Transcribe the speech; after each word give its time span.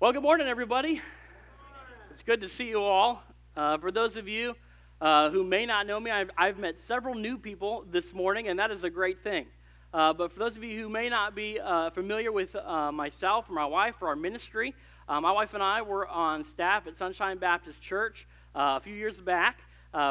Well, 0.00 0.12
good 0.12 0.22
morning, 0.22 0.46
everybody. 0.46 1.02
It's 2.12 2.22
good 2.22 2.40
to 2.42 2.48
see 2.48 2.68
you 2.68 2.80
all. 2.80 3.20
Uh, 3.56 3.78
for 3.78 3.90
those 3.90 4.16
of 4.16 4.28
you 4.28 4.54
uh, 5.00 5.28
who 5.30 5.42
may 5.42 5.66
not 5.66 5.88
know 5.88 5.98
me, 5.98 6.12
I've, 6.12 6.30
I've, 6.38 6.56
met 6.56 6.78
several 6.78 7.16
new 7.16 7.36
people 7.36 7.84
this 7.90 8.14
morning, 8.14 8.46
and 8.46 8.60
that 8.60 8.70
is 8.70 8.84
a 8.84 8.90
great 8.90 9.24
thing. 9.24 9.46
Uh, 9.92 10.12
but 10.12 10.30
for 10.30 10.38
those 10.38 10.56
of 10.56 10.62
you 10.62 10.80
who 10.80 10.88
may 10.88 11.08
not 11.08 11.34
be 11.34 11.58
uh, 11.58 11.90
familiar 11.90 12.30
with 12.30 12.54
uh, 12.54 12.92
myself 12.92 13.50
or 13.50 13.54
my 13.54 13.66
wife 13.66 13.96
or 14.00 14.06
our 14.06 14.14
ministry, 14.14 14.72
uh, 15.08 15.20
my 15.20 15.32
wife 15.32 15.52
and 15.54 15.64
I 15.64 15.82
were 15.82 16.06
on 16.06 16.44
staff 16.44 16.86
at 16.86 16.96
Sonshine 16.96 17.38
Baptist 17.38 17.82
Church 17.82 18.24
a 18.54 18.78
few 18.78 18.94
years 18.94 19.20
back. 19.20 19.58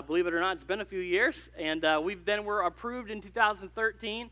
believe 0.05 0.27
it 0.27 0.33
or 0.33 0.41
not, 0.41 0.57
it's 0.57 0.65
been 0.65 0.81
a 0.81 0.85
few 0.85 0.99
years, 0.99 1.37
and 1.57 1.85
we 2.03 2.15
then 2.15 2.43
were 2.43 2.63
approved 2.63 3.09
in 3.09 3.21
2013 3.21 4.29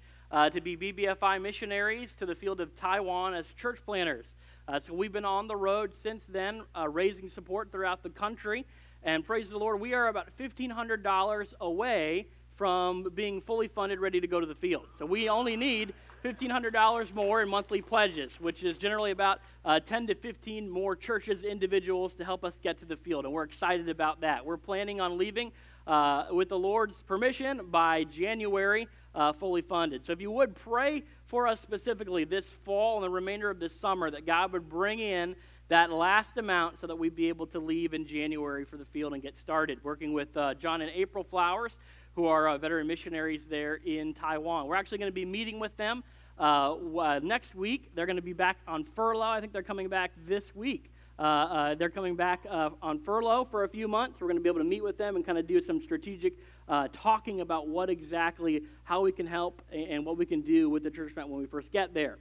to 0.51 0.61
be 0.61 0.75
BBFI 0.75 1.41
missionaries 1.41 2.09
to 2.19 2.25
the 2.25 2.35
field 2.35 2.59
of 2.59 2.75
Taiwan 2.75 3.33
as 3.33 3.45
church 3.57 3.79
planters. 3.85 4.25
Uh, 4.67 4.79
so 4.79 4.93
we've 4.93 5.13
been 5.13 5.25
on 5.25 5.47
the 5.47 5.55
road 5.55 5.93
since 6.01 6.23
then, 6.27 6.63
uh, 6.75 6.87
raising 6.89 7.29
support 7.29 7.71
throughout 7.71 8.01
the 8.01 8.09
country. 8.09 8.65
And 9.03 9.23
praise 9.23 9.49
the 9.51 9.59
Lord, 9.59 9.79
we 9.79 9.93
are 9.93 10.07
about 10.07 10.29
$1,500 10.39 11.53
away 11.61 12.25
from 12.55 13.07
being 13.13 13.41
fully 13.41 13.67
funded, 13.67 13.99
ready 13.99 14.19
to 14.19 14.27
go 14.27 14.39
to 14.39 14.47
the 14.47 14.55
field. 14.55 14.87
So 14.97 15.05
we 15.05 15.29
only 15.29 15.55
need 15.55 15.93
$1,500 16.23 17.13
more 17.13 17.43
in 17.43 17.49
monthly 17.49 17.83
pledges, 17.83 18.31
which 18.39 18.63
is 18.63 18.77
generally 18.79 19.11
about 19.11 19.39
uh, 19.65 19.79
10 19.79 20.07
to 20.07 20.15
15 20.15 20.67
more 20.67 20.95
churches, 20.95 21.43
individuals 21.43 22.15
to 22.15 22.25
help 22.25 22.43
us 22.43 22.57
get 22.63 22.79
to 22.79 22.85
the 22.85 22.97
field. 22.97 23.25
And 23.25 23.33
we're 23.33 23.43
excited 23.43 23.87
about 23.87 24.21
that. 24.21 24.43
We're 24.43 24.57
planning 24.57 24.99
on 24.99 25.19
leaving 25.19 25.51
uh, 25.85 26.25
with 26.31 26.49
the 26.49 26.57
Lord's 26.57 26.95
permission 27.03 27.61
by 27.69 28.05
January, 28.05 28.87
uh, 29.15 29.33
fully 29.33 29.61
funded. 29.61 30.05
So 30.05 30.11
if 30.11 30.21
you 30.21 30.31
would 30.31 30.55
pray 30.55 31.03
for 31.27 31.47
us 31.47 31.59
specifically 31.61 32.25
this 32.25 32.45
fall 32.63 32.97
and 32.97 33.03
the 33.03 33.09
remainder 33.09 33.49
of 33.49 33.59
this 33.59 33.73
summer 33.79 34.11
that 34.11 34.25
God 34.25 34.51
would 34.53 34.69
bring 34.69 34.99
in 34.99 35.35
that 35.69 35.91
last 35.91 36.37
amount 36.37 36.79
so 36.79 36.87
that 36.87 36.95
we'd 36.95 37.15
be 37.15 37.29
able 37.29 37.47
to 37.47 37.59
leave 37.59 37.93
in 37.93 38.05
January 38.05 38.65
for 38.65 38.77
the 38.77 38.85
field 38.85 39.13
and 39.13 39.23
get 39.23 39.37
started, 39.37 39.83
working 39.83 40.13
with 40.13 40.35
uh, 40.37 40.53
John 40.55 40.81
and 40.81 40.91
April 40.93 41.23
Flowers, 41.23 41.71
who 42.13 42.25
are 42.27 42.49
uh, 42.49 42.57
veteran 42.57 42.85
missionaries 42.85 43.45
there 43.49 43.75
in 43.85 44.13
Taiwan. 44.13 44.67
We're 44.67 44.75
actually 44.75 44.99
going 44.99 45.11
to 45.11 45.15
be 45.15 45.25
meeting 45.25 45.59
with 45.59 45.75
them 45.77 46.03
uh, 46.39 46.75
uh 46.75 47.19
next 47.23 47.55
week. 47.55 47.89
They're 47.95 48.05
going 48.05 48.17
to 48.17 48.21
be 48.21 48.33
back 48.33 48.57
on 48.67 48.83
furlough. 48.95 49.23
I 49.23 49.41
think 49.41 49.53
they're 49.53 49.63
coming 49.63 49.87
back 49.87 50.11
this 50.27 50.55
week. 50.55 50.91
Uh, 51.17 51.21
uh, 51.21 51.75
they're 51.75 51.89
coming 51.89 52.15
back 52.15 52.41
uh, 52.49 52.69
on 52.81 52.99
furlough 52.99 53.47
for 53.49 53.63
a 53.63 53.69
few 53.69 53.87
months. 53.87 54.19
We're 54.19 54.27
going 54.27 54.37
to 54.37 54.43
be 54.43 54.49
able 54.49 54.59
to 54.59 54.65
meet 54.65 54.83
with 54.83 54.97
them 54.97 55.15
and 55.15 55.25
kind 55.25 55.37
of 55.37 55.47
do 55.47 55.63
some 55.63 55.81
strategic 55.81 56.33
uh, 56.67 56.89
talking 56.91 57.41
about 57.41 57.67
what 57.67 57.89
exactly, 57.89 58.63
how 58.83 59.01
we 59.01 59.11
can 59.11 59.25
help 59.25 59.61
and 59.71 60.05
what 60.05 60.17
we 60.17 60.25
can 60.25 60.41
do 60.41 60.69
with 60.69 60.83
the 60.83 60.91
church 60.91 61.13
plant 61.13 61.29
when 61.29 61.39
we 61.39 61.45
first 61.45 61.71
get 61.71 61.93
there. 61.93 62.17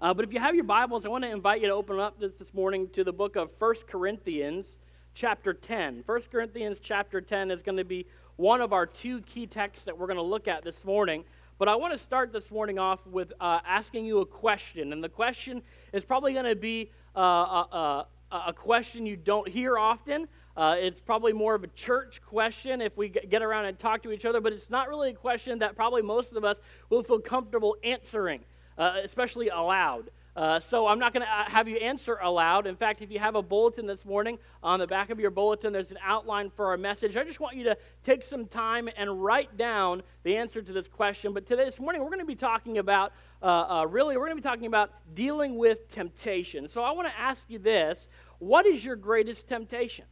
Uh, 0.00 0.12
but 0.12 0.24
if 0.24 0.34
you 0.34 0.40
have 0.40 0.54
your 0.54 0.64
Bibles, 0.64 1.06
I 1.06 1.08
want 1.08 1.24
to 1.24 1.30
invite 1.30 1.62
you 1.62 1.68
to 1.68 1.74
open 1.74 1.98
up 1.98 2.20
this, 2.20 2.32
this 2.38 2.52
morning 2.52 2.88
to 2.92 3.04
the 3.04 3.12
book 3.12 3.36
of 3.36 3.48
1 3.58 3.74
Corinthians, 3.88 4.66
chapter 5.14 5.54
10. 5.54 6.02
1 6.04 6.22
Corinthians, 6.30 6.78
chapter 6.82 7.22
10 7.22 7.50
is 7.50 7.62
going 7.62 7.78
to 7.78 7.84
be 7.84 8.06
one 8.36 8.60
of 8.60 8.74
our 8.74 8.84
two 8.84 9.22
key 9.22 9.46
texts 9.46 9.84
that 9.86 9.96
we're 9.96 10.08
going 10.08 10.16
to 10.16 10.22
look 10.22 10.46
at 10.46 10.62
this 10.62 10.84
morning. 10.84 11.24
But 11.58 11.68
I 11.68 11.76
want 11.76 11.96
to 11.96 11.98
start 11.98 12.32
this 12.32 12.50
morning 12.50 12.78
off 12.78 13.06
with 13.06 13.32
uh, 13.40 13.60
asking 13.64 14.04
you 14.04 14.18
a 14.18 14.26
question. 14.26 14.92
And 14.92 15.02
the 15.02 15.08
question 15.08 15.62
is 15.92 16.04
probably 16.04 16.32
going 16.32 16.44
to 16.44 16.56
be 16.56 16.90
uh, 17.16 17.20
a, 17.20 18.06
a, 18.32 18.36
a, 18.48 18.52
question 18.52 19.06
you 19.06 19.16
don't 19.16 19.48
hear 19.48 19.78
often. 19.78 20.28
Uh, 20.56 20.76
it's 20.78 21.00
probably 21.00 21.32
more 21.32 21.54
of 21.54 21.64
a 21.64 21.68
church 21.68 22.20
question 22.26 22.80
if 22.80 22.96
we 22.96 23.08
get 23.08 23.42
around 23.42 23.66
and 23.66 23.78
talk 23.78 24.02
to 24.02 24.12
each 24.12 24.24
other, 24.24 24.40
but 24.40 24.52
it's 24.52 24.70
not 24.70 24.88
really 24.88 25.10
a 25.10 25.14
question 25.14 25.58
that 25.58 25.74
probably 25.74 26.02
most 26.02 26.32
of 26.32 26.44
us 26.44 26.56
will 26.90 27.02
feel 27.02 27.18
comfortable 27.18 27.76
answering, 27.82 28.40
uh, 28.78 29.00
especially 29.02 29.48
aloud. 29.48 30.10
Uh, 30.36 30.58
so 30.58 30.88
I'm 30.88 30.98
not 30.98 31.12
going 31.12 31.24
to 31.24 31.30
uh, 31.30 31.44
have 31.44 31.68
you 31.68 31.76
answer 31.76 32.16
aloud. 32.16 32.66
In 32.66 32.74
fact, 32.74 33.02
if 33.02 33.10
you 33.10 33.20
have 33.20 33.36
a 33.36 33.42
bulletin 33.42 33.86
this 33.86 34.04
morning, 34.04 34.38
on 34.64 34.80
the 34.80 34.86
back 34.86 35.10
of 35.10 35.20
your 35.20 35.30
bulletin, 35.30 35.72
there's 35.72 35.92
an 35.92 35.98
outline 36.02 36.50
for 36.50 36.66
our 36.66 36.76
message. 36.76 37.16
I 37.16 37.22
just 37.22 37.38
want 37.38 37.56
you 37.56 37.62
to 37.64 37.76
take 38.04 38.24
some 38.24 38.46
time 38.46 38.88
and 38.96 39.22
write 39.22 39.56
down 39.56 40.02
the 40.24 40.36
answer 40.36 40.60
to 40.60 40.72
this 40.72 40.88
question. 40.88 41.32
But 41.32 41.46
today, 41.46 41.66
this 41.66 41.78
morning, 41.78 42.02
we're 42.02 42.08
going 42.08 42.18
to 42.18 42.24
be 42.24 42.34
talking 42.34 42.78
about, 42.78 43.12
uh, 43.42 43.46
uh 43.46 43.86
really, 43.88 44.16
we're 44.16 44.26
going 44.26 44.36
to 44.36 44.42
be 44.42 44.48
talking 44.48 44.66
about 44.66 44.90
dealing 45.14 45.56
with 45.56 45.88
temptation. 45.92 46.68
So 46.68 46.82
I 46.82 46.90
want 46.90 47.06
to 47.06 47.16
ask 47.16 47.42
you 47.48 47.60
this 47.60 47.98
What 48.40 48.66
is 48.66 48.84
your 48.84 48.96
greatest 48.96 49.46
temptation? 49.46 50.04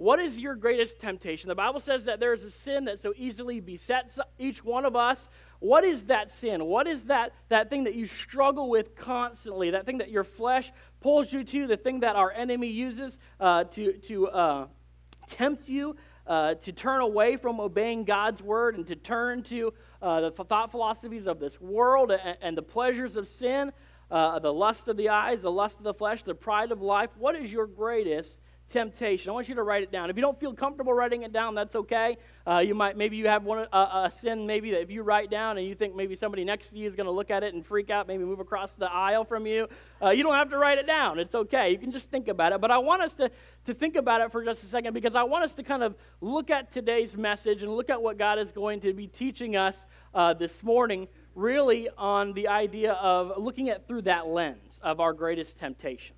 What 0.00 0.18
is 0.18 0.38
your 0.38 0.54
greatest 0.54 0.98
temptation? 0.98 1.48
The 1.48 1.54
Bible 1.54 1.78
says 1.80 2.04
that 2.04 2.20
there 2.20 2.32
is 2.32 2.42
a 2.42 2.50
sin 2.50 2.86
that 2.86 3.02
so 3.02 3.12
easily 3.18 3.60
besets 3.60 4.18
each 4.38 4.64
one 4.64 4.86
of 4.86 4.96
us. 4.96 5.20
What 5.58 5.84
is 5.84 6.04
that 6.04 6.30
sin? 6.30 6.64
What 6.64 6.86
is 6.86 7.04
that, 7.04 7.34
that 7.50 7.68
thing 7.68 7.84
that 7.84 7.94
you 7.94 8.06
struggle 8.06 8.70
with 8.70 8.96
constantly? 8.96 9.72
That 9.72 9.84
thing 9.84 9.98
that 9.98 10.08
your 10.08 10.24
flesh 10.24 10.72
pulls 11.02 11.30
you 11.30 11.44
to? 11.44 11.66
The 11.66 11.76
thing 11.76 12.00
that 12.00 12.16
our 12.16 12.32
enemy 12.32 12.68
uses 12.68 13.18
uh, 13.38 13.64
to, 13.64 13.92
to 14.08 14.28
uh, 14.28 14.66
tempt 15.28 15.68
you 15.68 15.96
uh, 16.26 16.54
to 16.54 16.72
turn 16.72 17.02
away 17.02 17.36
from 17.36 17.60
obeying 17.60 18.04
God's 18.04 18.40
word 18.40 18.76
and 18.76 18.86
to 18.86 18.96
turn 18.96 19.42
to 19.42 19.74
uh, 20.00 20.30
the 20.30 20.30
thought 20.30 20.70
philosophies 20.70 21.26
of 21.26 21.40
this 21.40 21.60
world 21.60 22.10
and, 22.10 22.38
and 22.40 22.56
the 22.56 22.62
pleasures 22.62 23.16
of 23.16 23.28
sin, 23.38 23.70
uh, 24.10 24.38
the 24.38 24.50
lust 24.50 24.88
of 24.88 24.96
the 24.96 25.10
eyes, 25.10 25.42
the 25.42 25.50
lust 25.50 25.76
of 25.76 25.84
the 25.84 25.92
flesh, 25.92 26.22
the 26.22 26.34
pride 26.34 26.72
of 26.72 26.80
life? 26.80 27.10
What 27.18 27.36
is 27.36 27.52
your 27.52 27.66
greatest 27.66 28.34
temptation. 28.70 29.30
I 29.30 29.32
want 29.32 29.48
you 29.48 29.54
to 29.56 29.62
write 29.62 29.82
it 29.82 29.92
down. 29.92 30.10
If 30.10 30.16
you 30.16 30.22
don't 30.22 30.38
feel 30.38 30.54
comfortable 30.54 30.92
writing 30.92 31.22
it 31.22 31.32
down, 31.32 31.54
that's 31.54 31.74
okay. 31.74 32.16
Uh, 32.46 32.58
you 32.58 32.74
might 32.74 32.96
maybe 32.96 33.16
you 33.16 33.26
have 33.26 33.44
one 33.44 33.66
uh, 33.72 34.08
a 34.08 34.12
sin 34.20 34.46
maybe 34.46 34.70
that 34.70 34.80
if 34.80 34.90
you 34.90 35.02
write 35.02 35.30
down 35.30 35.58
and 35.58 35.66
you 35.66 35.74
think 35.74 35.94
maybe 35.94 36.16
somebody 36.16 36.44
next 36.44 36.68
to 36.70 36.76
you 36.76 36.88
is 36.88 36.94
going 36.94 37.06
to 37.06 37.12
look 37.12 37.30
at 37.30 37.42
it 37.42 37.54
and 37.54 37.64
freak 37.64 37.90
out, 37.90 38.06
maybe 38.06 38.24
move 38.24 38.40
across 38.40 38.72
the 38.78 38.90
aisle 38.90 39.24
from 39.24 39.46
you. 39.46 39.68
Uh, 40.02 40.10
you 40.10 40.22
don't 40.22 40.34
have 40.34 40.50
to 40.50 40.56
write 40.56 40.78
it 40.78 40.86
down. 40.86 41.18
It's 41.18 41.34
okay. 41.34 41.70
You 41.70 41.78
can 41.78 41.92
just 41.92 42.10
think 42.10 42.28
about 42.28 42.52
it. 42.52 42.60
But 42.60 42.70
I 42.70 42.78
want 42.78 43.02
us 43.02 43.12
to 43.14 43.30
to 43.66 43.74
think 43.74 43.96
about 43.96 44.20
it 44.20 44.32
for 44.32 44.44
just 44.44 44.62
a 44.62 44.66
second 44.66 44.94
because 44.94 45.14
I 45.14 45.22
want 45.22 45.44
us 45.44 45.52
to 45.54 45.62
kind 45.62 45.82
of 45.82 45.94
look 46.20 46.50
at 46.50 46.72
today's 46.72 47.16
message 47.16 47.62
and 47.62 47.74
look 47.74 47.90
at 47.90 48.00
what 48.00 48.18
God 48.18 48.38
is 48.38 48.50
going 48.52 48.80
to 48.82 48.92
be 48.92 49.06
teaching 49.06 49.56
us 49.56 49.76
uh, 50.14 50.34
this 50.34 50.62
morning. 50.62 51.08
Really, 51.36 51.88
on 51.96 52.32
the 52.32 52.48
idea 52.48 52.92
of 52.94 53.40
looking 53.40 53.68
at 53.70 53.86
through 53.86 54.02
that 54.02 54.26
lens 54.26 54.80
of 54.82 54.98
our 54.98 55.12
greatest 55.12 55.56
temptation. 55.58 56.16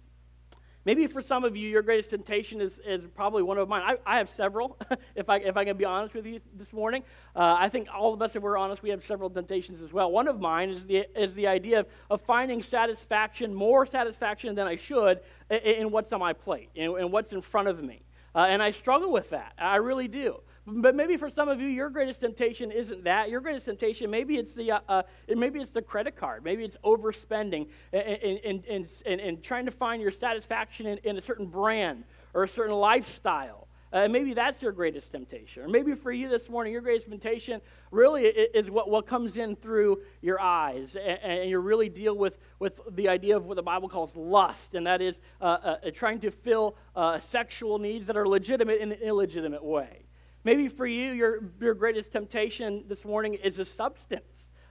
Maybe 0.85 1.07
for 1.07 1.23
some 1.23 1.45
of 1.45 1.57
you, 1.57 1.69
your 1.69 1.83
greatest 1.83 2.11
temptation 2.11 2.61
is, 2.61 2.81
is 2.85 3.03
probably 3.15 3.43
one 3.43 3.57
of 3.57 3.69
mine. 3.69 3.83
I, 3.85 4.15
I 4.15 4.19
have 4.19 4.29
several, 4.37 4.77
if, 5.15 5.29
I, 5.29 5.37
if 5.37 5.57
I 5.57 5.65
can 5.65 5.77
be 5.77 5.85
honest 5.85 6.15
with 6.15 6.27
you 6.27 6.41
this 6.59 6.73
morning. 6.73 7.05
Uh, 7.37 7.57
I 7.59 7.69
think 7.69 7.89
all 7.95 8.13
of 8.13 8.21
us, 8.21 8.35
if 8.35 8.43
we're 8.43 8.59
honest, 8.59 8.83
we 8.83 8.91
have 8.91 9.05
several 9.05 9.31
temptations 9.31 9.81
as 9.81 9.93
well. 9.93 10.11
One 10.11 10.27
of 10.27 10.41
mine 10.41 10.71
is 10.71 10.85
the, 10.85 11.07
is 11.15 11.35
the 11.35 11.47
idea 11.47 11.81
of, 11.81 11.87
of 12.11 12.21
finding 12.23 12.63
satisfaction, 12.63 13.55
more 13.55 13.87
satisfaction 13.87 14.57
than 14.57 14.67
I 14.67 14.77
should, 14.77 15.21
in, 15.51 15.59
in 15.59 15.91
what's 15.93 16.13
on 16.13 16.19
my 16.19 16.33
plate, 16.33 16.71
in 16.75 17.11
what's 17.13 17.33
in 17.33 17.43
front 17.43 17.69
of 17.69 17.83
me. 17.83 18.03
Uh, 18.35 18.47
and 18.49 18.63
I 18.63 18.73
struggle 18.73 19.13
with 19.13 19.31
that. 19.31 19.53
I 19.59 19.77
really 19.77 20.09
do. 20.09 20.41
But 20.65 20.95
maybe 20.95 21.17
for 21.17 21.29
some 21.29 21.49
of 21.49 21.61
you, 21.61 21.67
your 21.67 21.91
greatest 21.91 22.21
temptation 22.21 22.71
isn't 22.71 23.03
that. 23.03 23.29
Your 23.29 23.41
greatest 23.41 23.67
temptation, 23.67 24.11
maybe 24.11 24.37
it's 24.37 24.53
the, 24.53 24.73
uh, 24.73 24.81
uh, 24.89 25.03
maybe 25.29 25.61
it's 25.61 25.73
the 25.73 25.83
credit 25.83 26.17
card. 26.17 26.45
Maybe 26.45 26.65
it's 26.65 26.77
overspending 26.85 27.67
and, 27.93 28.03
and, 28.03 28.65
and, 28.67 28.89
and, 29.05 29.21
and 29.21 29.43
trying 29.43 29.65
to 29.65 29.73
find 29.73 30.01
your 30.01 30.13
satisfaction 30.13 30.87
in, 30.87 30.99
in, 30.99 31.19
a 31.19 31.21
certain 31.21 31.47
brand 31.47 32.05
or 32.33 32.45
a 32.45 32.49
certain 32.49 32.77
lifestyle. 32.77 33.67
Uh, 33.93 34.07
maybe 34.07 34.35
that's 34.35 34.63
your 34.63 34.71
greatest 34.71 35.11
temptation. 35.11 35.65
Or 35.65 35.69
maybe 35.69 35.95
for 35.97 36.13
you 36.13 36.29
this 36.29 36.49
morning, 36.49 36.73
your 36.73 36.81
greatest 36.81 37.11
temptation 37.11 37.61
really 37.91 38.23
is 38.23 38.71
what, 38.71 38.89
what 38.89 39.07
comes 39.09 39.37
in 39.37 39.57
through 39.57 39.99
your 40.23 40.41
eyes. 40.41 40.95
And, 40.97 41.19
and 41.23 41.51
you 41.51 41.59
really 41.59 41.89
deal 41.89 42.17
with, 42.17 42.39
with 42.61 42.81
the 42.93 43.09
idea 43.09 43.37
of 43.37 43.47
what 43.47 43.57
the 43.57 43.63
Bible 43.63 43.89
calls 43.89 44.15
lust, 44.15 44.75
and 44.75 44.87
that 44.87 45.03
is 45.03 45.17
uh, 45.41 45.45
uh, 45.45 45.77
trying 45.93 46.21
to 46.21 46.31
fill 46.31 46.77
uh, 46.95 47.19
sexual 47.33 47.81
needs 47.81 48.07
that 48.07 48.17
are 48.17 48.29
legitimate 48.29 48.81
in 48.81 48.93
an 48.93 49.01
illegitimate 49.03 49.65
way. 49.65 50.02
Maybe 50.45 50.69
for 50.69 50.87
you, 50.87 51.13
your, 51.13 51.45
your 51.61 51.75
greatest 51.75 52.13
temptation 52.13 52.85
this 52.89 53.05
morning 53.05 53.35
is 53.35 53.59
a 53.59 53.65
substance. 53.65 54.25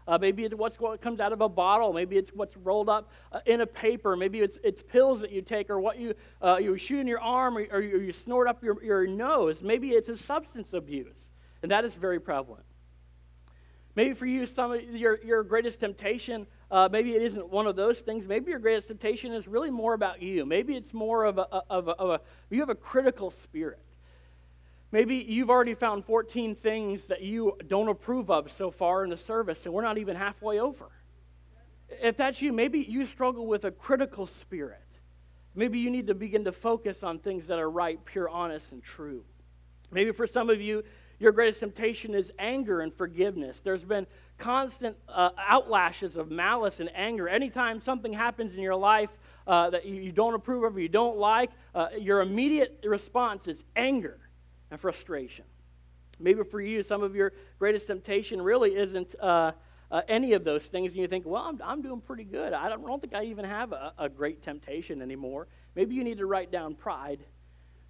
Uh, 0.08 0.18
maybe 0.18 0.44
it's 0.44 0.56
what's 0.56 0.80
what 0.80 1.00
comes 1.02 1.20
out 1.20 1.32
of 1.32 1.42
a 1.42 1.48
bottle. 1.48 1.94
Maybe 1.94 2.18
it's 2.18 2.32
what's 2.34 2.58
rolled 2.58 2.90
up 2.90 3.12
uh, 3.32 3.40
in 3.46 3.62
a 3.62 3.66
paper. 3.68 4.16
Maybe 4.18 4.40
it's, 4.40 4.58
it's 4.64 4.82
pills 4.82 5.22
that 5.22 5.32
you 5.32 5.42
take 5.42 5.70
or 5.70 5.80
what 5.80 5.98
you, 6.00 6.16
uh, 6.42 6.58
you 6.58 6.78
shoot 6.78 7.00
in 7.00 7.08
your 7.08 7.22
arm 7.22 7.58
or, 7.58 7.66
or, 7.72 7.82
you, 7.82 8.02
you 8.02 8.12
snort 8.12 8.48
up 8.48 8.64
your, 8.64 8.84
your 8.84 9.08
nose. 9.08 9.62
Maybe 9.62 9.92
it's 9.92 10.10
a 10.10 10.18
substance 10.18 10.74
abuse, 10.74 11.16
and 11.62 11.72
that 11.72 11.86
is 11.86 11.94
very 11.94 12.20
prevalent. 12.20 12.66
Maybe 13.96 14.14
for 14.14 14.26
you, 14.26 14.46
some 14.48 14.72
of 14.72 14.84
your, 14.84 15.20
your 15.24 15.44
greatest 15.44 15.80
temptation, 15.82 16.48
uh, 16.72 16.90
maybe 16.92 17.12
it 17.12 17.22
isn't 17.22 17.50
one 17.50 17.68
of 17.68 17.76
those 17.76 18.00
things. 18.00 18.26
Maybe 18.26 18.50
your 18.50 18.60
greatest 18.60 18.88
temptation 18.88 19.34
is 19.34 19.48
really 19.48 19.70
more 19.70 19.94
about 19.94 20.22
you. 20.22 20.46
Maybe 20.46 20.76
it's 20.76 20.94
more 20.94 21.26
of 21.26 21.38
a, 21.38 21.48
of 21.70 21.90
a, 21.90 21.92
of 21.92 22.10
a 22.10 22.22
you 22.50 22.60
have 22.62 22.70
a 22.70 22.76
critical 22.76 23.32
spirit. 23.44 23.80
Maybe 24.92 25.16
you've 25.16 25.50
already 25.50 25.74
found 25.74 26.06
14 26.06 26.56
things 26.56 27.06
that 27.06 27.22
you 27.22 27.58
don't 27.68 27.88
approve 27.88 28.30
of 28.30 28.52
so 28.58 28.72
far 28.72 29.04
in 29.06 29.10
the 29.10 29.18
service, 29.18 29.60
and 29.64 29.74
we're 29.74 29.84
not 29.84 29.98
even 29.98 30.18
halfway 30.18 30.60
over. 30.60 30.90
If 31.90 32.18
that's 32.18 32.42
you, 32.42 32.52
maybe 32.52 32.80
you 32.80 33.06
struggle 33.08 33.48
with 33.48 33.64
a 33.64 33.72
critical 33.72 34.28
spirit. 34.28 34.80
Maybe 35.56 35.80
you 35.80 35.90
need 35.90 36.08
to 36.08 36.14
begin 36.14 36.44
to 36.46 36.52
focus 36.52 37.04
on 37.04 37.20
things 37.20 37.48
that 37.48 37.58
are 37.58 37.70
right, 37.70 38.04
pure, 38.04 38.30
honest, 38.30 38.72
and 38.72 38.84
true. 38.84 39.24
Maybe 39.92 40.12
for 40.12 40.28
some 40.28 40.50
of 40.50 40.60
you, 40.60 40.84
your 41.20 41.32
greatest 41.32 41.60
temptation 41.60 42.14
is 42.14 42.32
anger 42.40 42.82
and 42.82 42.94
forgiveness. 42.94 43.58
There's 43.64 43.84
been 43.84 44.08
constant 44.38 44.98
uh, 45.08 45.30
outlashes 45.38 46.16
of 46.16 46.32
malice 46.32 46.80
and 46.80 46.90
anger. 46.96 47.30
Anytime 47.30 47.82
something 47.82 48.12
happens 48.12 48.54
in 48.54 48.60
your 48.60 48.76
life, 48.76 49.10
uh, 49.48 49.70
that 49.70 49.86
you 49.86 50.12
don't 50.12 50.34
approve 50.34 50.64
of 50.64 50.76
or 50.76 50.80
you 50.80 50.90
don't 50.90 51.18
like, 51.18 51.50
uh, 51.76 51.88
your 51.98 52.22
immediate 52.22 52.84
response 52.86 53.48
is 53.48 53.58
anger 53.76 54.18
and 54.72 54.80
frustration. 54.80 55.46
Maybe 56.20 56.42
for 56.50 56.62
you, 56.62 56.84
some 56.84 57.04
of 57.04 57.16
your 57.16 57.34
greatest 57.60 57.88
temptation 57.88 58.42
really 58.42 58.76
isn't 58.76 59.14
uh, 59.20 59.52
uh, 59.92 60.02
any 60.08 60.34
of 60.34 60.44
those 60.44 60.64
things, 60.64 60.94
and 60.94 61.02
you 61.02 61.08
think, 61.08 61.26
well, 61.26 61.44
I'm, 61.44 61.60
I'm 61.64 61.82
doing 61.82 62.00
pretty 62.00 62.24
good. 62.24 62.54
I 62.54 62.70
don't, 62.70 62.84
I 62.84 62.88
don't 62.88 63.02
think 63.02 63.14
I 63.14 63.26
even 63.26 63.44
have 63.44 63.74
a, 63.74 63.94
a, 63.98 64.08
great 64.08 64.42
temptation 64.44 65.02
anymore. 65.02 65.48
Maybe 65.76 65.96
you 65.96 66.04
need 66.04 66.20
to 66.20 66.26
write 66.26 66.52
down 66.52 66.76
pride. 66.76 67.20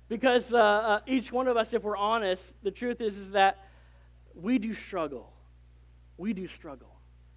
Because 0.09 0.51
uh, 0.51 0.57
uh, 0.57 0.99
each 1.05 1.31
one 1.31 1.47
of 1.47 1.57
us, 1.57 1.67
if 1.71 1.83
we're 1.83 1.95
honest, 1.95 2.41
the 2.63 2.71
truth 2.71 3.01
is, 3.01 3.15
is 3.15 3.31
that 3.31 3.69
we 4.33 4.57
do 4.57 4.73
struggle. 4.73 5.31
We 6.17 6.33
do 6.33 6.47
struggle. 6.47 6.89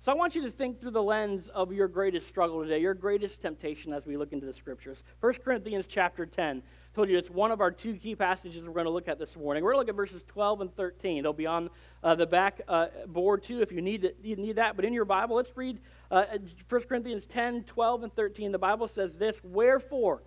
So 0.05 0.13
I 0.13 0.15
want 0.15 0.35
you 0.35 0.43
to 0.43 0.51
think 0.51 0.81
through 0.81 0.91
the 0.91 1.03
lens 1.03 1.49
of 1.55 1.73
your 1.73 1.89
greatest 1.89 2.27
struggle 2.29 2.63
today, 2.63 2.81
your 2.81 2.95
greatest 2.95 3.41
temptation 3.41 3.93
as 3.93 4.07
we 4.07 4.17
look 4.17 4.33
into 4.33 4.47
the 4.47 4.53
scriptures. 4.53 4.99
1 5.21 5.35
Corinthians 5.45 5.87
chapter 5.89 6.27
10 6.27 6.63
told 6.95 7.09
you 7.09 7.19
it's 7.19 7.31
one 7.31 7.51
of 7.51 7.61
our 7.61 7.73
two 7.73 7.95
key 7.95 8.15
passages 8.15 8.63
we're 8.65 8.73
going 8.73 8.85
to 8.87 8.91
look 8.91 9.09
at 9.09 9.19
this 9.19 9.35
morning. 9.37 9.65
We're 9.65 9.73
going 9.73 9.87
to 9.87 9.93
look 9.93 9.95
at 9.95 9.97
verses 9.97 10.23
12 10.29 10.61
and 10.61 10.77
13. 10.77 11.23
They'll 11.25 11.33
be 11.33 11.47
on 11.47 11.69
uh, 12.05 12.15
the 12.15 12.27
back 12.27 12.61
uh, 12.69 12.87
board 13.09 13.43
too 13.43 13.63
if 13.63 13.73
you 13.73 13.83
need, 13.83 14.05
it, 14.05 14.17
you 14.23 14.37
need 14.37 14.57
that. 14.57 14.77
But 14.77 14.85
in 14.85 14.93
your 14.93 15.05
Bible, 15.05 15.37
let's 15.37 15.51
read 15.57 15.81
uh, 16.11 16.25
1 16.69 16.83
Corinthians 16.83 17.25
10, 17.27 17.65
12, 17.65 18.05
and 18.05 18.15
13. 18.15 18.53
The 18.53 18.59
Bible 18.59 18.87
says 18.87 19.13
this 19.15 19.37
Wherefore, 19.43 20.23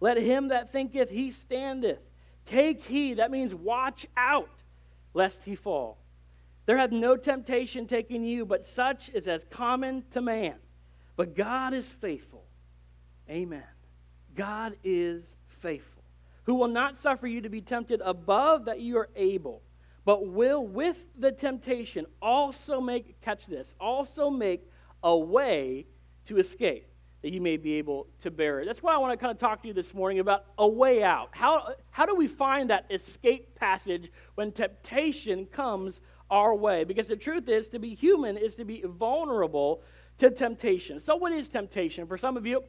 let 0.00 0.16
him 0.16 0.48
that 0.48 0.70
thinketh 0.72 1.10
he 1.10 1.32
standeth 1.32 1.98
take 2.46 2.84
heed. 2.84 3.18
That 3.18 3.32
means 3.32 3.52
watch 3.52 4.06
out, 4.16 4.50
lest 5.14 5.38
he 5.44 5.56
fall. 5.56 5.98
There 6.66 6.76
hath 6.76 6.92
no 6.92 7.16
temptation 7.16 7.88
taken 7.88 8.22
you, 8.22 8.46
but 8.46 8.64
such 8.76 9.08
is 9.08 9.26
as 9.26 9.44
common 9.50 10.04
to 10.12 10.22
man. 10.22 10.54
But 11.16 11.34
God 11.34 11.74
is 11.74 11.84
faithful. 12.00 12.44
Amen. 13.28 13.64
God 14.36 14.76
is 14.84 15.24
faithful 15.60 16.01
who 16.44 16.54
will 16.54 16.68
not 16.68 16.96
suffer 16.96 17.26
you 17.26 17.40
to 17.40 17.48
be 17.48 17.60
tempted 17.60 18.00
above 18.04 18.64
that 18.64 18.80
you 18.80 18.98
are 18.98 19.10
able, 19.16 19.62
but 20.04 20.26
will 20.26 20.66
with 20.66 20.96
the 21.18 21.30
temptation 21.30 22.06
also 22.20 22.80
make, 22.80 23.20
catch 23.20 23.46
this, 23.46 23.66
also 23.80 24.28
make 24.28 24.68
a 25.02 25.16
way 25.16 25.86
to 26.26 26.38
escape, 26.38 26.86
that 27.22 27.32
you 27.32 27.40
may 27.40 27.56
be 27.56 27.74
able 27.74 28.08
to 28.22 28.30
bear 28.30 28.60
it. 28.60 28.66
That's 28.66 28.82
why 28.82 28.94
I 28.94 28.98
want 28.98 29.12
to 29.12 29.16
kind 29.16 29.30
of 29.30 29.38
talk 29.38 29.62
to 29.62 29.68
you 29.68 29.74
this 29.74 29.94
morning 29.94 30.18
about 30.18 30.44
a 30.58 30.66
way 30.66 31.02
out. 31.04 31.28
How, 31.32 31.74
how 31.90 32.06
do 32.06 32.14
we 32.14 32.26
find 32.26 32.70
that 32.70 32.86
escape 32.90 33.54
passage 33.54 34.10
when 34.34 34.50
temptation 34.52 35.46
comes 35.46 36.00
our 36.30 36.54
way? 36.54 36.82
Because 36.84 37.06
the 37.06 37.16
truth 37.16 37.48
is, 37.48 37.68
to 37.68 37.78
be 37.78 37.94
human 37.94 38.36
is 38.36 38.56
to 38.56 38.64
be 38.64 38.82
vulnerable 38.84 39.82
to 40.18 40.30
temptation. 40.30 41.00
So, 41.00 41.16
what 41.16 41.32
is 41.32 41.48
temptation? 41.48 42.06
For 42.06 42.18
some 42.18 42.36
of 42.36 42.46
you, 42.46 42.62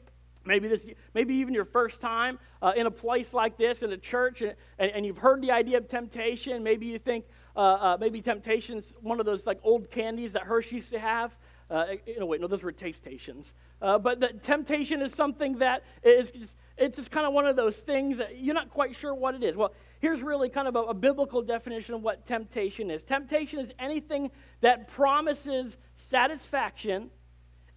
Maybe 0.46 0.68
this, 0.68 0.84
maybe 1.14 1.34
even 1.34 1.54
your 1.54 1.64
first 1.64 2.00
time 2.00 2.38
uh, 2.60 2.72
in 2.76 2.86
a 2.86 2.90
place 2.90 3.32
like 3.32 3.56
this 3.56 3.82
in 3.82 3.92
a 3.92 3.96
church, 3.96 4.42
and, 4.42 4.54
and, 4.78 5.06
you've 5.06 5.18
heard 5.18 5.40
the 5.40 5.50
idea 5.50 5.78
of 5.78 5.88
temptation. 5.88 6.62
Maybe 6.62 6.86
you 6.86 6.98
think 6.98 7.24
uh, 7.56 7.60
uh, 7.60 7.96
maybe 7.98 8.20
temptation's 8.20 8.84
one 9.00 9.20
of 9.20 9.26
those 9.26 9.46
like 9.46 9.58
old 9.62 9.90
candies 9.90 10.32
that 10.32 10.42
Hershey 10.42 10.76
used 10.76 10.90
to 10.90 10.98
have. 10.98 11.32
Uh, 11.70 11.86
no, 12.18 12.26
wait, 12.26 12.40
no, 12.40 12.46
those 12.46 12.62
were 12.62 12.72
Tastetations. 12.72 13.46
Uh, 13.80 13.98
but 13.98 14.20
the 14.20 14.28
temptation 14.42 15.00
is 15.00 15.12
something 15.14 15.58
that 15.58 15.82
is 16.02 16.30
it's 16.76 16.96
just 16.96 17.10
kind 17.10 17.26
of 17.26 17.32
one 17.32 17.46
of 17.46 17.54
those 17.54 17.76
things 17.76 18.18
that 18.18 18.38
you're 18.38 18.54
not 18.54 18.70
quite 18.70 18.96
sure 18.96 19.14
what 19.14 19.34
it 19.34 19.44
is. 19.44 19.54
Well, 19.56 19.72
here's 20.00 20.22
really 20.22 20.48
kind 20.48 20.66
of 20.66 20.74
a, 20.74 20.80
a 20.80 20.94
biblical 20.94 21.40
definition 21.40 21.94
of 21.94 22.02
what 22.02 22.26
temptation 22.26 22.90
is. 22.90 23.04
Temptation 23.04 23.60
is 23.60 23.70
anything 23.78 24.30
that 24.60 24.88
promises 24.88 25.76
satisfaction 26.10 27.10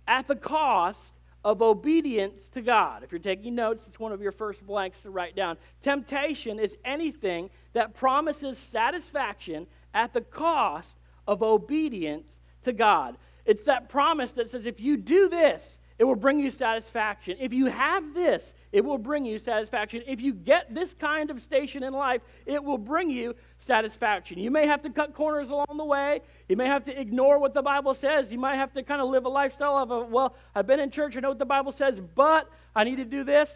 at 0.07 0.27
the 0.27 0.35
cost 0.35 0.99
of 1.47 1.61
obedience 1.61 2.41
to 2.53 2.61
God. 2.61 3.03
If 3.03 3.11
you're 3.13 3.19
taking 3.19 3.55
notes, 3.55 3.85
it's 3.87 4.01
one 4.01 4.11
of 4.11 4.21
your 4.21 4.33
first 4.33 4.67
blanks 4.67 4.99
to 5.03 5.09
write 5.09 5.33
down. 5.33 5.55
Temptation 5.81 6.59
is 6.59 6.75
anything 6.83 7.49
that 7.71 7.95
promises 7.95 8.57
satisfaction 8.69 9.65
at 9.93 10.11
the 10.11 10.19
cost 10.19 10.89
of 11.25 11.41
obedience 11.41 12.27
to 12.65 12.73
God. 12.73 13.15
It's 13.45 13.63
that 13.63 13.87
promise 13.87 14.33
that 14.33 14.51
says, 14.51 14.65
if 14.65 14.81
you 14.81 14.97
do 14.97 15.29
this, 15.29 15.63
it 15.97 16.03
will 16.03 16.17
bring 16.17 16.37
you 16.37 16.51
satisfaction. 16.51 17.37
If 17.39 17.53
you 17.53 17.67
have 17.67 18.13
this, 18.13 18.43
it 18.73 18.83
will 18.83 18.97
bring 18.97 19.23
you 19.23 19.39
satisfaction. 19.39 20.03
If 20.05 20.19
you 20.19 20.33
get 20.33 20.75
this 20.75 20.93
kind 20.99 21.31
of 21.31 21.41
station 21.41 21.81
in 21.81 21.93
life, 21.93 22.19
it 22.45 22.61
will 22.61 22.77
bring 22.77 23.09
you 23.09 23.35
satisfaction. 23.67 24.39
You 24.39 24.49
may 24.49 24.65
have 24.65 24.81
to 24.83 24.89
cut 24.89 25.13
corners 25.13 25.49
along 25.49 25.75
the 25.75 25.85
way. 25.85 26.21
You 26.49 26.55
may 26.55 26.67
have 26.67 26.85
to 26.85 26.99
ignore 26.99 27.37
what 27.37 27.53
the 27.53 27.61
Bible 27.61 27.93
says. 27.93 28.31
You 28.31 28.39
might 28.39 28.55
have 28.55 28.73
to 28.73 28.81
kind 28.81 29.01
of 29.01 29.09
live 29.09 29.25
a 29.25 29.29
lifestyle 29.29 29.77
of, 29.77 29.91
a, 29.91 29.99
well, 30.05 30.35
I've 30.55 30.65
been 30.65 30.79
in 30.79 30.89
church, 30.89 31.15
I 31.15 31.19
know 31.19 31.29
what 31.29 31.39
the 31.39 31.45
Bible 31.45 31.73
says, 31.73 31.99
but 32.15 32.49
I 32.75 32.83
need 32.85 32.95
to 32.95 33.05
do 33.05 33.23
this. 33.23 33.49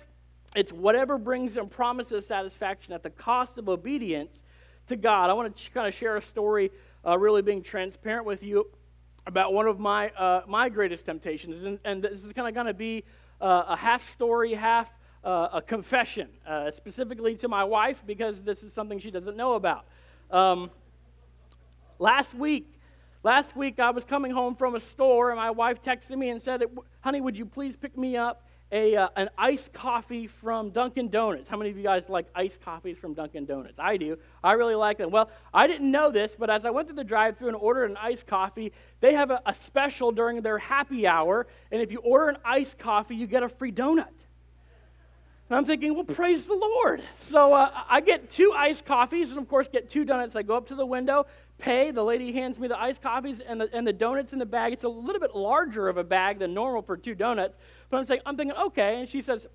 It's 0.56 0.72
whatever 0.72 1.18
brings 1.18 1.56
and 1.56 1.72
promises 1.72 2.28
satisfaction 2.28 2.94
at 2.94 3.04
the 3.04 3.10
cost 3.10 3.58
of 3.58 3.70
obedience 3.70 4.32
to 4.90 4.98
God. 4.98 5.30
I 5.30 5.34
want 5.34 5.56
to 5.56 5.72
kind 5.72 5.88
of 5.88 5.94
share 5.94 6.18
a 6.18 6.22
story, 6.22 6.72
uh, 7.08 7.18
really 7.18 7.42
being 7.42 7.64
transparent 7.64 8.26
with 8.26 8.44
you 8.44 8.68
about 9.26 9.54
one 9.54 9.68
of 9.68 9.80
my, 9.80 10.10
uh, 10.10 10.42
my 10.48 10.68
greatest 10.68 11.06
temptations. 11.06 11.64
And, 11.64 11.80
and 11.86 12.04
this 12.04 12.22
is 12.24 12.34
kind 12.34 12.48
of 12.48 12.54
going 12.54 12.68
to 12.68 12.74
be 12.74 13.06
uh, 13.40 13.64
a 13.70 13.76
half 13.78 14.02
story, 14.12 14.54
half 14.54 14.88
uh, 15.24 15.48
a 15.54 15.62
confession, 15.62 16.28
uh, 16.48 16.72
specifically 16.72 17.36
to 17.36 17.48
my 17.48 17.64
wife, 17.64 17.98
because 18.06 18.42
this 18.44 18.62
is 18.64 18.74
something 18.74 19.00
she 19.00 19.12
doesn't 19.12 19.38
know 19.38 19.54
about. 19.54 19.86
Um, 20.32 20.72
last 22.00 22.34
week, 22.34 22.80
last 23.24 23.56
week 23.56 23.80
I 23.80 23.92
was 23.92 24.06
coming 24.06 24.32
home 24.32 24.56
from 24.56 24.76
a 24.76 24.80
store, 24.80 25.30
and 25.30 25.38
my 25.38 25.52
wife 25.52 25.84
texted 25.84 26.18
me 26.18 26.30
and 26.30 26.42
said, 26.42 26.64
"Honey, 27.02 27.20
would 27.20 27.38
you 27.38 27.46
please 27.46 27.76
pick 27.76 27.98
me 27.98 28.16
up 28.16 28.48
a, 28.72 28.96
uh, 28.96 29.10
an 29.18 29.30
iced 29.38 29.74
coffee 29.74 30.28
from 30.28 30.70
Dunkin' 30.70 31.10
Donuts. 31.10 31.50
How 31.50 31.58
many 31.58 31.70
of 31.70 31.78
you 31.78 31.84
guys 31.84 32.08
like 32.08 32.28
iced 32.34 32.62
coffees 32.62 32.98
from 32.98 33.14
Dunkin' 33.14 33.46
Donuts? 33.46 33.78
I 33.78 33.98
do. 33.98 34.18
I 34.44 34.54
really 34.54 34.76
like 34.76 34.98
them. 34.98 35.12
Well, 35.12 35.30
I 35.54 35.68
didn't 35.68 35.92
know 35.92 36.12
this, 36.12 36.36
but 36.38 36.50
as 36.50 36.64
I 36.64 36.70
went 36.70 36.88
to 36.88 36.94
the 36.94 37.04
drive 37.04 37.38
through 37.38 37.50
and 37.50 37.58
ordered 37.58 37.92
an 37.92 37.98
iced 37.98 38.28
coffee, 38.28 38.72
they 39.02 39.14
have 39.14 39.30
a, 39.30 39.42
a, 39.46 39.54
special 39.66 40.12
during 40.12 40.42
their 40.42 40.58
happy 40.58 41.06
hour. 41.06 41.48
And 41.72 41.82
if 41.82 41.92
you 41.92 42.00
order 42.00 42.30
an 42.30 42.38
iced 42.46 42.78
coffee, 42.78 43.16
you 43.16 43.28
get 43.28 43.44
a 43.44 43.50
free 43.50 43.72
donut. 43.72 44.06
And 45.52 45.58
I'm 45.58 45.66
thinking, 45.66 45.94
well, 45.96 46.06
praise 46.06 46.46
the 46.46 46.54
Lord. 46.54 47.02
So 47.30 47.52
uh, 47.52 47.70
I 47.90 48.00
get 48.00 48.32
two 48.32 48.54
iced 48.56 48.86
coffees 48.86 49.32
and, 49.32 49.38
of 49.38 49.50
course, 49.50 49.68
get 49.68 49.90
two 49.90 50.06
donuts. 50.06 50.34
I 50.34 50.44
go 50.44 50.56
up 50.56 50.70
to 50.70 50.76
the 50.76 50.86
window, 50.86 51.26
pay. 51.58 51.92
The 51.92 52.02
lady 52.02 52.32
hands 52.32 52.58
me 52.58 52.70
the 52.70 52.80
iced 52.80 53.02
coffees 53.02 53.42
and 53.46 53.60
the, 53.60 53.70
and 53.74 53.86
the 53.86 53.92
donuts 53.92 54.32
in 54.32 54.40
the 54.40 54.46
bag. 54.46 54.72
It's 54.72 54.86
a 54.86 54.88
little 54.88 55.20
bit 55.20 55.36
larger 55.36 55.90
of 55.90 55.98
a 55.98 56.06
bag 56.06 56.40
than 56.40 56.54
normal 56.54 56.82
for 56.82 56.96
two 56.96 57.16
donuts. 57.16 57.58
But 57.90 57.98
I'm 57.98 58.06
saying, 58.06 58.22
I'm 58.26 58.38
thinking, 58.38 58.56
okay. 58.68 59.02
And 59.02 59.10
she 59.10 59.22
says, 59.22 59.46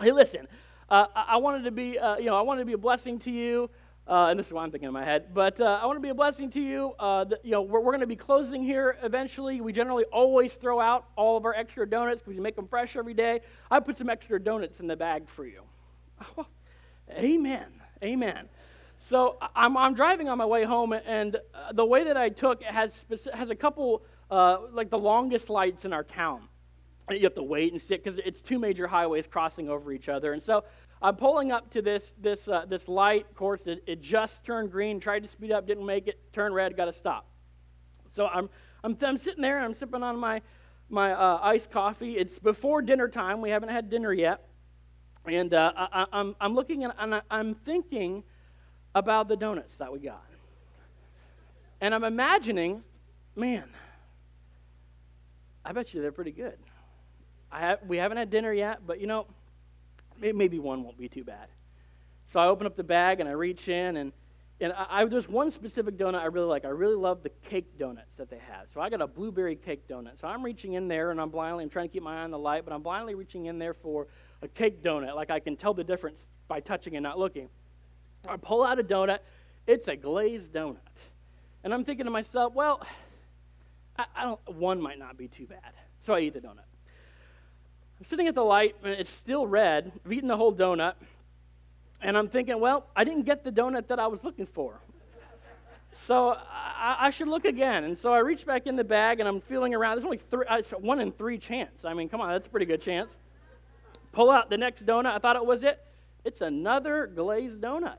hey, 0.00 0.10
listen, 0.10 0.48
uh, 0.88 1.08
I, 1.14 1.36
wanted 1.36 1.64
to 1.64 1.70
be, 1.70 1.98
uh, 1.98 2.16
you 2.16 2.24
know, 2.24 2.38
I 2.38 2.40
wanted 2.40 2.60
to 2.60 2.66
be 2.66 2.72
a 2.72 2.78
blessing 2.78 3.18
to 3.18 3.30
you. 3.30 3.68
Uh, 4.06 4.26
and 4.26 4.38
this 4.38 4.46
is 4.46 4.52
what 4.52 4.62
I'm 4.62 4.70
thinking 4.70 4.88
in 4.88 4.92
my 4.92 5.04
head. 5.04 5.32
But 5.32 5.60
uh, 5.60 5.78
I 5.80 5.86
want 5.86 5.96
to 5.96 6.00
be 6.00 6.08
a 6.08 6.14
blessing 6.14 6.50
to 6.52 6.60
you. 6.60 6.92
Uh, 6.98 7.24
the, 7.24 7.40
you 7.44 7.52
know, 7.52 7.62
we're, 7.62 7.80
we're 7.80 7.92
going 7.92 8.00
to 8.00 8.06
be 8.06 8.16
closing 8.16 8.62
here 8.62 8.96
eventually. 9.02 9.60
We 9.60 9.72
generally 9.72 10.04
always 10.04 10.52
throw 10.54 10.80
out 10.80 11.06
all 11.16 11.36
of 11.36 11.44
our 11.44 11.54
extra 11.54 11.88
donuts 11.88 12.20
because 12.20 12.34
we 12.34 12.40
make 12.40 12.56
them 12.56 12.66
fresh 12.66 12.96
every 12.96 13.14
day. 13.14 13.40
I 13.70 13.78
put 13.78 13.96
some 13.96 14.10
extra 14.10 14.40
donuts 14.40 14.80
in 14.80 14.88
the 14.88 14.96
bag 14.96 15.24
for 15.36 15.46
you. 15.46 15.62
Oh, 16.36 16.46
amen. 17.12 17.66
Amen. 18.02 18.48
So 19.08 19.38
I'm, 19.54 19.76
I'm 19.76 19.94
driving 19.94 20.28
on 20.28 20.38
my 20.38 20.46
way 20.46 20.64
home, 20.64 20.92
and 20.92 21.36
uh, 21.36 21.72
the 21.72 21.84
way 21.84 22.04
that 22.04 22.16
I 22.16 22.28
took 22.28 22.62
has, 22.62 22.92
has 23.32 23.50
a 23.50 23.54
couple, 23.54 24.02
uh, 24.30 24.58
like 24.72 24.90
the 24.90 24.98
longest 24.98 25.48
lights 25.48 25.84
in 25.84 25.92
our 25.92 26.04
town. 26.04 26.48
You 27.10 27.24
have 27.24 27.34
to 27.34 27.42
wait 27.42 27.72
and 27.72 27.82
sit 27.82 28.02
because 28.02 28.18
it's 28.24 28.40
two 28.40 28.58
major 28.58 28.86
highways 28.86 29.26
crossing 29.30 29.68
over 29.68 29.92
each 29.92 30.08
other. 30.08 30.32
And 30.32 30.42
so 30.42 30.64
I'm 31.02 31.16
pulling 31.16 31.50
up 31.50 31.72
to 31.72 31.82
this 31.82 32.04
this 32.18 32.46
uh, 32.46 32.64
this 32.68 32.86
light. 32.86 33.26
Of 33.28 33.36
course, 33.36 33.60
it, 33.66 33.82
it, 33.86 34.00
just 34.00 34.44
turned 34.44 34.70
green. 34.70 35.00
Tried 35.00 35.24
to 35.24 35.28
speed 35.28 35.50
up, 35.50 35.66
didn't 35.66 35.84
make 35.84 36.06
it. 36.06 36.20
Turned 36.32 36.54
red, 36.54 36.76
got 36.76 36.84
to 36.84 36.92
stop. 36.92 37.26
So 38.14 38.28
I'm 38.28 38.48
I'm, 38.84 38.96
I'm 39.02 39.18
sitting 39.18 39.42
there 39.42 39.56
and 39.56 39.64
I'm 39.64 39.74
sipping 39.74 40.04
on 40.04 40.16
my 40.16 40.40
my 40.88 41.12
uh, 41.12 41.40
iced 41.42 41.72
coffee. 41.72 42.12
It's 42.18 42.38
before 42.38 42.82
dinner 42.82 43.08
time. 43.08 43.40
We 43.40 43.50
haven't 43.50 43.70
had 43.70 43.90
dinner 43.90 44.12
yet, 44.12 44.46
and 45.26 45.52
uh, 45.52 45.72
I, 45.76 46.02
am 46.02 46.06
I'm, 46.12 46.36
I'm 46.40 46.54
looking 46.54 46.84
and 46.84 47.20
I'm 47.30 47.54
thinking 47.64 48.22
about 48.94 49.26
the 49.26 49.36
donuts 49.36 49.74
that 49.78 49.92
we 49.92 49.98
got, 49.98 50.24
and 51.80 51.92
I'm 51.92 52.04
imagining, 52.04 52.84
man. 53.34 53.64
I 55.64 55.72
bet 55.72 55.94
you 55.94 56.00
they're 56.00 56.12
pretty 56.12 56.32
good. 56.32 56.58
I 57.50 57.60
have, 57.60 57.78
we 57.86 57.96
haven't 57.96 58.18
had 58.18 58.30
dinner 58.30 58.52
yet, 58.52 58.86
but 58.86 59.00
you 59.00 59.06
know 59.06 59.26
maybe 60.30 60.58
one 60.58 60.84
won't 60.84 60.98
be 60.98 61.08
too 61.08 61.24
bad. 61.24 61.48
So 62.32 62.40
I 62.40 62.46
open 62.46 62.66
up 62.66 62.76
the 62.76 62.84
bag 62.84 63.20
and 63.20 63.28
I 63.28 63.32
reach 63.32 63.68
in, 63.68 63.96
and, 63.96 64.12
and 64.60 64.72
I, 64.72 64.86
I, 65.02 65.04
there's 65.04 65.28
one 65.28 65.50
specific 65.50 65.98
donut 65.98 66.20
I 66.20 66.26
really 66.26 66.46
like. 66.46 66.64
I 66.64 66.68
really 66.68 66.94
love 66.94 67.22
the 67.22 67.30
cake 67.50 67.78
donuts 67.78 68.12
that 68.16 68.30
they 68.30 68.38
have. 68.38 68.66
So 68.72 68.80
I 68.80 68.88
got 68.88 69.00
a 69.00 69.06
blueberry 69.06 69.56
cake 69.56 69.88
donut. 69.88 70.20
So 70.20 70.28
I'm 70.28 70.42
reaching 70.42 70.74
in 70.74 70.88
there, 70.88 71.10
and 71.10 71.20
I'm 71.20 71.30
blindly, 71.30 71.64
I'm 71.64 71.70
trying 71.70 71.88
to 71.88 71.92
keep 71.92 72.02
my 72.02 72.20
eye 72.20 72.24
on 72.24 72.30
the 72.30 72.38
light, 72.38 72.64
but 72.64 72.72
I'm 72.72 72.82
blindly 72.82 73.14
reaching 73.14 73.46
in 73.46 73.58
there 73.58 73.74
for 73.74 74.06
a 74.40 74.48
cake 74.48 74.82
donut. 74.82 75.14
Like 75.14 75.30
I 75.30 75.40
can 75.40 75.56
tell 75.56 75.74
the 75.74 75.84
difference 75.84 76.18
by 76.48 76.60
touching 76.60 76.96
and 76.96 77.02
not 77.02 77.18
looking. 77.18 77.48
I 78.28 78.36
pull 78.36 78.64
out 78.64 78.78
a 78.78 78.84
donut. 78.84 79.18
It's 79.66 79.88
a 79.88 79.96
glazed 79.96 80.52
donut. 80.52 80.76
And 81.64 81.72
I'm 81.72 81.84
thinking 81.84 82.06
to 82.06 82.10
myself, 82.10 82.54
well, 82.54 82.82
I, 83.96 84.04
I 84.16 84.22
don't, 84.24 84.56
one 84.56 84.80
might 84.80 84.98
not 84.98 85.16
be 85.16 85.28
too 85.28 85.46
bad. 85.46 85.72
So 86.06 86.14
I 86.14 86.20
eat 86.20 86.34
the 86.34 86.40
donut. 86.40 86.64
I'm 88.02 88.08
sitting 88.08 88.26
at 88.26 88.34
the 88.34 88.42
light, 88.42 88.74
and 88.82 88.92
it's 88.94 89.12
still 89.12 89.46
red. 89.46 89.92
I've 90.04 90.12
eaten 90.12 90.26
the 90.26 90.36
whole 90.36 90.52
donut. 90.52 90.94
And 92.00 92.18
I'm 92.18 92.28
thinking, 92.28 92.58
well, 92.58 92.88
I 92.96 93.04
didn't 93.04 93.26
get 93.26 93.44
the 93.44 93.52
donut 93.52 93.86
that 93.86 94.00
I 94.00 94.08
was 94.08 94.18
looking 94.24 94.48
for. 94.48 94.80
So 96.08 96.30
I, 96.30 96.96
I, 96.98 97.10
should 97.10 97.28
look 97.28 97.44
again. 97.44 97.84
And 97.84 97.96
so 97.96 98.12
I 98.12 98.18
reach 98.18 98.44
back 98.44 98.66
in 98.66 98.74
the 98.74 98.82
bag 98.82 99.20
and 99.20 99.28
I'm 99.28 99.40
feeling 99.42 99.72
around. 99.72 99.98
There's 99.98 100.04
only 100.04 100.20
three, 100.32 100.44
uh, 100.46 100.56
it's 100.56 100.70
one 100.70 100.98
in 100.98 101.12
three 101.12 101.38
chance. 101.38 101.84
I 101.84 101.94
mean, 101.94 102.08
come 102.08 102.20
on, 102.20 102.30
that's 102.30 102.48
a 102.48 102.50
pretty 102.50 102.66
good 102.66 102.82
chance. 102.82 103.08
Pull 104.10 104.32
out 104.32 104.50
the 104.50 104.58
next 104.58 104.84
donut. 104.84 105.14
I 105.14 105.18
thought 105.18 105.36
it 105.36 105.46
was 105.46 105.62
it. 105.62 105.78
It's 106.24 106.40
another 106.40 107.06
glazed 107.06 107.60
donut. 107.60 107.98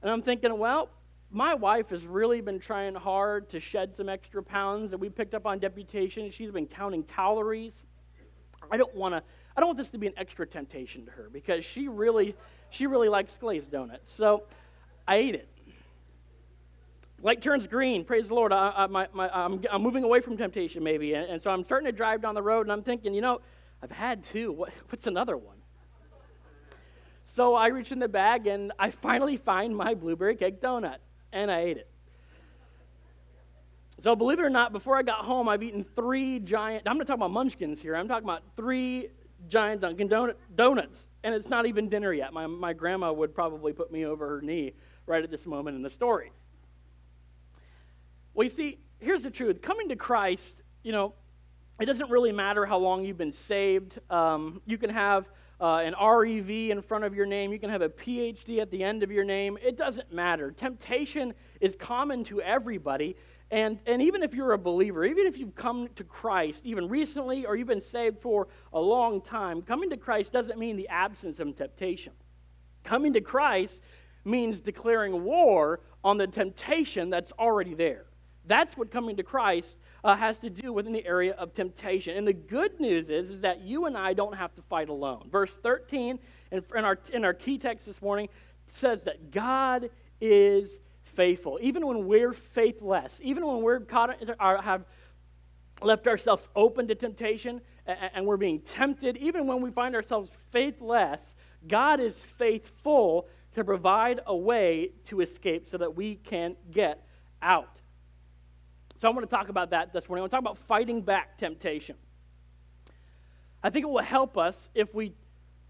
And 0.00 0.10
I'm 0.10 0.22
thinking, 0.22 0.56
well, 0.56 0.88
my 1.30 1.52
wife 1.52 1.90
has 1.90 2.02
really 2.06 2.40
been 2.40 2.60
trying 2.60 2.94
hard 2.94 3.50
to 3.50 3.60
shed 3.60 3.92
some 3.94 4.08
extra 4.08 4.42
pounds, 4.42 4.92
and 4.92 5.00
we 5.02 5.10
picked 5.10 5.34
up 5.34 5.44
on 5.44 5.58
deputation. 5.58 6.30
She's 6.32 6.50
been 6.50 6.66
counting 6.66 7.02
calories. 7.02 7.74
I 8.72 8.76
don't 8.76 8.94
want 8.94 9.14
to. 9.14 9.22
I 9.56 9.60
don't 9.60 9.68
want 9.68 9.78
this 9.78 9.90
to 9.90 9.98
be 9.98 10.06
an 10.06 10.14
extra 10.16 10.46
temptation 10.46 11.04
to 11.04 11.10
her 11.12 11.28
because 11.30 11.64
she 11.64 11.86
really, 11.86 12.34
she 12.70 12.86
really 12.86 13.08
likes 13.08 13.32
glazed 13.38 13.70
donuts. 13.70 14.10
So, 14.16 14.44
I 15.06 15.16
ate 15.16 15.34
it. 15.34 15.48
Light 17.20 17.42
turns 17.42 17.66
green. 17.66 18.04
Praise 18.04 18.26
the 18.28 18.34
Lord. 18.34 18.50
I, 18.50 18.88
I'm 18.88 19.82
moving 19.82 20.02
away 20.02 20.20
from 20.20 20.36
temptation, 20.36 20.82
maybe, 20.82 21.12
and, 21.12 21.28
and, 21.28 21.42
so 21.42 21.50
I'm 21.50 21.64
starting 21.64 21.86
to 21.86 21.92
drive 21.92 22.22
down 22.22 22.34
the 22.34 22.42
road, 22.42 22.62
and 22.62 22.72
I'm 22.72 22.82
thinking, 22.82 23.14
you 23.14 23.20
know, 23.20 23.40
I've 23.82 23.92
had 23.92 24.24
two. 24.24 24.50
What, 24.50 24.72
what's 24.88 25.06
another 25.06 25.36
one? 25.36 25.58
So 27.36 27.54
I 27.54 27.68
reach 27.68 27.92
in 27.92 27.98
the 27.98 28.08
bag, 28.08 28.46
and 28.46 28.72
I 28.78 28.90
finally 28.90 29.36
find 29.36 29.76
my 29.76 29.94
blueberry 29.94 30.34
cake 30.34 30.60
donut 30.60 30.96
and 31.32 31.50
I 31.50 31.60
ate 31.60 31.76
it. 31.78 31.88
So, 34.00 34.16
believe 34.16 34.38
it 34.38 34.42
or 34.42 34.50
not, 34.50 34.72
before 34.72 34.96
I 34.96 35.02
got 35.02 35.24
home, 35.24 35.48
I've 35.48 35.62
eaten 35.62 35.84
three 35.94 36.40
giant, 36.40 36.84
I'm 36.86 36.96
going 36.96 37.06
to 37.06 37.10
talk 37.10 37.16
about 37.16 37.30
munchkins 37.30 37.80
here. 37.80 37.94
I'm 37.94 38.08
talking 38.08 38.24
about 38.24 38.42
three 38.56 39.08
giant 39.48 39.80
Dunkin' 39.80 40.08
donut, 40.08 40.34
donuts, 40.56 40.98
and 41.22 41.34
it's 41.34 41.48
not 41.48 41.66
even 41.66 41.88
dinner 41.88 42.12
yet. 42.12 42.32
My, 42.32 42.46
my 42.46 42.72
grandma 42.72 43.12
would 43.12 43.34
probably 43.34 43.72
put 43.72 43.92
me 43.92 44.06
over 44.06 44.28
her 44.28 44.40
knee 44.40 44.72
right 45.06 45.22
at 45.22 45.30
this 45.30 45.46
moment 45.46 45.76
in 45.76 45.82
the 45.82 45.90
story. 45.90 46.32
Well, 48.34 48.44
you 48.44 48.50
see, 48.50 48.78
here's 48.98 49.22
the 49.22 49.30
truth 49.30 49.60
coming 49.60 49.88
to 49.90 49.96
Christ, 49.96 50.62
you 50.82 50.92
know, 50.92 51.14
it 51.80 51.86
doesn't 51.86 52.10
really 52.10 52.32
matter 52.32 52.64
how 52.64 52.78
long 52.78 53.04
you've 53.04 53.18
been 53.18 53.32
saved. 53.32 53.98
Um, 54.10 54.62
you 54.66 54.78
can 54.78 54.90
have 54.90 55.26
uh, 55.60 55.78
an 55.78 55.94
REV 56.00 56.70
in 56.70 56.82
front 56.82 57.04
of 57.04 57.14
your 57.14 57.26
name. 57.26 57.52
You 57.52 57.58
can 57.58 57.70
have 57.70 57.82
a 57.82 57.88
PhD 57.88 58.60
at 58.60 58.70
the 58.70 58.82
end 58.82 59.02
of 59.02 59.10
your 59.10 59.24
name. 59.24 59.58
It 59.62 59.76
doesn't 59.76 60.12
matter. 60.12 60.50
Temptation 60.50 61.34
is 61.60 61.76
common 61.76 62.24
to 62.24 62.40
everybody. 62.42 63.16
And, 63.52 63.78
and 63.84 64.00
even 64.00 64.22
if 64.22 64.32
you're 64.32 64.52
a 64.52 64.58
believer, 64.58 65.04
even 65.04 65.26
if 65.26 65.36
you've 65.36 65.54
come 65.54 65.86
to 65.96 66.04
Christ, 66.04 66.62
even 66.64 66.88
recently, 66.88 67.44
or 67.44 67.54
you've 67.54 67.68
been 67.68 67.82
saved 67.82 68.22
for 68.22 68.48
a 68.72 68.80
long 68.80 69.20
time, 69.20 69.60
coming 69.60 69.90
to 69.90 69.98
Christ 69.98 70.32
doesn't 70.32 70.58
mean 70.58 70.74
the 70.74 70.88
absence 70.88 71.38
of 71.38 71.54
temptation. 71.54 72.14
Coming 72.82 73.12
to 73.12 73.20
Christ 73.20 73.74
means 74.24 74.60
declaring 74.60 75.22
war 75.22 75.80
on 76.02 76.16
the 76.16 76.26
temptation 76.26 77.10
that's 77.10 77.30
already 77.32 77.74
there. 77.74 78.06
That's 78.46 78.74
what 78.74 78.90
coming 78.90 79.16
to 79.16 79.22
Christ 79.22 79.76
uh, 80.02 80.16
has 80.16 80.38
to 80.38 80.48
do 80.48 80.72
within 80.72 80.94
the 80.94 81.04
area 81.04 81.32
of 81.32 81.54
temptation. 81.54 82.16
And 82.16 82.26
the 82.26 82.32
good 82.32 82.80
news 82.80 83.10
is, 83.10 83.28
is 83.28 83.42
that 83.42 83.60
you 83.60 83.84
and 83.84 83.98
I 83.98 84.14
don't 84.14 84.34
have 84.34 84.54
to 84.54 84.62
fight 84.62 84.88
alone. 84.88 85.28
Verse 85.30 85.50
13 85.62 86.18
in, 86.52 86.64
in, 86.74 86.84
our, 86.86 86.98
in 87.12 87.22
our 87.22 87.34
key 87.34 87.58
text 87.58 87.84
this 87.84 88.00
morning 88.00 88.30
says 88.80 89.02
that 89.02 89.30
God 89.30 89.90
is 90.22 90.70
faithful. 91.14 91.58
Even 91.62 91.86
when 91.86 92.06
we're 92.06 92.32
faithless, 92.32 93.18
even 93.22 93.46
when 93.46 93.62
we're 93.62 93.80
caught, 93.80 94.16
or 94.40 94.62
have 94.62 94.84
left 95.80 96.06
ourselves 96.06 96.46
open 96.54 96.88
to 96.88 96.94
temptation 96.94 97.60
and, 97.86 97.98
and 98.14 98.26
we're 98.26 98.36
being 98.36 98.60
tempted, 98.60 99.16
even 99.16 99.46
when 99.46 99.60
we 99.60 99.70
find 99.70 99.94
ourselves 99.94 100.30
faithless, 100.50 101.20
God 101.68 102.00
is 102.00 102.14
faithful 102.38 103.28
to 103.54 103.64
provide 103.64 104.20
a 104.26 104.36
way 104.36 104.90
to 105.06 105.20
escape 105.20 105.68
so 105.70 105.78
that 105.78 105.94
we 105.94 106.16
can 106.16 106.56
get 106.70 107.06
out. 107.42 107.78
So 109.00 109.08
I 109.08 109.10
want 109.12 109.28
to 109.28 109.36
talk 109.36 109.48
about 109.48 109.70
that 109.70 109.92
this 109.92 110.08
morning. 110.08 110.20
I 110.20 110.22
want 110.22 110.30
to 110.30 110.36
talk 110.36 110.40
about 110.40 110.58
fighting 110.68 111.02
back 111.02 111.38
temptation. 111.38 111.96
I 113.62 113.70
think 113.70 113.84
it 113.84 113.88
will 113.88 114.02
help 114.02 114.38
us 114.38 114.54
if 114.74 114.94
we 114.94 115.12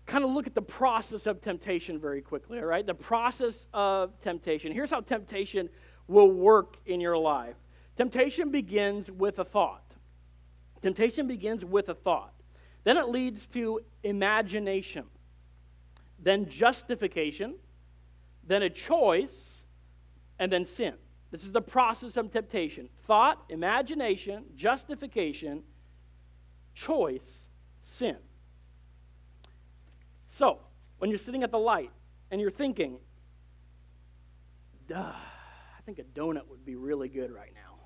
kind 0.07 0.25
of 0.25 0.31
look 0.31 0.47
at 0.47 0.55
the 0.55 0.63
process 0.63 1.27
of 1.27 1.41
temptation 1.43 1.99
very 1.99 2.21
quickly, 2.21 2.59
all 2.59 2.65
right? 2.65 2.87
The 2.87 2.95
process 2.95 3.55
of 3.73 4.13
temptation. 4.23 4.73
Here's 4.73 4.91
how 4.91 5.01
temptation 5.01 5.69
will 6.09 6.31
work 6.31 6.77
in 6.87 7.01
your 7.01 7.17
life 7.17 7.57
temptation 7.97 8.51
begins 8.51 9.11
with 9.11 9.39
a 9.39 9.45
thought. 9.45 9.85
Temptation 10.83 11.29
begins 11.29 11.65
with 11.65 11.89
a 11.89 11.95
thought. 11.95 12.33
Then 12.85 12.97
it 12.97 13.09
leads 13.09 13.47
to 13.49 13.81
imagination, 14.03 15.05
then 16.19 16.49
justification, 16.49 17.55
then 18.45 18.63
a 18.63 18.71
choice, 18.71 19.31
and 20.39 20.51
then 20.51 20.65
sin. 20.65 20.95
This 21.31 21.45
is 21.45 21.53
the 21.53 21.63
process 21.63 22.17
of 22.17 22.33
temptation 22.33 22.89
thought, 23.07 23.43
imagination, 23.49 24.45
justification, 24.57 25.63
choice, 26.75 27.23
sin. 27.99 28.17
So, 30.39 30.59
when 30.99 31.11
you're 31.11 31.19
sitting 31.19 31.43
at 31.43 31.51
the 31.51 31.59
light 31.59 31.91
and 32.31 32.41
you're 32.41 32.51
thinking, 32.51 32.99
duh, 34.89 34.97
I 34.97 35.83
think 35.85 35.99
a 35.99 36.03
donut 36.03 36.49
would 36.49 36.65
be 36.65 36.75
really 36.75 37.09
good 37.09 37.31
right 37.31 37.53
now. 37.55 37.79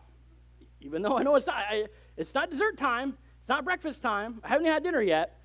Even 0.81 1.03
though 1.03 1.17
I 1.17 1.23
know 1.23 1.35
it's 1.35 1.47
not, 1.47 1.57
I, 1.57 1.87
it's 2.17 2.35
not 2.35 2.51
dessert 2.51 2.79
time, 2.79 3.17
it's 3.41 3.49
not 3.49 3.65
breakfast 3.65 4.03
time, 4.03 4.41
I 4.45 4.49
haven't 4.49 4.67
had 4.67 4.83
dinner 4.83 5.03
yet. 5.03 5.39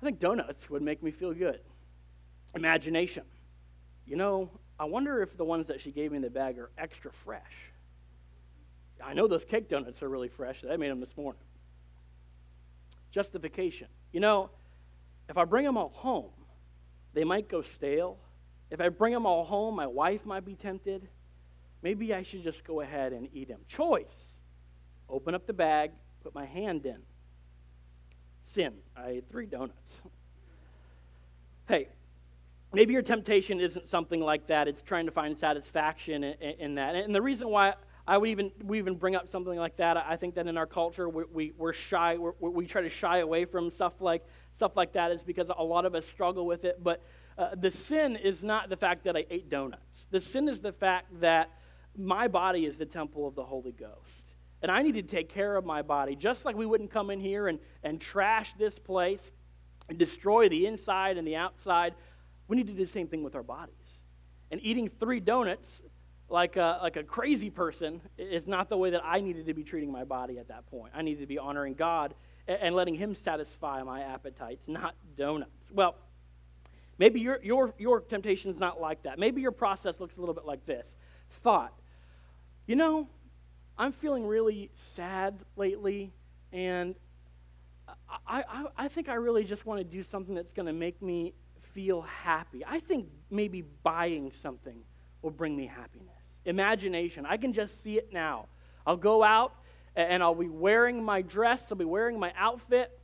I 0.00 0.04
think 0.04 0.18
donuts 0.18 0.68
would 0.68 0.82
make 0.82 1.02
me 1.02 1.12
feel 1.12 1.32
good. 1.32 1.60
Imagination. 2.54 3.22
You 4.04 4.16
know, 4.16 4.50
I 4.78 4.84
wonder 4.84 5.22
if 5.22 5.36
the 5.36 5.44
ones 5.44 5.68
that 5.68 5.80
she 5.80 5.92
gave 5.92 6.10
me 6.10 6.16
in 6.16 6.22
the 6.22 6.30
bag 6.30 6.58
are 6.58 6.70
extra 6.76 7.12
fresh. 7.24 7.42
I 9.02 9.14
know 9.14 9.28
those 9.28 9.44
cake 9.44 9.70
donuts 9.70 10.02
are 10.02 10.08
really 10.08 10.28
fresh. 10.28 10.62
I 10.68 10.76
made 10.76 10.90
them 10.90 11.00
this 11.00 11.16
morning. 11.16 11.40
Justification. 13.12 13.86
You 14.12 14.20
know, 14.20 14.50
if 15.28 15.36
I 15.36 15.44
bring 15.44 15.64
them 15.64 15.76
all 15.76 15.90
home, 15.94 16.30
they 17.14 17.24
might 17.24 17.48
go 17.48 17.62
stale. 17.62 18.18
If 18.70 18.80
I 18.80 18.88
bring 18.88 19.12
them 19.12 19.26
all 19.26 19.44
home, 19.44 19.76
my 19.76 19.86
wife 19.86 20.24
might 20.24 20.44
be 20.44 20.54
tempted. 20.54 21.08
Maybe 21.82 22.14
I 22.14 22.22
should 22.22 22.42
just 22.42 22.64
go 22.64 22.80
ahead 22.80 23.12
and 23.12 23.28
eat 23.32 23.48
them. 23.48 23.60
Choice. 23.68 24.06
Open 25.08 25.34
up 25.34 25.46
the 25.46 25.52
bag, 25.52 25.90
put 26.22 26.34
my 26.34 26.46
hand 26.46 26.86
in. 26.86 26.98
Sin. 28.54 28.74
I 28.96 29.10
ate 29.10 29.24
three 29.30 29.46
donuts. 29.46 29.78
Hey, 31.68 31.88
maybe 32.72 32.92
your 32.92 33.02
temptation 33.02 33.60
isn't 33.60 33.88
something 33.88 34.20
like 34.20 34.48
that. 34.48 34.66
It's 34.66 34.82
trying 34.82 35.06
to 35.06 35.12
find 35.12 35.38
satisfaction 35.38 36.24
in, 36.24 36.34
in, 36.58 36.74
that. 36.74 36.96
And 36.96 37.14
the 37.14 37.22
reason 37.22 37.48
why 37.48 37.74
I 38.06 38.18
would 38.18 38.28
even 38.28 38.50
we 38.64 38.78
even 38.78 38.96
bring 38.96 39.14
up 39.14 39.28
something 39.28 39.56
like 39.56 39.76
that, 39.76 39.96
I 39.96 40.16
think 40.16 40.34
that 40.34 40.48
in 40.48 40.58
our 40.58 40.66
culture 40.66 41.08
we, 41.08 41.22
we 41.32 41.52
we're 41.56 41.72
shy. 41.72 42.18
We're, 42.18 42.32
we 42.40 42.66
try 42.66 42.82
to 42.82 42.90
shy 42.90 43.18
away 43.18 43.44
from 43.44 43.70
stuff 43.70 43.92
like 44.00 44.24
stuff 44.62 44.76
like 44.76 44.92
that 44.92 45.10
is 45.10 45.20
because 45.22 45.48
a 45.58 45.64
lot 45.64 45.84
of 45.84 45.96
us 45.96 46.04
struggle 46.12 46.46
with 46.46 46.64
it. 46.64 46.78
But 46.80 47.02
uh, 47.36 47.48
the 47.56 47.72
sin 47.72 48.14
is 48.14 48.44
not 48.44 48.68
the 48.68 48.76
fact 48.76 49.02
that 49.02 49.16
I 49.16 49.24
ate 49.28 49.50
donuts. 49.50 50.06
The 50.12 50.20
sin 50.20 50.48
is 50.48 50.60
the 50.60 50.70
fact 50.70 51.20
that 51.20 51.50
my 51.98 52.28
body 52.28 52.64
is 52.64 52.76
the 52.76 52.86
temple 52.86 53.26
of 53.26 53.34
the 53.34 53.42
Holy 53.42 53.72
Ghost. 53.72 54.22
And 54.62 54.70
I 54.70 54.82
need 54.82 54.94
to 54.94 55.02
take 55.02 55.28
care 55.28 55.56
of 55.56 55.64
my 55.64 55.82
body, 55.82 56.14
just 56.14 56.44
like 56.44 56.54
we 56.54 56.64
wouldn't 56.64 56.92
come 56.92 57.10
in 57.10 57.18
here 57.18 57.48
and, 57.48 57.58
and 57.82 58.00
trash 58.00 58.52
this 58.56 58.78
place 58.78 59.18
and 59.88 59.98
destroy 59.98 60.48
the 60.48 60.66
inside 60.66 61.16
and 61.16 61.26
the 61.26 61.34
outside. 61.34 61.94
We 62.46 62.56
need 62.56 62.68
to 62.68 62.72
do 62.72 62.84
the 62.84 62.92
same 62.92 63.08
thing 63.08 63.24
with 63.24 63.34
our 63.34 63.42
bodies. 63.42 63.74
And 64.52 64.60
eating 64.62 64.88
three 65.00 65.18
donuts 65.18 65.66
like 66.28 66.54
a, 66.54 66.78
like 66.80 66.94
a 66.94 67.02
crazy 67.02 67.50
person 67.50 68.00
is 68.16 68.46
not 68.46 68.68
the 68.68 68.76
way 68.76 68.90
that 68.90 69.02
I 69.04 69.18
needed 69.18 69.46
to 69.46 69.54
be 69.54 69.64
treating 69.64 69.90
my 69.90 70.04
body 70.04 70.38
at 70.38 70.46
that 70.46 70.66
point. 70.66 70.92
I 70.94 71.02
needed 71.02 71.22
to 71.22 71.26
be 71.26 71.38
honoring 71.38 71.74
God 71.74 72.14
and, 72.48 72.74
letting 72.74 72.94
Him 72.94 73.14
satisfy 73.14 73.82
my 73.82 74.02
appetites, 74.02 74.66
not 74.68 74.94
donuts. 75.16 75.50
Well, 75.72 75.96
maybe 76.98 77.20
your, 77.20 77.38
your, 77.42 77.74
your 77.78 78.00
temptation 78.00 78.50
is 78.50 78.58
not 78.58 78.80
like 78.80 79.02
that. 79.04 79.18
Maybe 79.18 79.40
your 79.40 79.52
process 79.52 80.00
looks 80.00 80.16
a 80.16 80.20
little 80.20 80.34
bit 80.34 80.44
like 80.44 80.66
this 80.66 80.86
thought, 81.42 81.72
you 82.66 82.76
know, 82.76 83.08
I'm 83.78 83.92
feeling 83.92 84.26
really 84.26 84.70
sad 84.94 85.34
lately, 85.56 86.12
and 86.52 86.94
I, 88.26 88.44
I, 88.48 88.64
I 88.76 88.88
think 88.88 89.08
I 89.08 89.14
really 89.14 89.44
just 89.44 89.66
want 89.66 89.78
to 89.78 89.84
do 89.84 90.02
something 90.02 90.34
that's 90.34 90.52
going 90.52 90.66
to 90.66 90.72
make 90.72 91.00
me 91.02 91.32
feel 91.74 92.02
happy. 92.02 92.64
I 92.66 92.80
think 92.80 93.06
maybe 93.30 93.62
buying 93.82 94.30
something 94.42 94.78
will 95.22 95.30
bring 95.30 95.56
me 95.56 95.66
happiness. 95.66 96.08
Imagination. 96.44 97.24
I 97.26 97.36
can 97.36 97.52
just 97.52 97.82
see 97.82 97.96
it 97.96 98.12
now. 98.12 98.46
I'll 98.86 98.96
go 98.96 99.22
out 99.22 99.54
and 99.96 100.22
I'll 100.22 100.34
be 100.34 100.48
wearing 100.48 101.04
my 101.04 101.22
dress, 101.22 101.60
I'll 101.70 101.76
be 101.76 101.84
wearing 101.84 102.18
my 102.18 102.32
outfit, 102.36 102.98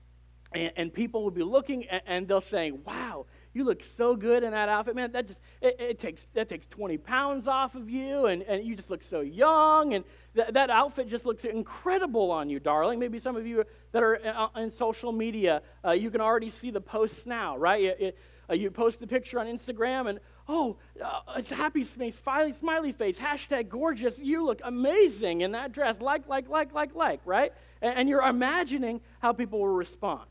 and, 0.52 0.72
and 0.76 0.94
people 0.94 1.22
will 1.22 1.30
be 1.30 1.42
looking 1.42 1.86
and, 1.88 2.02
and, 2.06 2.28
they'll 2.28 2.40
say, 2.40 2.70
Wow, 2.70 3.26
you 3.52 3.64
look 3.64 3.82
so 3.96 4.16
good 4.16 4.42
in 4.42 4.52
that 4.52 4.68
outfit. 4.68 4.96
Man, 4.96 5.12
that 5.12 5.26
just 5.26 5.38
it, 5.60 5.76
it 5.78 6.00
takes 6.00 6.22
that 6.34 6.48
takes 6.48 6.66
20 6.68 6.96
pounds 6.98 7.46
off 7.46 7.74
of 7.74 7.90
you, 7.90 8.26
and, 8.26 8.42
and 8.42 8.64
you 8.64 8.74
just 8.74 8.90
look 8.90 9.02
so 9.10 9.20
young, 9.20 9.94
and 9.94 10.04
th- 10.34 10.48
that 10.52 10.70
outfit 10.70 11.08
just 11.08 11.26
looks 11.26 11.44
incredible 11.44 12.30
on 12.30 12.48
you, 12.48 12.60
darling. 12.60 12.98
Maybe 12.98 13.18
some 13.18 13.36
of 13.36 13.46
you 13.46 13.64
that 13.92 14.02
are 14.02 14.20
uh, 14.24 14.60
in 14.60 14.72
social 14.72 15.12
media, 15.12 15.62
uh, 15.84 15.92
you 15.92 16.10
can 16.10 16.20
already 16.20 16.50
see 16.50 16.70
the 16.70 16.80
posts 16.80 17.26
now, 17.26 17.58
right? 17.58 17.84
It, 17.84 18.18
uh, 18.50 18.54
you 18.54 18.70
post 18.70 18.98
the 19.00 19.06
picture 19.06 19.38
on 19.38 19.46
Instagram 19.46 20.08
and, 20.08 20.20
oh, 20.48 20.76
uh, 21.04 21.20
it's 21.36 21.50
happy 21.50 21.84
face, 21.84 22.16
smiley 22.58 22.92
face, 22.92 23.18
hashtag 23.18 23.68
gorgeous, 23.68 24.18
you 24.18 24.44
look 24.44 24.60
amazing 24.64 25.42
in 25.42 25.52
that 25.52 25.72
dress, 25.72 26.00
like, 26.00 26.26
like, 26.26 26.48
like, 26.48 26.72
like, 26.72 26.94
like, 26.94 27.20
right? 27.24 27.52
And, 27.82 27.98
and 27.98 28.08
you're 28.08 28.22
imagining 28.22 29.00
how 29.20 29.32
people 29.32 29.58
will 29.58 29.68
respond. 29.68 30.24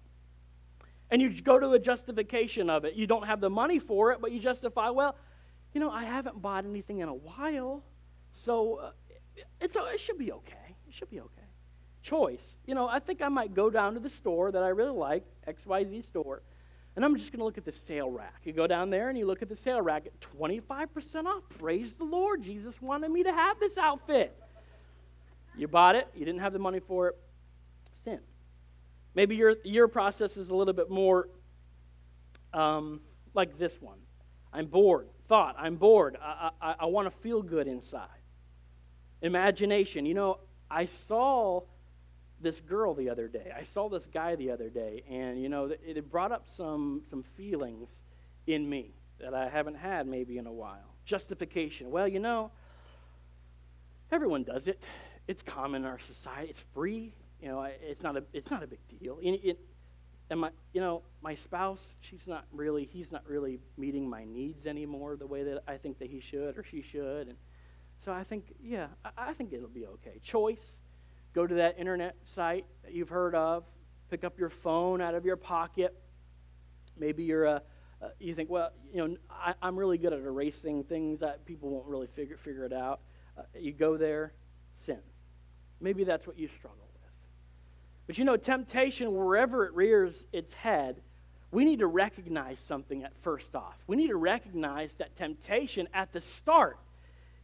And 1.12 1.22
you 1.22 1.42
go 1.42 1.60
to 1.60 1.70
a 1.72 1.80
justification 1.80 2.70
of 2.70 2.84
it. 2.84 2.96
You 2.96 3.08
don't 3.08 3.26
have 3.28 3.40
the 3.40 3.50
money 3.50 3.80
for 3.80 4.12
it, 4.12 4.20
but 4.20 4.32
you 4.32 4.40
justify, 4.40 4.90
well, 4.90 5.16
you 5.74 5.80
know, 5.80 5.92
I 5.92 6.04
haven't 6.04 6.42
bought 6.42 6.66
anything 6.66 7.00
in 7.00 7.08
a 7.08 7.14
while, 7.14 7.84
so 8.46 8.76
uh, 8.76 8.92
it's, 9.62 9.76
it 9.76 10.00
should 10.00 10.18
be 10.18 10.32
okay. 10.32 10.76
It 10.88 10.96
should 10.96 11.12
be 11.12 11.20
okay. 11.20 11.32
Choice. 12.02 12.44
You 12.66 12.74
know, 12.74 12.88
I 12.88 13.00
think 13.00 13.22
I 13.22 13.28
might 13.30 13.54
go 13.54 13.70
down 13.70 13.94
to 13.94 14.00
the 14.00 14.10
store 14.10 14.52
that 14.52 14.64
I 14.64 14.70
really 14.70 14.98
like, 14.98 15.24
XYZ 15.48 16.06
store, 16.06 16.42
and 16.98 17.06
I'm 17.06 17.16
just 17.16 17.32
going 17.32 17.38
to 17.38 17.46
look 17.46 17.60
at 17.60 17.64
the 17.64 17.76
sale 17.88 18.10
rack. 18.10 18.42
You 18.44 18.54
go 18.54 18.66
down 18.66 18.90
there 18.90 19.10
and 19.10 19.18
you 19.18 19.28
look 19.28 19.44
at 19.44 19.50
the 19.50 19.56
sale 19.56 19.80
rack 19.80 20.08
at 20.08 20.14
25% 20.36 21.26
off. 21.28 21.44
Praise 21.60 21.94
the 21.94 22.04
Lord. 22.04 22.42
Jesus 22.42 22.74
wanted 22.82 23.12
me 23.12 23.22
to 23.22 23.32
have 23.32 23.60
this 23.60 23.78
outfit. 23.78 24.36
You 25.56 25.68
bought 25.68 25.96
it, 25.96 26.08
you 26.16 26.26
didn't 26.26 26.42
have 26.42 26.54
the 26.54 26.60
money 26.60 26.80
for 26.80 27.10
it. 27.10 27.16
Sin. 28.04 28.20
Maybe 29.14 29.36
your, 29.36 29.58
your 29.64 29.88
process 29.88 30.38
is 30.38 30.50
a 30.50 30.56
little 30.56 30.74
bit 30.74 30.90
more 30.90 31.30
um, 32.52 33.02
like 33.36 33.60
this 33.60 33.80
one. 33.80 34.00
I'm 34.52 34.66
bored. 34.66 35.08
Thought, 35.30 35.56
I'm 35.60 35.76
bored. 35.76 36.18
I, 36.20 36.50
I, 36.60 36.76
I 36.80 36.86
want 36.88 37.14
to 37.14 37.22
feel 37.22 37.44
good 37.44 37.68
inside. 37.68 38.08
Imagination. 39.22 40.08
You 40.08 40.16
know, 40.16 40.40
I 40.72 40.88
saw 41.08 41.62
this 42.42 42.60
girl 42.62 42.94
the 42.94 43.10
other 43.10 43.28
day. 43.28 43.52
I 43.56 43.64
saw 43.74 43.90
this 43.90 44.06
guy 44.14 44.36
the 44.36 44.52
other 44.52 44.70
day, 44.70 45.04
and 45.10 45.42
you 45.42 45.50
know, 45.50 45.72
it 45.86 46.12
brought 46.12 46.32
up 46.32 46.46
some 46.56 47.02
some 47.10 47.24
feelings 47.36 47.90
in 48.46 48.70
me 48.70 48.92
that 49.20 49.34
I 49.34 49.50
haven't 49.50 49.76
had 49.76 50.08
maybe 50.08 50.38
in 50.38 50.46
a 50.48 50.52
while. 50.52 50.94
Justification. 51.06 51.90
Well, 51.90 52.08
you 52.08 52.20
know, 52.20 52.52
everyone 54.12 54.44
does 54.44 54.68
it. 54.68 54.82
It's 55.28 55.42
common 55.42 55.84
in 55.84 55.88
our 55.88 56.00
society. 56.00 56.50
It's 56.52 56.62
free. 56.74 57.14
You 57.42 57.50
know, 57.50 57.62
it's 57.64 58.04
not 58.04 58.18
a 58.18 58.24
it's 58.34 58.50
not 58.50 58.64
a 58.64 58.68
big 58.68 58.80
deal. 59.00 59.18
It, 59.22 59.42
it, 59.44 59.60
and 60.30 60.40
my 60.40 60.52
you 60.74 60.82
know 60.82 61.04
my 61.22 61.36
spouse, 61.36 61.80
she's 62.02 62.28
not 62.28 62.46
really 62.52 62.86
he's 62.92 63.12
not 63.12 63.24
really 63.28 63.60
meeting 63.78 64.10
my 64.10 64.26
needs 64.26 64.66
anymore 64.66 65.16
the 65.16 65.28
way 65.28 65.44
that 65.44 65.64
I 65.68 65.78
think 65.78 66.00
that 66.00 66.10
he 66.10 66.20
should 66.20 66.58
or 66.58 66.64
she 66.64 66.82
should, 66.82 67.28
and 67.28 67.38
so 68.06 68.12
I 68.12 68.24
think 68.24 68.46
yeah, 68.64 68.88
I, 69.06 69.30
I 69.30 69.34
think 69.34 69.54
it'll 69.54 69.68
be 69.68 69.86
okay. 69.86 70.20
Choice 70.24 70.76
go 71.38 71.46
to 71.46 71.54
that 71.54 71.78
internet 71.78 72.16
site 72.34 72.66
that 72.84 72.94
you've 72.94 73.10
heard 73.10 73.36
of, 73.36 73.64
pick 74.10 74.24
up 74.24 74.40
your 74.40 74.50
phone 74.50 75.02
out 75.02 75.14
of 75.14 75.24
your 75.24 75.36
pocket. 75.36 75.96
Maybe 76.98 77.22
you're 77.22 77.46
a, 77.46 77.62
uh, 78.02 78.08
you 78.20 78.34
think, 78.34 78.50
well, 78.50 78.72
you 78.92 79.08
know, 79.08 79.18
I, 79.30 79.54
am 79.62 79.78
really 79.78 80.00
good 80.00 80.14
at 80.14 80.20
erasing 80.20 80.84
things 80.86 81.20
that 81.20 81.46
people 81.46 81.70
won't 81.70 81.86
really 81.86 82.08
figure, 82.16 82.38
figure 82.38 82.66
it 82.66 82.74
out. 82.74 83.02
Uh, 83.38 83.44
you 83.56 83.72
go 83.72 83.98
there, 83.98 84.34
sin. 84.88 84.98
Maybe 85.80 86.04
that's 86.04 86.26
what 86.26 86.40
you 86.40 86.50
struggle 86.58 86.88
with. 86.92 87.12
But 88.08 88.18
you 88.18 88.26
know, 88.26 88.36
temptation, 88.36 89.14
wherever 89.16 89.64
it 89.68 89.76
rears 89.76 90.16
its 90.34 90.56
head, 90.56 91.02
we 91.52 91.66
need 91.66 91.80
to 91.80 91.88
recognize 91.88 92.58
something 92.68 93.04
at 93.04 93.14
first 93.22 93.54
off. 93.54 93.78
We 93.86 93.96
need 93.96 94.08
to 94.08 94.18
recognize 94.18 94.90
that 94.98 95.16
temptation 95.16 95.88
at 95.94 96.12
the 96.14 96.22
start 96.40 96.80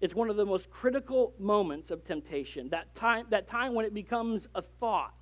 is 0.03 0.13
one 0.13 0.29
of 0.29 0.35
the 0.35 0.45
most 0.45 0.69
critical 0.69 1.33
moments 1.39 1.89
of 1.89 2.03
temptation. 2.03 2.67
That 2.67 2.93
time, 2.93 3.25
that 3.29 3.47
time 3.47 3.73
when 3.73 3.85
it 3.85 3.93
becomes 3.93 4.49
a 4.53 4.61
thought 4.61 5.13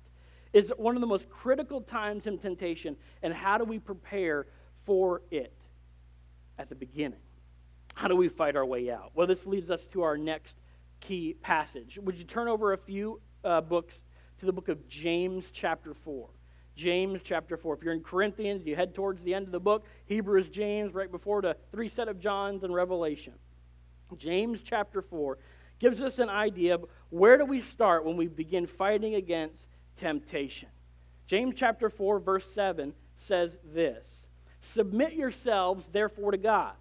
is 0.52 0.72
one 0.76 0.96
of 0.96 1.00
the 1.00 1.06
most 1.06 1.30
critical 1.30 1.80
times 1.80 2.26
in 2.26 2.36
temptation. 2.36 2.96
And 3.22 3.32
how 3.32 3.58
do 3.58 3.64
we 3.64 3.78
prepare 3.78 4.48
for 4.84 5.22
it 5.30 5.54
at 6.58 6.68
the 6.68 6.74
beginning? 6.74 7.20
How 7.94 8.08
do 8.08 8.16
we 8.16 8.28
fight 8.28 8.56
our 8.56 8.66
way 8.66 8.90
out? 8.90 9.12
Well, 9.14 9.28
this 9.28 9.46
leads 9.46 9.70
us 9.70 9.86
to 9.92 10.02
our 10.02 10.18
next 10.18 10.56
key 11.00 11.36
passage. 11.40 12.00
Would 12.02 12.18
you 12.18 12.24
turn 12.24 12.48
over 12.48 12.72
a 12.72 12.78
few 12.78 13.20
uh, 13.44 13.60
books 13.60 13.94
to 14.40 14.46
the 14.46 14.52
book 14.52 14.68
of 14.68 14.88
James, 14.88 15.44
chapter 15.52 15.94
4? 15.94 16.28
James 16.74 17.20
chapter 17.22 17.56
4. 17.56 17.76
If 17.76 17.84
you're 17.84 17.94
in 17.94 18.02
Corinthians, 18.02 18.66
you 18.66 18.74
head 18.74 18.96
towards 18.96 19.22
the 19.22 19.32
end 19.32 19.46
of 19.46 19.52
the 19.52 19.60
book. 19.60 19.84
Hebrews, 20.06 20.48
James, 20.48 20.92
right 20.92 21.10
before 21.10 21.40
the 21.40 21.56
three 21.70 21.88
set 21.88 22.08
of 22.08 22.18
Johns 22.18 22.64
and 22.64 22.74
Revelation. 22.74 23.34
James 24.18 24.60
chapter 24.64 25.02
4 25.02 25.38
gives 25.78 26.00
us 26.00 26.18
an 26.18 26.28
idea 26.28 26.74
of 26.74 26.84
where 27.10 27.36
do 27.36 27.44
we 27.44 27.60
start 27.60 28.04
when 28.04 28.16
we 28.16 28.28
begin 28.28 28.66
fighting 28.66 29.16
against 29.16 29.66
temptation. 29.98 30.68
James 31.26 31.54
chapter 31.56 31.90
4 31.90 32.20
verse 32.20 32.44
7 32.54 32.92
says 33.26 33.56
this, 33.74 34.04
Submit 34.74 35.14
yourselves 35.14 35.84
therefore 35.92 36.30
to 36.30 36.36
God. 36.36 36.74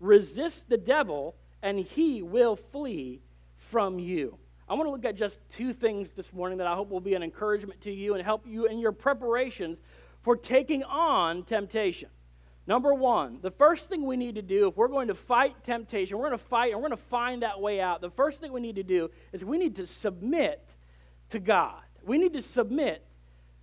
Resist 0.00 0.68
the 0.68 0.76
devil 0.76 1.34
and 1.62 1.78
he 1.78 2.22
will 2.22 2.56
flee 2.56 3.20
from 3.56 3.98
you. 3.98 4.36
I 4.68 4.74
want 4.74 4.86
to 4.86 4.90
look 4.90 5.04
at 5.04 5.16
just 5.16 5.38
two 5.56 5.72
things 5.72 6.10
this 6.14 6.32
morning 6.32 6.58
that 6.58 6.66
I 6.66 6.74
hope 6.74 6.90
will 6.90 7.00
be 7.00 7.14
an 7.14 7.22
encouragement 7.22 7.80
to 7.82 7.90
you 7.90 8.14
and 8.14 8.22
help 8.22 8.46
you 8.46 8.66
in 8.66 8.78
your 8.78 8.92
preparations 8.92 9.78
for 10.22 10.36
taking 10.36 10.82
on 10.84 11.44
temptation. 11.44 12.10
Number 12.68 12.92
one, 12.92 13.38
the 13.40 13.50
first 13.50 13.88
thing 13.88 14.04
we 14.04 14.18
need 14.18 14.34
to 14.34 14.42
do 14.42 14.68
if 14.68 14.76
we're 14.76 14.88
going 14.88 15.08
to 15.08 15.14
fight 15.14 15.56
temptation, 15.64 16.18
we're 16.18 16.28
going 16.28 16.38
to 16.38 16.44
fight 16.44 16.72
and 16.72 16.82
we're 16.82 16.90
going 16.90 17.00
to 17.00 17.08
find 17.08 17.42
that 17.42 17.58
way 17.58 17.80
out. 17.80 18.02
The 18.02 18.10
first 18.10 18.42
thing 18.42 18.52
we 18.52 18.60
need 18.60 18.76
to 18.76 18.82
do 18.82 19.10
is 19.32 19.42
we 19.42 19.56
need 19.56 19.76
to 19.76 19.86
submit 19.86 20.62
to 21.30 21.38
God. 21.38 21.80
We 22.04 22.18
need 22.18 22.34
to 22.34 22.42
submit 22.42 23.02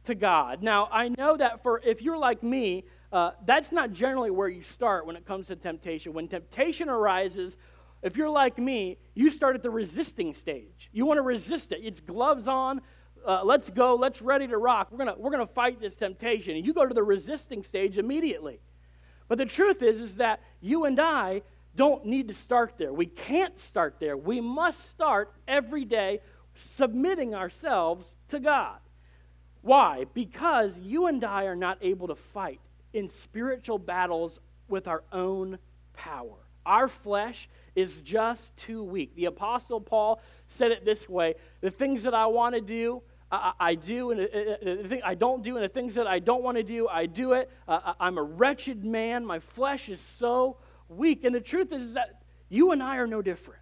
to 0.05 0.15
God. 0.15 0.63
Now, 0.63 0.89
I 0.91 1.09
know 1.09 1.37
that 1.37 1.61
for 1.61 1.81
if 1.85 2.01
you're 2.01 2.17
like 2.17 2.41
me, 2.41 2.83
uh, 3.11 3.31
that's 3.45 3.71
not 3.71 3.93
generally 3.93 4.31
where 4.31 4.49
you 4.49 4.63
start 4.73 5.05
when 5.05 5.15
it 5.15 5.23
comes 5.27 5.45
to 5.47 5.55
temptation. 5.55 6.11
When 6.11 6.27
temptation 6.27 6.89
arises, 6.89 7.55
if 8.01 8.17
you're 8.17 8.31
like 8.31 8.57
me, 8.57 8.97
you 9.13 9.29
start 9.29 9.55
at 9.55 9.61
the 9.61 9.69
resisting 9.69 10.33
stage. 10.33 10.89
You 10.93 11.05
want 11.05 11.19
to 11.19 11.21
resist 11.21 11.71
it. 11.71 11.81
It's 11.83 11.99
gloves 11.99 12.47
on. 12.47 12.81
Uh, 13.23 13.43
let's 13.43 13.69
go. 13.69 13.93
Let's 13.93 14.19
ready 14.19 14.47
to 14.47 14.57
rock. 14.57 14.87
We're 14.89 14.97
gonna 14.97 15.15
we're 15.15 15.31
gonna 15.31 15.45
fight 15.45 15.79
this 15.79 15.95
temptation. 15.95 16.55
And 16.55 16.65
you 16.65 16.73
go 16.73 16.87
to 16.87 16.93
the 16.93 17.03
resisting 17.03 17.61
stage 17.61 17.99
immediately. 17.99 18.59
But 19.27 19.37
the 19.37 19.45
truth 19.45 19.81
is, 19.81 19.99
is 19.99 20.15
that 20.15 20.41
you 20.61 20.85
and 20.85 20.99
I 20.99 21.41
don't 21.75 22.05
need 22.05 22.27
to 22.29 22.33
start 22.33 22.75
there. 22.77 22.93
We 22.93 23.05
can't 23.05 23.59
start 23.67 23.95
there. 23.99 24.15
We 24.15 24.39
must 24.39 24.89
start 24.91 25.33
every 25.47 25.85
day 25.85 26.21
submitting 26.77 27.35
ourselves 27.35 28.05
to 28.29 28.39
God. 28.39 28.77
Why? 29.61 30.05
Because 30.13 30.71
you 30.77 31.07
and 31.07 31.23
I 31.23 31.45
are 31.45 31.55
not 31.55 31.79
able 31.81 32.07
to 32.07 32.15
fight 32.15 32.59
in 32.93 33.09
spiritual 33.23 33.79
battles 33.79 34.39
with 34.67 34.87
our 34.87 35.03
own 35.11 35.57
power. 35.93 36.37
Our 36.65 36.87
flesh 36.87 37.49
is 37.75 37.91
just 38.03 38.41
too 38.57 38.83
weak. 38.83 39.15
The 39.15 39.25
Apostle 39.25 39.81
Paul 39.81 40.21
said 40.57 40.71
it 40.71 40.85
this 40.85 41.09
way 41.09 41.35
the 41.61 41.71
things 41.71 42.03
that 42.03 42.13
I 42.13 42.27
want 42.27 42.55
to 42.55 42.61
do, 42.61 43.01
I, 43.31 43.53
I 43.59 43.75
do, 43.75 44.11
and 44.11 44.19
the 44.19 44.87
thing 44.87 45.01
I 45.03 45.15
don't 45.15 45.43
do, 45.43 45.55
and 45.55 45.63
the 45.63 45.69
things 45.69 45.95
that 45.95 46.07
I 46.07 46.19
don't 46.19 46.43
want 46.43 46.57
to 46.57 46.63
do, 46.63 46.87
I 46.87 47.05
do 47.05 47.33
it. 47.33 47.49
Uh, 47.67 47.93
I'm 47.99 48.17
a 48.17 48.23
wretched 48.23 48.83
man. 48.85 49.25
My 49.25 49.39
flesh 49.39 49.89
is 49.89 49.99
so 50.19 50.57
weak. 50.89 51.23
And 51.23 51.33
the 51.33 51.41
truth 51.41 51.71
is 51.71 51.93
that 51.93 52.21
you 52.49 52.71
and 52.71 52.81
I 52.81 52.97
are 52.97 53.07
no 53.07 53.21
different. 53.21 53.59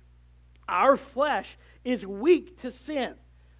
Our 0.67 0.97
flesh 0.97 1.57
is 1.83 2.05
weak 2.05 2.61
to 2.61 2.71
sin. 2.85 3.15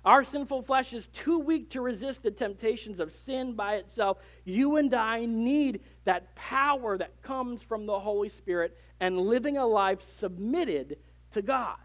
Our 0.05 0.25
sinful 0.25 0.63
flesh 0.63 0.91
is 0.91 1.07
too 1.13 1.39
weak 1.39 1.71
to 1.71 1.81
resist 1.81 2.23
the 2.23 2.31
temptations 2.31 2.99
of 2.99 3.11
sin 3.25 3.53
by 3.53 3.75
itself. 3.75 4.17
You 4.43 4.75
and 4.75 4.93
I 4.93 5.25
need 5.25 5.79
that 6.03 6.35
power 6.35 6.97
that 6.97 7.21
comes 7.21 7.61
from 7.61 7.85
the 7.85 7.97
Holy 7.97 8.29
Spirit 8.29 8.77
and 8.99 9.17
living 9.17 9.57
a 9.57 9.65
life 9.65 9.99
submitted 10.19 10.97
to 11.31 11.41
God. 11.41 11.77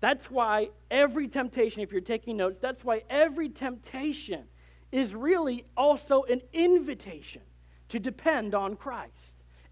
That's 0.00 0.30
why 0.30 0.68
every 0.90 1.28
temptation, 1.28 1.82
if 1.82 1.90
you're 1.90 2.00
taking 2.00 2.36
notes, 2.36 2.58
that's 2.60 2.84
why 2.84 3.02
every 3.10 3.48
temptation 3.48 4.44
is 4.92 5.14
really 5.14 5.64
also 5.76 6.22
an 6.24 6.40
invitation 6.52 7.42
to 7.88 7.98
depend 7.98 8.54
on 8.54 8.76
Christ. 8.76 9.12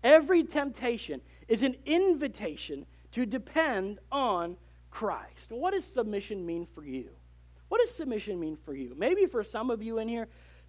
Every 0.02 0.44
temptation 0.44 1.20
is 1.48 1.62
an 1.62 1.76
invitation 1.86 2.86
to 3.12 3.24
depend 3.24 3.98
on 4.10 4.56
Christ. 4.90 5.50
What 5.50 5.72
does 5.72 5.84
submission 5.94 6.44
mean 6.44 6.66
for 6.74 6.84
you? 6.84 7.08
What 7.68 7.80
does 7.84 7.94
submission 7.96 8.38
mean 8.38 8.56
for 8.64 8.74
you? 8.74 8.94
Maybe 8.96 9.26
for 9.26 9.44
some 9.44 9.70
of 9.70 9.82
you 9.82 9.98
in 9.98 10.08
here, 10.08 10.28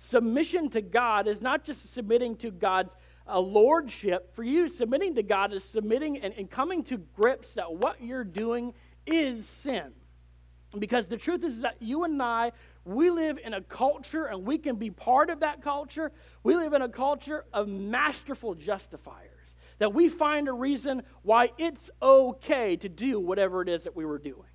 submission 0.09 0.69
to 0.71 0.81
God 0.81 1.27
is 1.27 1.41
not 1.41 1.63
just 1.63 1.93
submitting 1.93 2.35
to 2.37 2.51
God's 2.51 2.91
uh, 3.27 3.39
lordship. 3.39 4.35
For 4.35 4.43
you, 4.43 4.69
submitting 4.69 5.15
to 5.15 5.23
God 5.23 5.53
is 5.53 5.63
submitting 5.71 6.19
and, 6.19 6.33
and 6.33 6.49
coming 6.49 6.83
to 6.85 6.97
grips 7.15 7.53
that 7.53 7.71
what 7.71 8.01
you're 8.01 8.23
doing 8.23 8.73
is 9.07 9.45
sin. 9.63 9.91
Because 10.77 11.07
the 11.07 11.17
truth 11.17 11.43
is 11.43 11.61
that 11.61 11.81
you 11.81 12.03
and 12.03 12.21
I, 12.21 12.51
we 12.85 13.09
live 13.09 13.37
in 13.43 13.53
a 13.53 13.61
culture 13.61 14.25
and 14.25 14.45
we 14.45 14.57
can 14.57 14.75
be 14.75 14.89
part 14.89 15.29
of 15.29 15.39
that 15.39 15.61
culture. 15.61 16.11
We 16.43 16.55
live 16.55 16.73
in 16.73 16.81
a 16.81 16.89
culture 16.89 17.45
of 17.53 17.67
masterful 17.67 18.53
justifiers. 18.55 19.31
That 19.79 19.93
we 19.93 20.09
find 20.09 20.47
a 20.47 20.53
reason 20.53 21.03
why 21.21 21.51
it's 21.57 21.89
okay 22.01 22.75
to 22.77 22.89
do 22.89 23.19
whatever 23.19 23.61
it 23.61 23.69
is 23.69 23.83
that 23.83 23.95
we 23.95 24.05
were 24.05 24.17
doing. 24.17 24.49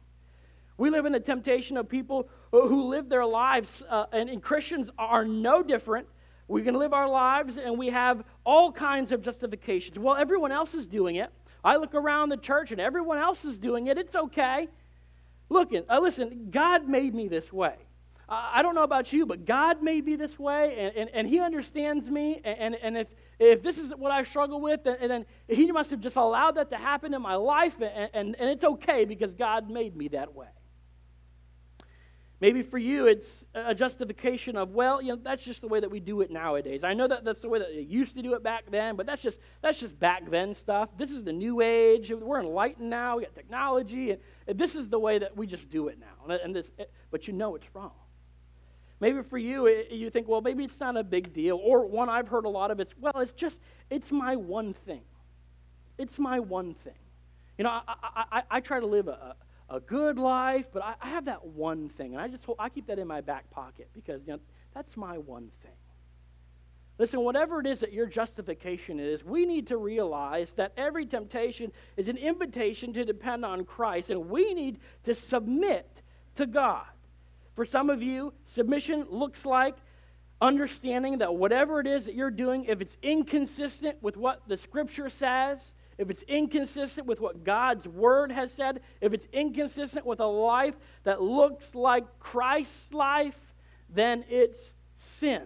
We 0.76 0.90
live 0.90 1.06
in 1.06 1.12
the 1.12 1.20
temptation 1.20 1.76
of 1.76 1.88
people 1.88 2.28
who 2.50 2.88
live 2.88 3.08
their 3.08 3.24
lives, 3.24 3.68
uh, 3.88 4.06
and, 4.12 4.28
and 4.28 4.42
Christians 4.42 4.90
are 4.98 5.24
no 5.24 5.62
different. 5.62 6.08
We 6.48 6.62
can 6.62 6.74
live 6.74 6.92
our 6.92 7.08
lives 7.08 7.56
and 7.56 7.78
we 7.78 7.90
have 7.90 8.24
all 8.44 8.72
kinds 8.72 9.12
of 9.12 9.22
justifications. 9.22 9.98
Well, 9.98 10.16
everyone 10.16 10.52
else 10.52 10.74
is 10.74 10.86
doing 10.86 11.16
it. 11.16 11.30
I 11.64 11.76
look 11.76 11.94
around 11.94 12.30
the 12.30 12.36
church 12.36 12.72
and 12.72 12.80
everyone 12.80 13.18
else 13.18 13.44
is 13.44 13.58
doing 13.58 13.86
it. 13.86 13.98
It's 13.98 14.14
okay. 14.14 14.68
Look, 15.48 15.70
uh, 15.72 15.98
listen, 16.00 16.48
God 16.50 16.88
made 16.88 17.14
me 17.14 17.28
this 17.28 17.52
way. 17.52 17.74
I 18.28 18.62
don't 18.62 18.74
know 18.74 18.84
about 18.84 19.12
you, 19.12 19.26
but 19.26 19.44
God 19.44 19.82
made 19.82 20.06
me 20.06 20.16
this 20.16 20.38
way, 20.38 20.74
and, 20.78 20.96
and, 20.96 21.10
and 21.12 21.28
He 21.28 21.38
understands 21.40 22.08
me. 22.08 22.40
And, 22.44 22.74
and 22.76 22.96
if, 22.96 23.06
if 23.38 23.62
this 23.62 23.76
is 23.76 23.90
what 23.90 24.10
I 24.10 24.24
struggle 24.24 24.60
with, 24.62 24.86
and, 24.86 25.10
then 25.10 25.26
He 25.48 25.70
must 25.70 25.90
have 25.90 26.00
just 26.00 26.16
allowed 26.16 26.52
that 26.52 26.70
to 26.70 26.76
happen 26.76 27.12
in 27.12 27.20
my 27.20 27.34
life, 27.34 27.74
and, 27.74 28.10
and, 28.14 28.36
and 28.40 28.48
it's 28.48 28.64
okay 28.64 29.04
because 29.04 29.34
God 29.34 29.68
made 29.68 29.94
me 29.94 30.08
that 30.08 30.34
way. 30.34 30.46
Maybe 32.42 32.64
for 32.64 32.76
you, 32.76 33.06
it's 33.06 33.28
a 33.54 33.72
justification 33.72 34.56
of, 34.56 34.70
well, 34.70 35.00
you 35.00 35.10
know, 35.10 35.20
that's 35.22 35.44
just 35.44 35.60
the 35.60 35.68
way 35.68 35.78
that 35.78 35.88
we 35.88 36.00
do 36.00 36.22
it 36.22 36.30
nowadays. 36.32 36.80
I 36.82 36.92
know 36.92 37.06
that 37.06 37.24
that's 37.24 37.38
the 37.38 37.48
way 37.48 37.60
that 37.60 37.68
they 37.68 37.82
used 37.82 38.16
to 38.16 38.22
do 38.22 38.34
it 38.34 38.42
back 38.42 38.64
then, 38.68 38.96
but 38.96 39.06
that's 39.06 39.22
just 39.22 39.38
that's 39.62 39.78
just 39.78 39.96
back 40.00 40.28
then 40.28 40.56
stuff. 40.56 40.88
This 40.98 41.12
is 41.12 41.22
the 41.22 41.32
new 41.32 41.60
age. 41.60 42.10
We're 42.10 42.40
enlightened 42.40 42.90
now. 42.90 43.18
We 43.18 43.22
got 43.22 43.36
technology, 43.36 44.10
and, 44.10 44.58
this 44.58 44.74
is 44.74 44.88
the 44.88 44.98
way 44.98 45.20
that 45.20 45.36
we 45.36 45.46
just 45.46 45.70
do 45.70 45.86
it 45.86 46.00
now. 46.00 46.34
And 46.34 46.52
this, 46.52 46.66
but 47.12 47.28
you 47.28 47.32
know 47.32 47.54
it's 47.54 47.66
wrong. 47.74 47.92
Maybe 48.98 49.22
for 49.22 49.38
you, 49.38 49.66
it, 49.66 49.92
you 49.92 50.10
think, 50.10 50.26
well, 50.26 50.40
maybe 50.40 50.64
it's 50.64 50.80
not 50.80 50.96
a 50.96 51.04
big 51.04 51.32
deal. 51.32 51.60
Or 51.62 51.86
one 51.86 52.08
I've 52.08 52.26
heard 52.26 52.44
a 52.44 52.48
lot 52.48 52.72
of, 52.72 52.80
it's, 52.80 52.92
well, 53.00 53.20
it's 53.20 53.34
just, 53.34 53.60
it's 53.88 54.10
my 54.10 54.34
one 54.34 54.74
thing. 54.84 55.02
It's 55.96 56.18
my 56.18 56.40
one 56.40 56.74
thing. 56.82 56.98
You 57.56 57.64
know, 57.64 57.70
I, 57.70 57.82
I, 57.86 58.24
I, 58.32 58.42
I 58.50 58.60
try 58.60 58.80
to 58.80 58.86
live 58.86 59.06
a, 59.06 59.36
a 59.72 59.80
good 59.80 60.18
life, 60.18 60.66
but 60.72 60.82
I, 60.82 60.94
I 61.00 61.08
have 61.08 61.24
that 61.24 61.44
one 61.44 61.88
thing, 61.88 62.12
and 62.12 62.20
I 62.20 62.28
just 62.28 62.44
hold, 62.44 62.58
I 62.60 62.68
keep 62.68 62.86
that 62.88 62.98
in 62.98 63.08
my 63.08 63.22
back 63.22 63.50
pocket 63.50 63.88
because 63.94 64.20
you 64.26 64.34
know 64.34 64.40
that's 64.74 64.96
my 64.96 65.16
one 65.18 65.50
thing. 65.62 65.72
Listen, 66.98 67.20
whatever 67.20 67.58
it 67.58 67.66
is 67.66 67.80
that 67.80 67.92
your 67.92 68.06
justification 68.06 69.00
is, 69.00 69.24
we 69.24 69.46
need 69.46 69.68
to 69.68 69.78
realize 69.78 70.48
that 70.56 70.72
every 70.76 71.06
temptation 71.06 71.72
is 71.96 72.06
an 72.06 72.18
invitation 72.18 72.92
to 72.92 73.04
depend 73.04 73.46
on 73.46 73.64
Christ, 73.64 74.10
and 74.10 74.28
we 74.28 74.52
need 74.52 74.78
to 75.04 75.14
submit 75.14 75.88
to 76.36 76.46
God. 76.46 76.84
For 77.56 77.64
some 77.64 77.88
of 77.88 78.02
you, 78.02 78.34
submission 78.54 79.06
looks 79.08 79.44
like 79.46 79.74
understanding 80.40 81.18
that 81.18 81.34
whatever 81.34 81.80
it 81.80 81.86
is 81.86 82.04
that 82.04 82.14
you're 82.14 82.30
doing, 82.30 82.66
if 82.66 82.80
it's 82.82 82.96
inconsistent 83.02 84.02
with 84.02 84.16
what 84.16 84.42
the 84.46 84.58
Scripture 84.58 85.08
says, 85.08 85.58
if 86.02 86.10
it's 86.10 86.22
inconsistent 86.24 87.06
with 87.06 87.20
what 87.20 87.44
God's 87.44 87.86
word 87.86 88.32
has 88.32 88.52
said, 88.52 88.80
if 89.00 89.12
it's 89.12 89.26
inconsistent 89.32 90.04
with 90.04 90.18
a 90.18 90.26
life 90.26 90.74
that 91.04 91.22
looks 91.22 91.74
like 91.76 92.04
Christ's 92.18 92.92
life, 92.92 93.36
then 93.88 94.24
it's 94.28 94.58
sin. 95.20 95.42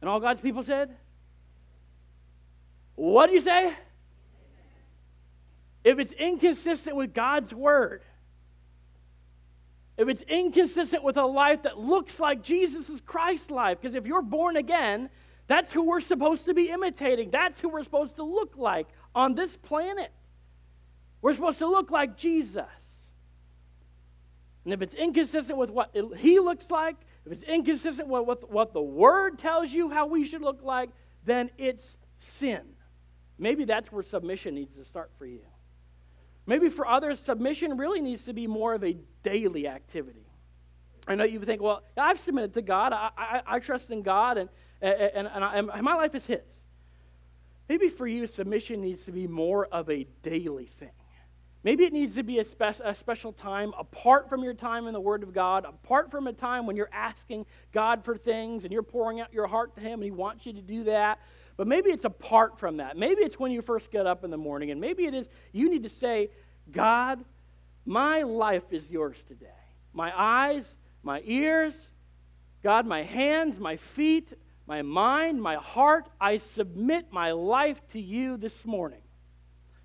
And 0.00 0.10
all 0.10 0.18
God's 0.18 0.40
people 0.40 0.64
said, 0.64 0.96
What 2.96 3.28
do 3.28 3.34
you 3.34 3.40
say? 3.40 3.72
If 5.84 6.00
it's 6.00 6.12
inconsistent 6.12 6.96
with 6.96 7.14
God's 7.14 7.54
word, 7.54 8.02
if 9.96 10.08
it's 10.08 10.22
inconsistent 10.22 11.04
with 11.04 11.16
a 11.16 11.24
life 11.24 11.62
that 11.62 11.78
looks 11.78 12.18
like 12.18 12.42
Jesus' 12.42 13.00
Christ 13.06 13.48
life, 13.48 13.78
because 13.80 13.94
if 13.94 14.06
you're 14.06 14.22
born 14.22 14.56
again, 14.56 15.08
that's 15.52 15.70
who 15.70 15.82
we're 15.82 16.00
supposed 16.00 16.46
to 16.46 16.54
be 16.54 16.70
imitating. 16.70 17.30
That's 17.30 17.60
who 17.60 17.68
we're 17.68 17.84
supposed 17.84 18.16
to 18.16 18.22
look 18.22 18.54
like 18.56 18.86
on 19.14 19.34
this 19.34 19.54
planet. 19.54 20.10
We're 21.20 21.34
supposed 21.34 21.58
to 21.58 21.66
look 21.66 21.90
like 21.90 22.16
Jesus. 22.16 22.64
And 24.64 24.72
if 24.72 24.80
it's 24.80 24.94
inconsistent 24.94 25.58
with 25.58 25.68
what 25.68 25.94
he 26.16 26.40
looks 26.40 26.64
like, 26.70 26.96
if 27.26 27.32
it's 27.32 27.42
inconsistent 27.42 28.08
with 28.08 28.38
what 28.48 28.72
the 28.72 28.80
Word 28.80 29.38
tells 29.38 29.70
you 29.70 29.90
how 29.90 30.06
we 30.06 30.26
should 30.26 30.40
look 30.40 30.62
like, 30.62 30.88
then 31.26 31.50
it's 31.58 31.84
sin. 32.38 32.62
Maybe 33.38 33.66
that's 33.66 33.92
where 33.92 34.02
submission 34.04 34.54
needs 34.54 34.74
to 34.76 34.86
start 34.86 35.10
for 35.18 35.26
you. 35.26 35.40
Maybe 36.46 36.70
for 36.70 36.86
others, 36.86 37.20
submission 37.20 37.76
really 37.76 38.00
needs 38.00 38.24
to 38.24 38.32
be 38.32 38.46
more 38.46 38.72
of 38.72 38.82
a 38.84 38.96
daily 39.22 39.68
activity. 39.68 40.26
I 41.06 41.14
know 41.14 41.24
you 41.24 41.40
think, 41.40 41.60
well, 41.60 41.82
I've 41.96 42.20
submitted 42.20 42.54
to 42.54 42.62
God. 42.62 42.92
I, 42.92 43.10
I, 43.16 43.42
I 43.46 43.58
trust 43.58 43.90
in 43.90 44.02
God, 44.02 44.38
and, 44.38 44.48
and, 44.82 45.28
and, 45.28 45.44
I, 45.44 45.56
and 45.56 45.82
my 45.82 45.94
life 45.94 46.14
is 46.14 46.24
His. 46.24 46.40
Maybe 47.68 47.88
for 47.88 48.06
you, 48.06 48.26
submission 48.26 48.80
needs 48.80 49.04
to 49.04 49.12
be 49.12 49.26
more 49.26 49.66
of 49.66 49.88
a 49.88 50.06
daily 50.22 50.70
thing. 50.78 50.90
Maybe 51.64 51.84
it 51.84 51.92
needs 51.92 52.16
to 52.16 52.24
be 52.24 52.40
a, 52.40 52.44
spe- 52.44 52.82
a, 52.84 52.94
special 52.94 53.32
time 53.32 53.72
apart 53.78 54.28
from 54.28 54.42
your 54.42 54.54
time 54.54 54.88
in 54.88 54.92
the 54.92 55.00
Word 55.00 55.22
of 55.22 55.32
God, 55.32 55.64
apart 55.64 56.10
from 56.10 56.26
a 56.26 56.32
time 56.32 56.66
when 56.66 56.74
you're 56.74 56.90
asking 56.92 57.46
God 57.72 58.04
for 58.04 58.16
things 58.16 58.64
and 58.64 58.72
you're 58.72 58.82
pouring 58.82 59.20
out 59.20 59.32
your 59.32 59.46
heart 59.46 59.76
to 59.76 59.80
Him 59.80 59.94
and 59.94 60.04
He 60.04 60.10
wants 60.10 60.44
you 60.44 60.52
to 60.54 60.60
do 60.60 60.84
that. 60.84 61.20
But 61.56 61.68
maybe 61.68 61.90
it's 61.90 62.04
apart 62.04 62.58
from 62.58 62.78
that. 62.78 62.96
Maybe 62.96 63.22
it's 63.22 63.38
when 63.38 63.52
you 63.52 63.62
first 63.62 63.92
get 63.92 64.06
up 64.06 64.24
in 64.24 64.30
the 64.30 64.36
morning, 64.36 64.70
and 64.70 64.80
maybe 64.80 65.04
it 65.04 65.14
is 65.14 65.28
you 65.52 65.70
need 65.70 65.84
to 65.84 65.88
say, 65.88 66.30
God, 66.72 67.24
my 67.84 68.22
life 68.22 68.64
is 68.70 68.88
yours 68.90 69.16
today. 69.28 69.46
My 69.92 70.12
eyes, 70.16 70.64
my 71.02 71.20
ears, 71.24 71.74
God, 72.62 72.86
my 72.86 73.02
hands, 73.02 73.58
my 73.58 73.76
feet, 73.76 74.28
my 74.72 74.80
mind, 74.80 75.42
my 75.42 75.56
heart, 75.56 76.08
I 76.18 76.38
submit 76.54 77.12
my 77.12 77.32
life 77.32 77.76
to 77.92 78.00
you 78.00 78.38
this 78.38 78.54
morning. 78.64 79.02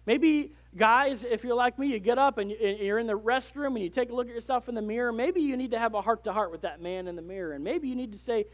Maybe, 0.06 0.54
guys, 0.78 1.26
if 1.30 1.44
you're 1.44 1.56
like 1.56 1.78
me, 1.78 1.88
you 1.88 2.00
get 2.00 2.18
up 2.18 2.38
and 2.38 2.50
you're 2.50 2.98
in 2.98 3.06
the 3.06 3.20
restroom 3.20 3.76
and 3.76 3.80
you 3.80 3.90
take 3.90 4.12
a 4.12 4.16
look 4.16 4.30
at 4.30 4.34
yourself 4.34 4.70
in 4.70 4.76
the 4.76 4.82
mirror. 4.82 5.12
Maybe 5.12 5.42
you 5.42 5.58
need 5.58 5.72
to 5.72 5.78
have 5.78 5.94
a 5.94 6.02
heart 6.02 6.24
to 6.24 6.32
heart 6.32 6.52
with 6.52 6.62
that 6.62 6.82
man 6.82 7.10
in 7.10 7.18
the 7.18 7.22
mirror. 7.22 7.52
And 7.52 7.66
maybe 7.66 7.90
you 7.90 7.98
need 7.98 8.14
to 8.14 8.18
say, 8.20 8.46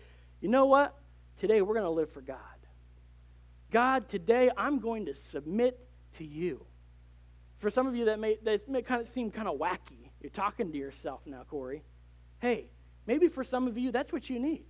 you 0.41 0.49
know 0.49 0.65
what? 0.65 0.95
Today 1.39 1.61
we're 1.61 1.75
going 1.75 1.85
to 1.85 1.91
live 1.91 2.09
for 2.09 2.21
God. 2.21 2.37
God, 3.69 4.09
today 4.09 4.49
I'm 4.57 4.79
going 4.79 5.05
to 5.05 5.13
submit 5.31 5.79
to 6.17 6.25
you. 6.25 6.65
For 7.59 7.69
some 7.69 7.85
of 7.85 7.95
you, 7.95 8.05
that 8.05 8.19
may, 8.19 8.37
that 8.43 8.67
may 8.67 8.81
kind 8.81 9.01
of 9.03 9.13
seem 9.13 9.29
kind 9.29 9.47
of 9.47 9.59
wacky. 9.59 10.09
You're 10.19 10.31
talking 10.31 10.71
to 10.71 10.77
yourself 10.79 11.21
now, 11.27 11.43
Corey. 11.47 11.83
Hey, 12.39 12.71
maybe 13.05 13.27
for 13.27 13.43
some 13.43 13.67
of 13.67 13.77
you, 13.77 13.91
that's 13.91 14.11
what 14.11 14.31
you 14.31 14.39
need. 14.39 14.65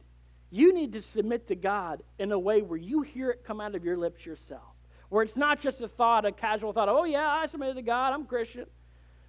You 0.54 0.72
need 0.72 0.94
to 0.94 1.02
submit 1.02 1.48
to 1.48 1.56
God 1.56 2.04
in 2.20 2.32
a 2.32 2.38
way 2.38 2.62
where 2.62 2.78
you 2.78 3.02
hear 3.02 3.32
it 3.32 3.44
come 3.44 3.60
out 3.60 3.74
of 3.74 3.84
your 3.84 3.98
lips 3.98 4.24
yourself. 4.24 4.62
Where 5.10 5.24
it's 5.24 5.36
not 5.36 5.60
just 5.60 5.82
a 5.82 5.88
thought, 5.88 6.26
a 6.26 6.32
casual 6.32 6.74
thought, 6.74 6.88
oh, 6.90 7.06
yeah, 7.06 7.28
I 7.28 7.48
submitted 7.48 7.74
to 7.78 7.82
God, 7.82 8.14
I'm 8.14 8.26
Christian. 8.26 8.68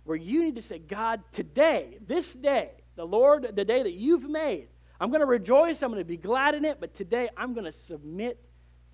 Where 0.05 0.19
you 0.19 0.45
need 0.45 0.57
to 0.57 0.63
say, 0.63 0.79
God, 0.79 1.23
today, 1.33 1.97
this 2.07 2.31
day, 2.31 2.73
the 2.97 3.07
Lord, 3.07 3.57
the 3.57 3.65
day 3.65 3.83
that 3.83 3.95
you've 3.95 4.29
made, 4.29 4.69
I'm 5.01 5.09
going 5.09 5.21
to 5.21 5.27
rejoice, 5.27 5.83
I'm 5.83 5.89
going 5.89 6.03
to 6.03 6.05
be 6.05 6.19
glad 6.19 6.55
in 6.57 6.67
it, 6.67 6.77
but 6.79 6.95
today 6.95 7.31
I'm 7.39 7.55
going 7.55 7.73
to 7.73 7.79
submit 7.89 8.39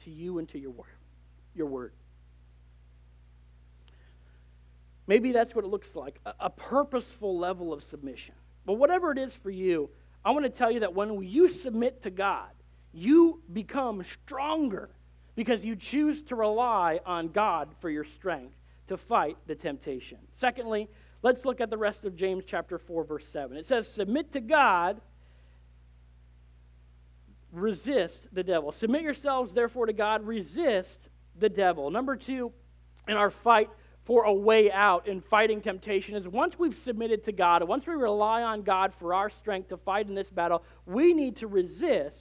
to 0.04 0.10
you 0.12 0.38
and 0.38 0.48
to 0.50 0.58
your 0.60 0.70
word. 0.70 0.86
Your 1.56 1.66
word. 1.66 1.92
Maybe 5.08 5.32
that's 5.32 5.52
what 5.52 5.64
it 5.64 5.68
looks 5.68 5.96
like 5.96 6.20
a, 6.24 6.34
a 6.38 6.50
purposeful 6.50 7.36
level 7.36 7.72
of 7.72 7.82
submission. 7.90 8.36
But 8.64 8.74
whatever 8.74 9.10
it 9.10 9.18
is 9.18 9.32
for 9.42 9.50
you, 9.50 9.90
I 10.24 10.30
want 10.32 10.44
to 10.44 10.50
tell 10.50 10.70
you 10.70 10.80
that 10.80 10.94
when 10.94 11.22
you 11.22 11.48
submit 11.48 12.02
to 12.02 12.10
God, 12.10 12.50
you 12.92 13.42
become 13.52 14.04
stronger 14.24 14.90
because 15.34 15.64
you 15.64 15.76
choose 15.76 16.22
to 16.24 16.34
rely 16.34 17.00
on 17.06 17.28
God 17.28 17.68
for 17.80 17.88
your 17.88 18.04
strength 18.04 18.54
to 18.88 18.96
fight 18.96 19.36
the 19.46 19.54
temptation. 19.54 20.18
Secondly, 20.40 20.88
let's 21.22 21.44
look 21.44 21.60
at 21.60 21.70
the 21.70 21.78
rest 21.78 22.04
of 22.04 22.16
James 22.16 22.44
chapter 22.46 22.78
4 22.78 23.04
verse 23.04 23.24
7. 23.32 23.56
It 23.56 23.68
says 23.68 23.88
submit 23.88 24.32
to 24.32 24.40
God 24.40 25.00
resist 27.52 28.18
the 28.32 28.42
devil. 28.42 28.72
Submit 28.72 29.02
yourselves 29.02 29.52
therefore 29.52 29.86
to 29.86 29.92
God, 29.92 30.26
resist 30.26 30.98
the 31.38 31.48
devil. 31.48 31.90
Number 31.90 32.16
2 32.16 32.52
in 33.08 33.16
our 33.16 33.30
fight 33.30 33.70
for 34.10 34.24
a 34.24 34.32
way 34.32 34.72
out 34.72 35.06
in 35.06 35.20
fighting 35.20 35.60
temptation 35.60 36.16
is 36.16 36.26
once 36.26 36.58
we've 36.58 36.76
submitted 36.78 37.24
to 37.24 37.30
God, 37.30 37.62
once 37.62 37.86
we 37.86 37.94
rely 37.94 38.42
on 38.42 38.62
God 38.62 38.92
for 38.98 39.14
our 39.14 39.30
strength 39.30 39.68
to 39.68 39.76
fight 39.76 40.08
in 40.08 40.16
this 40.16 40.28
battle, 40.28 40.64
we 40.84 41.14
need 41.14 41.36
to 41.36 41.46
resist 41.46 42.16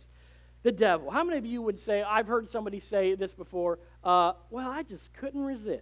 the 0.61 0.71
devil. 0.71 1.09
How 1.09 1.23
many 1.23 1.39
of 1.39 1.47
you 1.47 1.63
would 1.63 1.83
say, 1.83 2.03
I've 2.03 2.27
heard 2.27 2.47
somebody 2.51 2.79
say 2.79 3.15
this 3.15 3.31
before, 3.31 3.79
uh, 4.03 4.33
well, 4.51 4.69
I 4.69 4.83
just 4.83 5.11
couldn't 5.19 5.41
resist. 5.41 5.81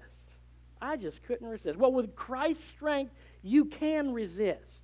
I 0.81 0.95
just 0.95 1.21
couldn't 1.23 1.49
resist. 1.49 1.77
Well, 1.77 1.91
with 1.91 2.15
Christ's 2.15 2.63
strength, 2.73 3.11
you 3.43 3.65
can 3.65 4.13
resist. 4.13 4.79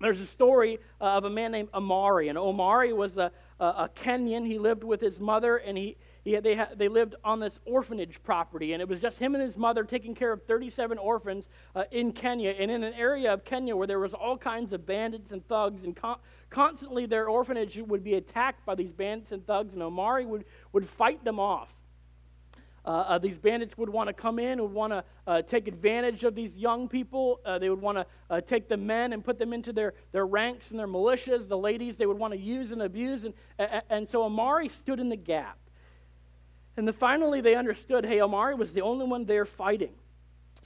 There's 0.00 0.20
a 0.20 0.26
story 0.28 0.78
uh, 0.98 1.18
of 1.18 1.24
a 1.24 1.30
man 1.30 1.52
named 1.52 1.68
Omari, 1.74 2.30
and 2.30 2.38
Omari 2.38 2.94
was 2.94 3.18
a, 3.18 3.30
a 3.60 3.90
Kenyan. 4.02 4.46
He 4.46 4.58
lived 4.58 4.82
with 4.82 5.02
his 5.02 5.20
mother, 5.20 5.58
and 5.58 5.76
he, 5.76 5.98
he, 6.26 6.36
they, 6.40 6.60
they 6.76 6.88
lived 6.88 7.14
on 7.22 7.38
this 7.38 7.56
orphanage 7.64 8.20
property, 8.24 8.72
and 8.72 8.82
it 8.82 8.88
was 8.88 9.00
just 9.00 9.16
him 9.16 9.36
and 9.36 9.44
his 9.44 9.56
mother 9.56 9.84
taking 9.84 10.12
care 10.12 10.32
of 10.32 10.42
37 10.42 10.98
orphans 10.98 11.46
uh, 11.76 11.84
in 11.92 12.12
Kenya, 12.12 12.50
and 12.50 12.68
in 12.68 12.82
an 12.82 12.94
area 12.94 13.32
of 13.32 13.44
Kenya 13.44 13.76
where 13.76 13.86
there 13.86 14.00
was 14.00 14.12
all 14.12 14.36
kinds 14.36 14.72
of 14.72 14.84
bandits 14.84 15.30
and 15.30 15.46
thugs, 15.46 15.84
and 15.84 15.94
con- 15.94 16.18
constantly 16.50 17.06
their 17.06 17.28
orphanage 17.28 17.78
would 17.78 18.02
be 18.02 18.14
attacked 18.14 18.66
by 18.66 18.74
these 18.74 18.90
bandits 18.90 19.30
and 19.30 19.46
thugs, 19.46 19.72
and 19.72 19.80
Omari 19.80 20.26
would, 20.26 20.44
would 20.72 20.88
fight 20.88 21.22
them 21.22 21.38
off. 21.38 21.72
uh, 22.84 22.88
uh, 22.88 23.18
these 23.18 23.36
bandits 23.36 23.76
would 23.76 23.88
want 23.88 24.08
to 24.08 24.12
come 24.12 24.38
in, 24.38 24.62
would 24.62 24.72
want 24.72 24.92
to 24.92 25.04
uh, 25.26 25.42
take 25.42 25.68
advantage 25.68 26.24
of 26.24 26.34
these 26.34 26.56
young 26.56 26.88
people. 26.88 27.40
Uh, 27.44 27.58
they 27.58 27.68
would 27.68 27.80
want 27.80 27.98
to 27.98 28.06
uh, 28.30 28.40
take 28.40 28.68
the 28.68 28.76
men 28.76 29.12
and 29.12 29.24
put 29.24 29.38
them 29.38 29.52
into 29.52 29.72
their, 29.72 29.94
their 30.12 30.26
ranks 30.26 30.70
and 30.70 30.78
their 30.78 30.88
militias. 30.88 31.48
The 31.48 31.58
ladies 31.58 31.96
they 31.96 32.06
would 32.06 32.18
want 32.18 32.32
to 32.32 32.38
use 32.38 32.70
and 32.70 32.82
abuse. 32.82 33.24
And, 33.24 33.34
and 33.90 34.08
so 34.08 34.22
Amari 34.22 34.68
stood 34.68 35.00
in 35.00 35.08
the 35.08 35.16
gap. 35.16 35.58
And 36.76 36.86
then 36.86 36.94
finally 36.94 37.40
they 37.40 37.54
understood 37.54 38.04
hey, 38.04 38.20
Amari 38.20 38.54
was 38.54 38.72
the 38.72 38.82
only 38.82 39.06
one 39.06 39.24
there 39.24 39.46
fighting. 39.46 39.94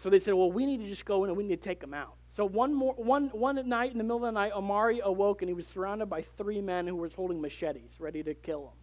So 0.03 0.09
they 0.09 0.19
said, 0.19 0.35
well, 0.35 0.51
we 0.51 0.65
need 0.65 0.79
to 0.79 0.89
just 0.89 1.05
go 1.05 1.25
in 1.25 1.31
and 1.31 1.37
we 1.37 1.45
need 1.45 1.63
to 1.63 1.69
take 1.69 1.83
him 1.83 1.93
out. 1.93 2.15
So 2.37 2.45
one, 2.47 2.73
more, 2.73 2.95
one, 2.95 3.29
one 3.29 3.69
night 3.69 3.93
in 3.93 3.99
the 3.99 4.05
middle 4.05 4.17
of 4.17 4.23
the 4.23 4.31
night, 4.31 4.53
Amari 4.53 5.01
awoke 5.01 5.43
and 5.43 5.49
he 5.49 5.55
was 5.55 5.67
surrounded 5.69 6.07
by 6.07 6.25
three 6.39 6.61
men 6.61 6.87
who 6.87 6.97
were 6.97 7.11
holding 7.15 7.41
machetes, 7.41 7.91
ready 7.99 8.23
to 8.23 8.35
kill 8.35 8.63
him. 8.63 8.79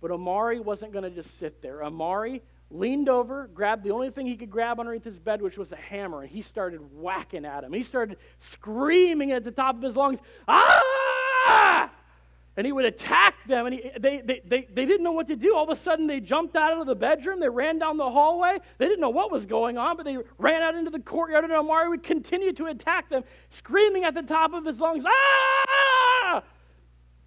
But 0.00 0.10
Amari 0.10 0.60
wasn't 0.60 0.92
going 0.92 1.04
to 1.04 1.10
just 1.10 1.38
sit 1.38 1.62
there. 1.62 1.84
Amari 1.84 2.42
leaned 2.70 3.08
over, 3.08 3.48
grabbed 3.54 3.84
the 3.84 3.90
only 3.92 4.10
thing 4.10 4.26
he 4.26 4.36
could 4.36 4.50
grab 4.50 4.80
underneath 4.80 5.04
his 5.04 5.18
bed, 5.18 5.40
which 5.40 5.56
was 5.56 5.70
a 5.72 5.76
hammer, 5.76 6.22
and 6.22 6.30
he 6.30 6.42
started 6.42 6.80
whacking 6.92 7.44
at 7.44 7.62
him. 7.64 7.72
He 7.72 7.84
started 7.84 8.16
screaming 8.52 9.32
at 9.32 9.44
the 9.44 9.50
top 9.50 9.76
of 9.76 9.82
his 9.82 9.94
lungs, 9.94 10.18
Ah! 10.48 11.90
And 12.56 12.66
he 12.66 12.72
would 12.72 12.84
attack 12.84 13.34
them, 13.46 13.64
and 13.64 13.74
he, 13.74 13.90
they, 13.98 14.20
they, 14.20 14.42
they, 14.44 14.68
they 14.70 14.84
didn't 14.84 15.02
know 15.02 15.12
what 15.12 15.28
to 15.28 15.36
do. 15.36 15.56
All 15.56 15.64
of 15.64 15.70
a 15.70 15.80
sudden, 15.80 16.06
they 16.06 16.20
jumped 16.20 16.54
out 16.54 16.78
of 16.78 16.86
the 16.86 16.94
bedroom. 16.94 17.40
They 17.40 17.48
ran 17.48 17.78
down 17.78 17.96
the 17.96 18.10
hallway. 18.10 18.58
They 18.76 18.84
didn't 18.84 19.00
know 19.00 19.08
what 19.08 19.32
was 19.32 19.46
going 19.46 19.78
on, 19.78 19.96
but 19.96 20.04
they 20.04 20.18
ran 20.36 20.60
out 20.60 20.74
into 20.74 20.90
the 20.90 20.98
courtyard, 20.98 21.44
and 21.44 21.52
Amari 21.52 21.88
would 21.88 22.02
continue 22.02 22.52
to 22.52 22.66
attack 22.66 23.08
them, 23.08 23.24
screaming 23.48 24.04
at 24.04 24.14
the 24.14 24.22
top 24.22 24.52
of 24.52 24.66
his 24.66 24.78
lungs, 24.78 25.02
Ah! 25.06 26.42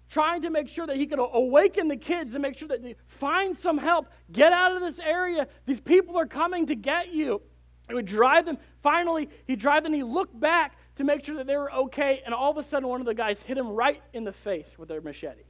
trying 0.08 0.42
to 0.42 0.50
make 0.50 0.68
sure 0.68 0.86
that 0.86 0.96
he 0.96 1.06
could 1.06 1.18
awaken 1.18 1.88
the 1.88 1.96
kids 1.96 2.34
and 2.34 2.42
make 2.42 2.56
sure 2.56 2.68
that 2.68 2.82
they 2.82 2.94
find 3.18 3.58
some 3.58 3.76
help. 3.76 4.06
Get 4.32 4.52
out 4.52 4.74
of 4.76 4.80
this 4.80 4.98
area. 5.04 5.48
These 5.66 5.80
people 5.80 6.16
are 6.16 6.26
coming 6.26 6.66
to 6.68 6.74
get 6.74 7.12
you. 7.12 7.42
He 7.88 7.94
would 7.94 8.06
drive 8.06 8.46
them. 8.46 8.58
Finally, 8.82 9.28
he 9.46 9.56
drive 9.56 9.82
them. 9.82 9.92
He 9.92 10.02
looked 10.02 10.38
back 10.38 10.76
to 10.96 11.04
make 11.04 11.24
sure 11.24 11.36
that 11.36 11.46
they 11.46 11.56
were 11.56 11.72
okay. 11.72 12.22
And 12.24 12.34
all 12.34 12.50
of 12.50 12.56
a 12.56 12.68
sudden, 12.68 12.88
one 12.88 13.00
of 13.00 13.06
the 13.06 13.14
guys 13.14 13.38
hit 13.40 13.58
him 13.58 13.68
right 13.68 14.02
in 14.12 14.24
the 14.24 14.32
face 14.32 14.68
with 14.78 14.88
their 14.88 15.00
machete. 15.00 15.42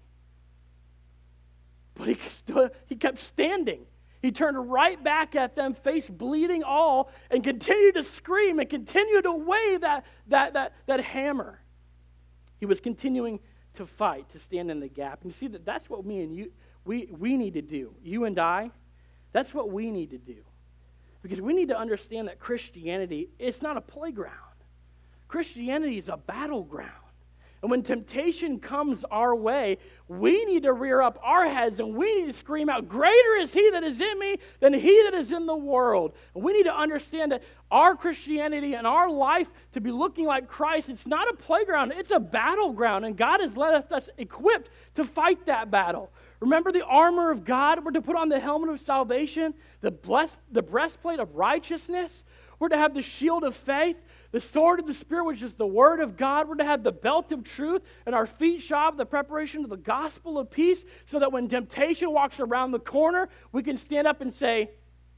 But 1.94 2.08
he, 2.08 2.18
stood, 2.28 2.72
he 2.86 2.96
kept 2.96 3.20
standing. 3.20 3.86
He 4.22 4.32
turned 4.32 4.70
right 4.70 5.02
back 5.02 5.36
at 5.36 5.54
them, 5.54 5.74
face 5.74 6.08
bleeding 6.08 6.64
all, 6.64 7.10
and 7.30 7.44
continued 7.44 7.94
to 7.94 8.02
scream 8.02 8.58
and 8.58 8.68
continued 8.68 9.22
to 9.22 9.32
wave 9.32 9.82
that, 9.82 10.04
that, 10.28 10.54
that, 10.54 10.72
that 10.86 11.00
hammer. 11.00 11.60
He 12.58 12.66
was 12.66 12.80
continuing 12.80 13.38
to 13.74 13.86
fight, 13.86 14.28
to 14.32 14.38
stand 14.38 14.70
in 14.70 14.80
the 14.80 14.88
gap. 14.88 15.22
And 15.22 15.30
you 15.30 15.38
see 15.38 15.48
that 15.48 15.64
that's 15.64 15.88
what 15.88 16.04
me 16.04 16.22
and 16.22 16.34
you 16.34 16.50
we, 16.86 17.08
we 17.18 17.36
need 17.36 17.54
to 17.54 17.62
do. 17.62 17.92
You 18.02 18.24
and 18.24 18.38
I, 18.38 18.70
that's 19.32 19.52
what 19.52 19.70
we 19.70 19.90
need 19.90 20.10
to 20.10 20.18
do. 20.18 20.36
Because 21.22 21.40
we 21.40 21.52
need 21.52 21.68
to 21.68 21.78
understand 21.78 22.28
that 22.28 22.38
Christianity 22.38 23.28
is 23.38 23.60
not 23.60 23.76
a 23.76 23.80
playground. 23.80 24.32
Christianity 25.28 25.98
is 25.98 26.08
a 26.08 26.16
battleground. 26.16 26.92
And 27.62 27.70
when 27.70 27.82
temptation 27.82 28.60
comes 28.60 29.02
our 29.10 29.34
way, 29.34 29.78
we 30.08 30.44
need 30.44 30.64
to 30.64 30.72
rear 30.72 31.00
up 31.00 31.18
our 31.22 31.48
heads 31.48 31.80
and 31.80 31.96
we 31.96 32.20
need 32.20 32.32
to 32.32 32.38
scream 32.38 32.68
out, 32.68 32.88
Greater 32.88 33.36
is 33.40 33.52
He 33.52 33.70
that 33.70 33.82
is 33.82 33.98
in 33.98 34.18
me 34.18 34.38
than 34.60 34.72
He 34.72 35.02
that 35.04 35.14
is 35.14 35.32
in 35.32 35.46
the 35.46 35.56
world. 35.56 36.12
And 36.34 36.44
we 36.44 36.52
need 36.52 36.64
to 36.64 36.72
understand 36.72 37.32
that 37.32 37.42
our 37.70 37.96
Christianity 37.96 38.74
and 38.74 38.86
our 38.86 39.10
life 39.10 39.48
to 39.72 39.80
be 39.80 39.90
looking 39.90 40.26
like 40.26 40.48
Christ, 40.48 40.88
it's 40.88 41.06
not 41.06 41.28
a 41.28 41.34
playground, 41.34 41.92
it's 41.96 42.12
a 42.12 42.20
battleground. 42.20 43.04
And 43.04 43.16
God 43.16 43.40
has 43.40 43.56
left 43.56 43.90
us 43.90 44.08
equipped 44.18 44.70
to 44.94 45.04
fight 45.04 45.46
that 45.46 45.70
battle. 45.70 46.12
Remember 46.40 46.70
the 46.70 46.84
armor 46.84 47.30
of 47.30 47.44
God? 47.44 47.84
We're 47.84 47.92
to 47.92 48.02
put 48.02 48.16
on 48.16 48.28
the 48.28 48.38
helmet 48.38 48.70
of 48.70 48.80
salvation, 48.82 49.54
the, 49.80 49.90
blessed, 49.90 50.36
the 50.52 50.62
breastplate 50.62 51.18
of 51.18 51.34
righteousness. 51.34 52.12
We're 52.58 52.68
to 52.68 52.76
have 52.76 52.94
the 52.94 53.02
shield 53.02 53.44
of 53.44 53.56
faith 53.56 53.96
the 54.32 54.40
sword 54.40 54.80
of 54.80 54.86
the 54.86 54.94
Spirit, 54.94 55.24
which 55.24 55.42
is 55.42 55.54
the 55.54 55.66
Word 55.66 56.00
of 56.00 56.16
God. 56.16 56.48
We're 56.48 56.56
to 56.56 56.64
have 56.64 56.82
the 56.82 56.92
belt 56.92 57.32
of 57.32 57.44
truth, 57.44 57.82
and 58.04 58.14
our 58.14 58.26
feet 58.26 58.62
shod 58.62 58.96
the 58.96 59.06
preparation 59.06 59.64
of 59.64 59.70
the 59.70 59.76
gospel 59.76 60.38
of 60.38 60.50
peace, 60.50 60.78
so 61.06 61.18
that 61.18 61.32
when 61.32 61.48
temptation 61.48 62.12
walks 62.12 62.40
around 62.40 62.72
the 62.72 62.78
corner, 62.78 63.28
we 63.52 63.62
can 63.62 63.76
stand 63.76 64.06
up 64.06 64.20
and 64.20 64.32
say, 64.32 64.70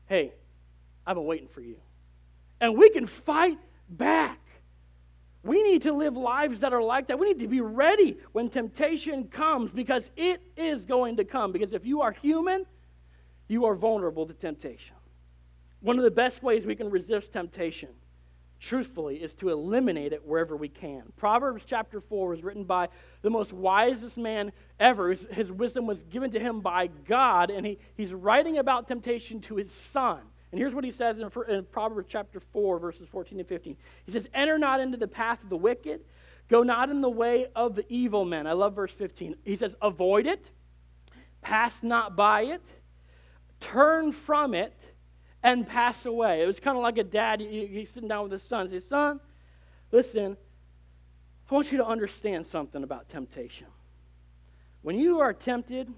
Hey, 0.07 0.33
I've 1.07 1.17
been 1.17 1.25
waiting 1.25 1.49
for 1.49 1.61
you. 1.61 1.77
And 2.61 2.77
we 2.77 2.91
can 2.91 3.07
fight 3.07 3.59
back. 3.89 4.39
We 5.43 5.63
need 5.63 5.83
to 5.83 5.93
live 5.93 6.17
lives 6.17 6.61
that 6.61 6.73
are 6.73 6.83
like 6.83 7.09
that. 7.09 7.19
We 7.19 7.29
need 7.29 7.41
to 7.41 7.49
be 7.49 7.61
ready 7.61 8.19
when 8.33 8.51
temptation 8.51 9.29
comes 9.29 9.71
because 9.71 10.03
it 10.17 10.43
is 10.57 10.85
going 10.85 11.17
to 11.19 11.25
come. 11.25 11.53
Because 11.53 11.73
if 11.73 11.87
you 11.87 12.03
are 12.03 12.13
human, 12.13 12.67
you 13.47 13.65
are 13.67 13.75
vulnerable 13.75 14.27
to 14.27 14.35
temptation. 14.35 14.95
One 15.81 15.97
of 15.97 16.05
the 16.05 16.11
best 16.11 16.43
ways 16.43 16.67
we 16.67 16.75
can 16.75 16.91
resist 16.91 17.33
temptation 17.33 17.91
truthfully, 18.61 19.17
is 19.17 19.33
to 19.35 19.51
eliminate 19.51 20.13
it 20.13 20.27
wherever 20.27 20.57
we 20.57 20.69
can. 20.69 21.03
Proverbs 21.17 21.63
chapter 21.67 22.01
4 22.01 22.29
was 22.29 22.43
written 22.43 22.65
by 22.65 22.89
the 23.23 23.31
most 23.31 23.53
wisest 23.53 24.17
man 24.17 24.53
ever. 24.81 25.15
His, 25.15 25.51
wisdom 25.51 25.87
was 25.87 26.03
given 26.05 26.31
to 26.33 26.41
him 26.41 26.61
by 26.61 26.89
God, 27.07 27.51
and 27.51 27.65
he, 27.65 27.79
he's 27.97 28.13
writing 28.13 28.59
about 28.59 28.89
temptation 28.89 29.41
to 29.43 29.57
his 29.57 29.71
son. 29.93 30.21
And 30.51 30.59
here's 30.59 30.75
what 30.75 30.85
he 30.85 30.93
says 30.93 31.19
in, 31.19 31.31
in 31.49 31.65
Proverbs 31.65 32.09
chapter 32.11 32.41
4, 32.53 32.79
verses 32.79 33.07
14 33.11 33.39
and 33.39 33.49
15. 33.49 33.77
He 34.07 34.13
says, 34.13 34.27
Enter 34.35 34.59
not 34.59 34.81
into 34.81 34.97
the 34.97 35.09
path 35.09 35.43
of 35.43 35.51
the 35.51 35.57
wicked, 35.57 36.01
go 36.49 36.63
not 36.63 36.91
in 36.91 37.01
the 37.01 37.11
way 37.11 37.47
of 37.55 37.75
the 37.75 37.85
evil 37.89 38.25
men. 38.25 38.47
I 38.47 38.53
love 38.53 38.75
verse 38.75 38.93
15. 38.99 39.37
He 39.45 39.57
says, 39.57 39.75
Avoid 39.83 40.27
it, 40.27 40.45
pass 41.43 41.75
not 41.83 42.17
by 42.17 42.43
it, 42.43 42.63
turn 43.61 44.13
from 44.13 44.55
it 44.55 44.75
and 45.43 45.67
pass 45.67 46.05
away. 46.05 46.43
It 46.43 46.47
was 46.47 46.59
kind 46.61 46.77
of 46.77 46.83
like 46.83 46.99
a 46.99 47.05
dad, 47.05 47.41
he's 47.41 47.91
sitting 47.91 48.09
down 48.09 48.25
with 48.25 48.33
his 48.33 48.43
son. 48.43 48.71
Says, 48.71 48.85
Son, 48.89 49.21
listen, 49.93 50.37
I 51.51 51.55
want 51.55 51.71
you 51.73 51.79
to 51.79 51.87
understand 51.87 52.47
something 52.47 52.83
about 52.83 53.09
temptation. 53.09 53.67
When 54.83 54.99
you 54.99 55.21
are 55.21 55.33
tempted, 55.33 55.93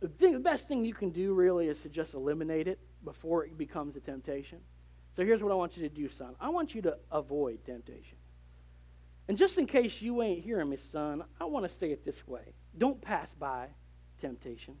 the, 0.00 0.08
thing, 0.08 0.34
the 0.34 0.38
best 0.38 0.68
thing 0.68 0.84
you 0.84 0.94
can 0.94 1.10
do 1.10 1.34
really 1.34 1.68
is 1.68 1.78
to 1.80 1.88
just 1.88 2.14
eliminate 2.14 2.68
it 2.68 2.78
before 3.04 3.44
it 3.44 3.56
becomes 3.56 3.96
a 3.96 4.00
temptation. 4.00 4.58
So 5.16 5.24
here's 5.24 5.42
what 5.42 5.50
I 5.50 5.54
want 5.54 5.76
you 5.76 5.88
to 5.88 5.94
do, 5.94 6.10
son. 6.10 6.34
I 6.40 6.50
want 6.50 6.74
you 6.74 6.82
to 6.82 6.96
avoid 7.10 7.64
temptation. 7.64 8.18
And 9.28 9.36
just 9.36 9.58
in 9.58 9.66
case 9.66 10.00
you 10.00 10.22
ain't 10.22 10.44
hearing 10.44 10.68
me, 10.68 10.78
son, 10.92 11.24
I 11.40 11.44
want 11.44 11.66
to 11.66 11.78
say 11.78 11.90
it 11.90 12.04
this 12.04 12.26
way 12.26 12.52
don't 12.78 13.00
pass 13.00 13.28
by 13.38 13.66
temptation. 14.20 14.76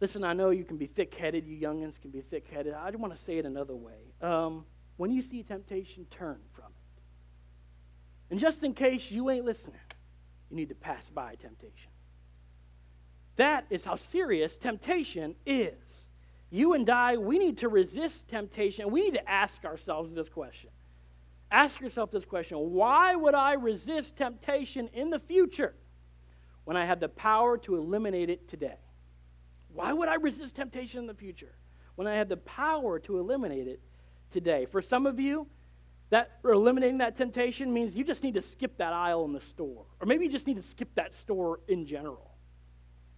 Listen, 0.00 0.24
I 0.24 0.32
know 0.32 0.50
you 0.50 0.64
can 0.64 0.76
be 0.76 0.86
thick 0.86 1.14
headed, 1.14 1.46
you 1.46 1.56
youngins 1.56 2.00
can 2.00 2.10
be 2.10 2.20
thick 2.20 2.46
headed. 2.52 2.74
I 2.74 2.90
just 2.90 3.00
want 3.00 3.16
to 3.16 3.24
say 3.24 3.38
it 3.38 3.46
another 3.46 3.74
way. 3.74 4.12
Um, 4.20 4.64
when 4.96 5.10
you 5.10 5.22
see 5.22 5.42
temptation, 5.42 6.06
turn 6.10 6.38
from 6.54 6.66
it. 6.66 7.02
And 8.30 8.40
just 8.40 8.62
in 8.62 8.74
case 8.74 9.10
you 9.10 9.30
ain't 9.30 9.44
listening, 9.44 9.74
you 10.50 10.56
need 10.56 10.68
to 10.68 10.74
pass 10.74 11.02
by 11.14 11.34
temptation. 11.36 11.90
That 13.36 13.66
is 13.70 13.84
how 13.84 13.96
serious 14.12 14.56
temptation 14.56 15.34
is. 15.46 15.74
You 16.50 16.74
and 16.74 16.88
I, 16.88 17.16
we 17.16 17.38
need 17.38 17.58
to 17.58 17.68
resist 17.68 18.28
temptation. 18.28 18.90
We 18.90 19.02
need 19.02 19.14
to 19.14 19.28
ask 19.28 19.64
ourselves 19.64 20.14
this 20.14 20.28
question. 20.28 20.70
Ask 21.50 21.80
yourself 21.80 22.10
this 22.10 22.24
question 22.24 22.58
Why 22.58 23.14
would 23.14 23.34
I 23.34 23.54
resist 23.54 24.16
temptation 24.16 24.88
in 24.92 25.10
the 25.10 25.18
future 25.18 25.74
when 26.64 26.76
I 26.76 26.86
have 26.86 27.00
the 27.00 27.08
power 27.08 27.58
to 27.58 27.76
eliminate 27.76 28.30
it 28.30 28.48
today? 28.48 28.78
Why 29.74 29.92
would 29.92 30.08
I 30.08 30.14
resist 30.14 30.54
temptation 30.54 31.00
in 31.00 31.06
the 31.06 31.14
future 31.14 31.52
when 31.96 32.06
I 32.06 32.14
have 32.14 32.28
the 32.28 32.36
power 32.38 33.00
to 33.00 33.18
eliminate 33.18 33.66
it 33.66 33.80
today? 34.30 34.66
For 34.66 34.80
some 34.80 35.04
of 35.04 35.18
you, 35.18 35.48
that 36.10 36.38
eliminating 36.44 36.98
that 36.98 37.16
temptation 37.16 37.72
means 37.74 37.94
you 37.94 38.04
just 38.04 38.22
need 38.22 38.34
to 38.34 38.42
skip 38.42 38.78
that 38.78 38.92
aisle 38.92 39.24
in 39.24 39.32
the 39.32 39.40
store. 39.40 39.84
Or 40.00 40.06
maybe 40.06 40.26
you 40.26 40.30
just 40.30 40.46
need 40.46 40.56
to 40.56 40.68
skip 40.70 40.94
that 40.94 41.12
store 41.16 41.58
in 41.66 41.86
general. 41.86 42.30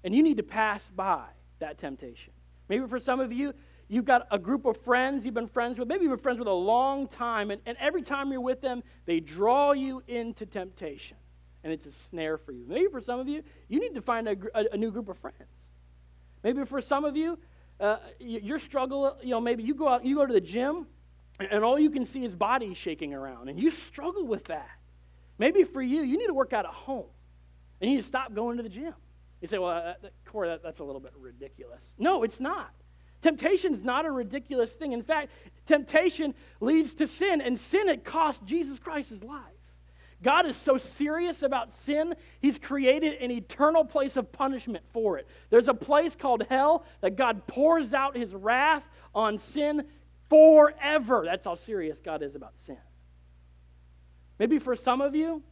And 0.02 0.14
you 0.14 0.22
need 0.22 0.38
to 0.38 0.42
pass 0.42 0.82
by 0.94 1.24
that 1.58 1.78
temptation. 1.78 2.32
Maybe 2.70 2.86
for 2.86 3.00
some 3.00 3.20
of 3.20 3.32
you, 3.32 3.52
you've 3.88 4.06
got 4.06 4.26
a 4.30 4.38
group 4.38 4.64
of 4.64 4.78
friends 4.82 5.26
you've 5.26 5.34
been 5.34 5.48
friends 5.48 5.78
with, 5.78 5.88
maybe 5.88 6.04
you've 6.04 6.12
been 6.12 6.22
friends 6.22 6.38
with 6.38 6.48
a 6.48 6.52
long 6.52 7.06
time, 7.06 7.50
and, 7.50 7.60
and 7.66 7.76
every 7.78 8.02
time 8.02 8.32
you're 8.32 8.40
with 8.40 8.62
them, 8.62 8.82
they 9.04 9.20
draw 9.20 9.72
you 9.72 10.02
into 10.08 10.46
temptation. 10.46 11.18
And 11.64 11.72
it's 11.72 11.84
a 11.84 11.92
snare 12.10 12.38
for 12.38 12.52
you. 12.52 12.64
Maybe 12.66 12.86
for 12.90 13.00
some 13.00 13.20
of 13.20 13.28
you, 13.28 13.42
you 13.68 13.78
need 13.78 13.94
to 13.94 14.02
find 14.02 14.26
a, 14.26 14.36
a, 14.54 14.64
a 14.72 14.76
new 14.76 14.90
group 14.90 15.08
of 15.08 15.18
friends. 15.18 15.36
Maybe 16.46 16.64
for 16.64 16.80
some 16.80 17.04
of 17.04 17.16
you, 17.16 17.40
uh, 17.80 17.96
your 18.20 18.60
struggle, 18.60 19.16
you 19.20 19.30
know, 19.30 19.40
maybe 19.40 19.64
you 19.64 19.74
go 19.74 19.88
out, 19.88 20.04
you 20.04 20.14
go 20.14 20.24
to 20.24 20.32
the 20.32 20.40
gym, 20.40 20.86
and 21.40 21.64
all 21.64 21.76
you 21.76 21.90
can 21.90 22.06
see 22.06 22.24
is 22.24 22.36
bodies 22.36 22.76
shaking 22.76 23.12
around, 23.12 23.48
and 23.48 23.58
you 23.58 23.72
struggle 23.88 24.24
with 24.24 24.44
that. 24.44 24.70
Maybe 25.38 25.64
for 25.64 25.82
you, 25.82 26.02
you 26.02 26.16
need 26.16 26.28
to 26.28 26.34
work 26.34 26.52
out 26.52 26.64
at 26.64 26.70
home, 26.70 27.06
and 27.80 27.90
you 27.90 27.96
need 27.96 28.02
to 28.02 28.06
stop 28.06 28.32
going 28.32 28.58
to 28.58 28.62
the 28.62 28.68
gym. 28.68 28.94
You 29.40 29.48
say, 29.48 29.58
well, 29.58 29.70
uh, 29.70 29.94
Corey, 30.24 30.46
that, 30.50 30.62
that's 30.62 30.78
a 30.78 30.84
little 30.84 31.00
bit 31.00 31.14
ridiculous. 31.18 31.82
No, 31.98 32.22
it's 32.22 32.38
not. 32.38 32.70
Temptation 33.22 33.74
is 33.74 33.82
not 33.82 34.06
a 34.06 34.10
ridiculous 34.12 34.70
thing. 34.70 34.92
In 34.92 35.02
fact, 35.02 35.32
temptation 35.66 36.32
leads 36.60 36.94
to 36.94 37.08
sin, 37.08 37.40
and 37.40 37.58
sin, 37.58 37.88
it 37.88 38.04
cost 38.04 38.40
Jesus 38.44 38.78
Christ 38.78 39.10
his 39.10 39.24
life. 39.24 39.42
God 40.22 40.46
is 40.46 40.56
so 40.56 40.78
serious 40.78 41.42
about 41.42 41.70
sin, 41.84 42.14
He's 42.40 42.58
created 42.58 43.20
an 43.20 43.30
eternal 43.30 43.84
place 43.84 44.16
of 44.16 44.32
punishment 44.32 44.84
for 44.92 45.18
it. 45.18 45.26
There's 45.50 45.68
a 45.68 45.74
place 45.74 46.16
called 46.18 46.44
hell 46.48 46.84
that 47.02 47.16
God 47.16 47.46
pours 47.46 47.92
out 47.92 48.16
His 48.16 48.34
wrath 48.34 48.82
on 49.14 49.38
sin 49.52 49.84
forever. 50.28 51.22
That's 51.24 51.44
how 51.44 51.56
serious 51.56 52.00
God 52.00 52.22
is 52.22 52.34
about 52.34 52.54
sin. 52.66 52.78
Maybe 54.38 54.58
for 54.58 54.76
some 54.76 55.00
of 55.00 55.14
you, 55.14 55.42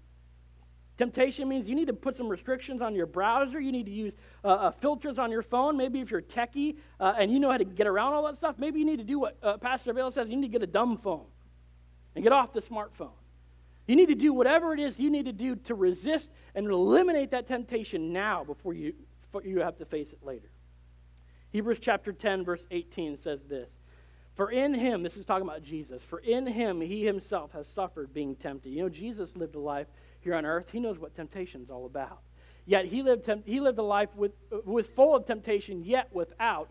Temptation 0.96 1.48
means 1.48 1.66
you 1.66 1.74
need 1.74 1.88
to 1.88 1.92
put 1.92 2.16
some 2.16 2.28
restrictions 2.28 2.80
on 2.80 2.94
your 2.94 3.06
browser. 3.06 3.58
You 3.58 3.72
need 3.72 3.86
to 3.86 3.92
use 3.92 4.12
uh, 4.44 4.48
uh, 4.48 4.70
filters 4.70 5.18
on 5.18 5.30
your 5.32 5.42
phone. 5.42 5.76
Maybe 5.76 6.00
if 6.00 6.10
you're 6.10 6.22
techie 6.22 6.76
uh, 7.00 7.14
and 7.18 7.32
you 7.32 7.40
know 7.40 7.50
how 7.50 7.56
to 7.56 7.64
get 7.64 7.88
around 7.88 8.12
all 8.12 8.24
that 8.26 8.36
stuff, 8.36 8.56
maybe 8.58 8.78
you 8.78 8.84
need 8.84 8.98
to 8.98 9.04
do 9.04 9.18
what 9.18 9.36
uh, 9.42 9.56
Pastor 9.56 9.92
Vale 9.92 10.12
says. 10.12 10.28
You 10.28 10.36
need 10.36 10.46
to 10.46 10.52
get 10.52 10.62
a 10.62 10.70
dumb 10.70 10.98
phone 10.98 11.24
and 12.14 12.22
get 12.22 12.32
off 12.32 12.52
the 12.52 12.62
smartphone. 12.62 13.10
You 13.86 13.96
need 13.96 14.08
to 14.08 14.14
do 14.14 14.32
whatever 14.32 14.72
it 14.72 14.80
is 14.80 14.98
you 14.98 15.10
need 15.10 15.26
to 15.26 15.32
do 15.32 15.56
to 15.56 15.74
resist 15.74 16.28
and 16.54 16.66
eliminate 16.66 17.30
that 17.32 17.46
temptation 17.48 18.12
now 18.12 18.44
before 18.44 18.72
you, 18.72 18.94
before 19.22 19.42
you 19.42 19.60
have 19.60 19.76
to 19.78 19.84
face 19.84 20.10
it 20.10 20.24
later. 20.24 20.48
Hebrews 21.50 21.78
chapter 21.80 22.12
10, 22.12 22.44
verse 22.44 22.64
18 22.70 23.18
says 23.22 23.40
this 23.48 23.68
For 24.36 24.50
in 24.50 24.74
him, 24.74 25.02
this 25.02 25.16
is 25.16 25.26
talking 25.26 25.46
about 25.46 25.62
Jesus, 25.62 26.02
for 26.08 26.18
in 26.20 26.46
him 26.46 26.80
he 26.80 27.04
himself 27.04 27.52
has 27.52 27.66
suffered 27.74 28.14
being 28.14 28.36
tempted. 28.36 28.70
You 28.70 28.84
know, 28.84 28.88
Jesus 28.88 29.36
lived 29.36 29.54
a 29.54 29.60
life 29.60 29.86
here 30.20 30.34
on 30.34 30.46
earth. 30.46 30.66
He 30.72 30.80
knows 30.80 30.98
what 30.98 31.14
temptation 31.14 31.62
is 31.62 31.70
all 31.70 31.84
about. 31.86 32.20
Yet 32.66 32.86
he 32.86 33.02
lived, 33.02 33.30
he 33.44 33.60
lived 33.60 33.78
a 33.78 33.82
life 33.82 34.08
with, 34.16 34.32
with 34.64 34.94
full 34.96 35.14
of 35.14 35.26
temptation, 35.26 35.84
yet 35.84 36.08
without 36.14 36.70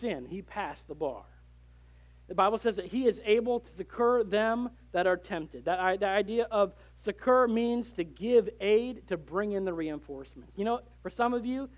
sin. 0.00 0.26
He 0.28 0.40
passed 0.40 0.88
the 0.88 0.94
bar. 0.94 1.24
The 2.28 2.34
Bible 2.34 2.58
says 2.58 2.76
that 2.76 2.86
he 2.86 3.06
is 3.06 3.20
able 3.24 3.60
to 3.60 3.70
succor 3.76 4.24
them 4.24 4.70
that 4.92 5.06
are 5.06 5.16
tempted. 5.16 5.66
That 5.66 6.00
the 6.00 6.06
idea 6.06 6.44
of 6.50 6.72
succor 7.04 7.46
means 7.46 7.90
to 7.92 8.04
give 8.04 8.48
aid 8.60 9.06
to 9.08 9.16
bring 9.16 9.52
in 9.52 9.64
the 9.64 9.74
reinforcements. 9.74 10.52
You 10.56 10.64
know, 10.64 10.80
for 11.02 11.10
some 11.10 11.34
of 11.34 11.44
you, 11.44 11.68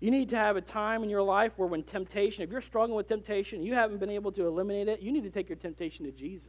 you 0.00 0.10
need 0.10 0.30
to 0.30 0.36
have 0.36 0.56
a 0.56 0.60
time 0.60 1.04
in 1.04 1.10
your 1.10 1.22
life 1.22 1.52
where 1.56 1.68
when 1.68 1.84
temptation, 1.84 2.42
if 2.42 2.50
you're 2.50 2.60
struggling 2.60 2.96
with 2.96 3.06
temptation, 3.06 3.62
you 3.62 3.74
haven't 3.74 4.00
been 4.00 4.10
able 4.10 4.32
to 4.32 4.46
eliminate 4.46 4.88
it, 4.88 5.00
you 5.00 5.12
need 5.12 5.22
to 5.22 5.30
take 5.30 5.48
your 5.48 5.58
temptation 5.58 6.04
to 6.04 6.10
Jesus. 6.10 6.48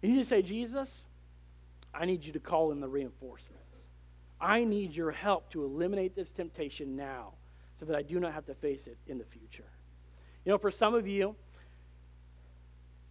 You 0.00 0.10
need 0.12 0.22
to 0.22 0.28
say, 0.28 0.42
Jesus, 0.42 0.88
I 1.92 2.04
need 2.04 2.24
you 2.24 2.32
to 2.32 2.38
call 2.38 2.70
in 2.70 2.80
the 2.80 2.86
reinforcements. 2.86 3.56
I 4.40 4.62
need 4.62 4.92
your 4.92 5.10
help 5.10 5.50
to 5.50 5.64
eliminate 5.64 6.14
this 6.14 6.28
temptation 6.30 6.94
now 6.94 7.32
so 7.80 7.86
that 7.86 7.96
I 7.96 8.02
do 8.02 8.20
not 8.20 8.32
have 8.32 8.46
to 8.46 8.54
face 8.54 8.86
it 8.86 8.96
in 9.08 9.18
the 9.18 9.24
future. 9.24 9.68
You 10.44 10.52
know, 10.52 10.58
for 10.58 10.70
some 10.70 10.94
of 10.94 11.08
you, 11.08 11.34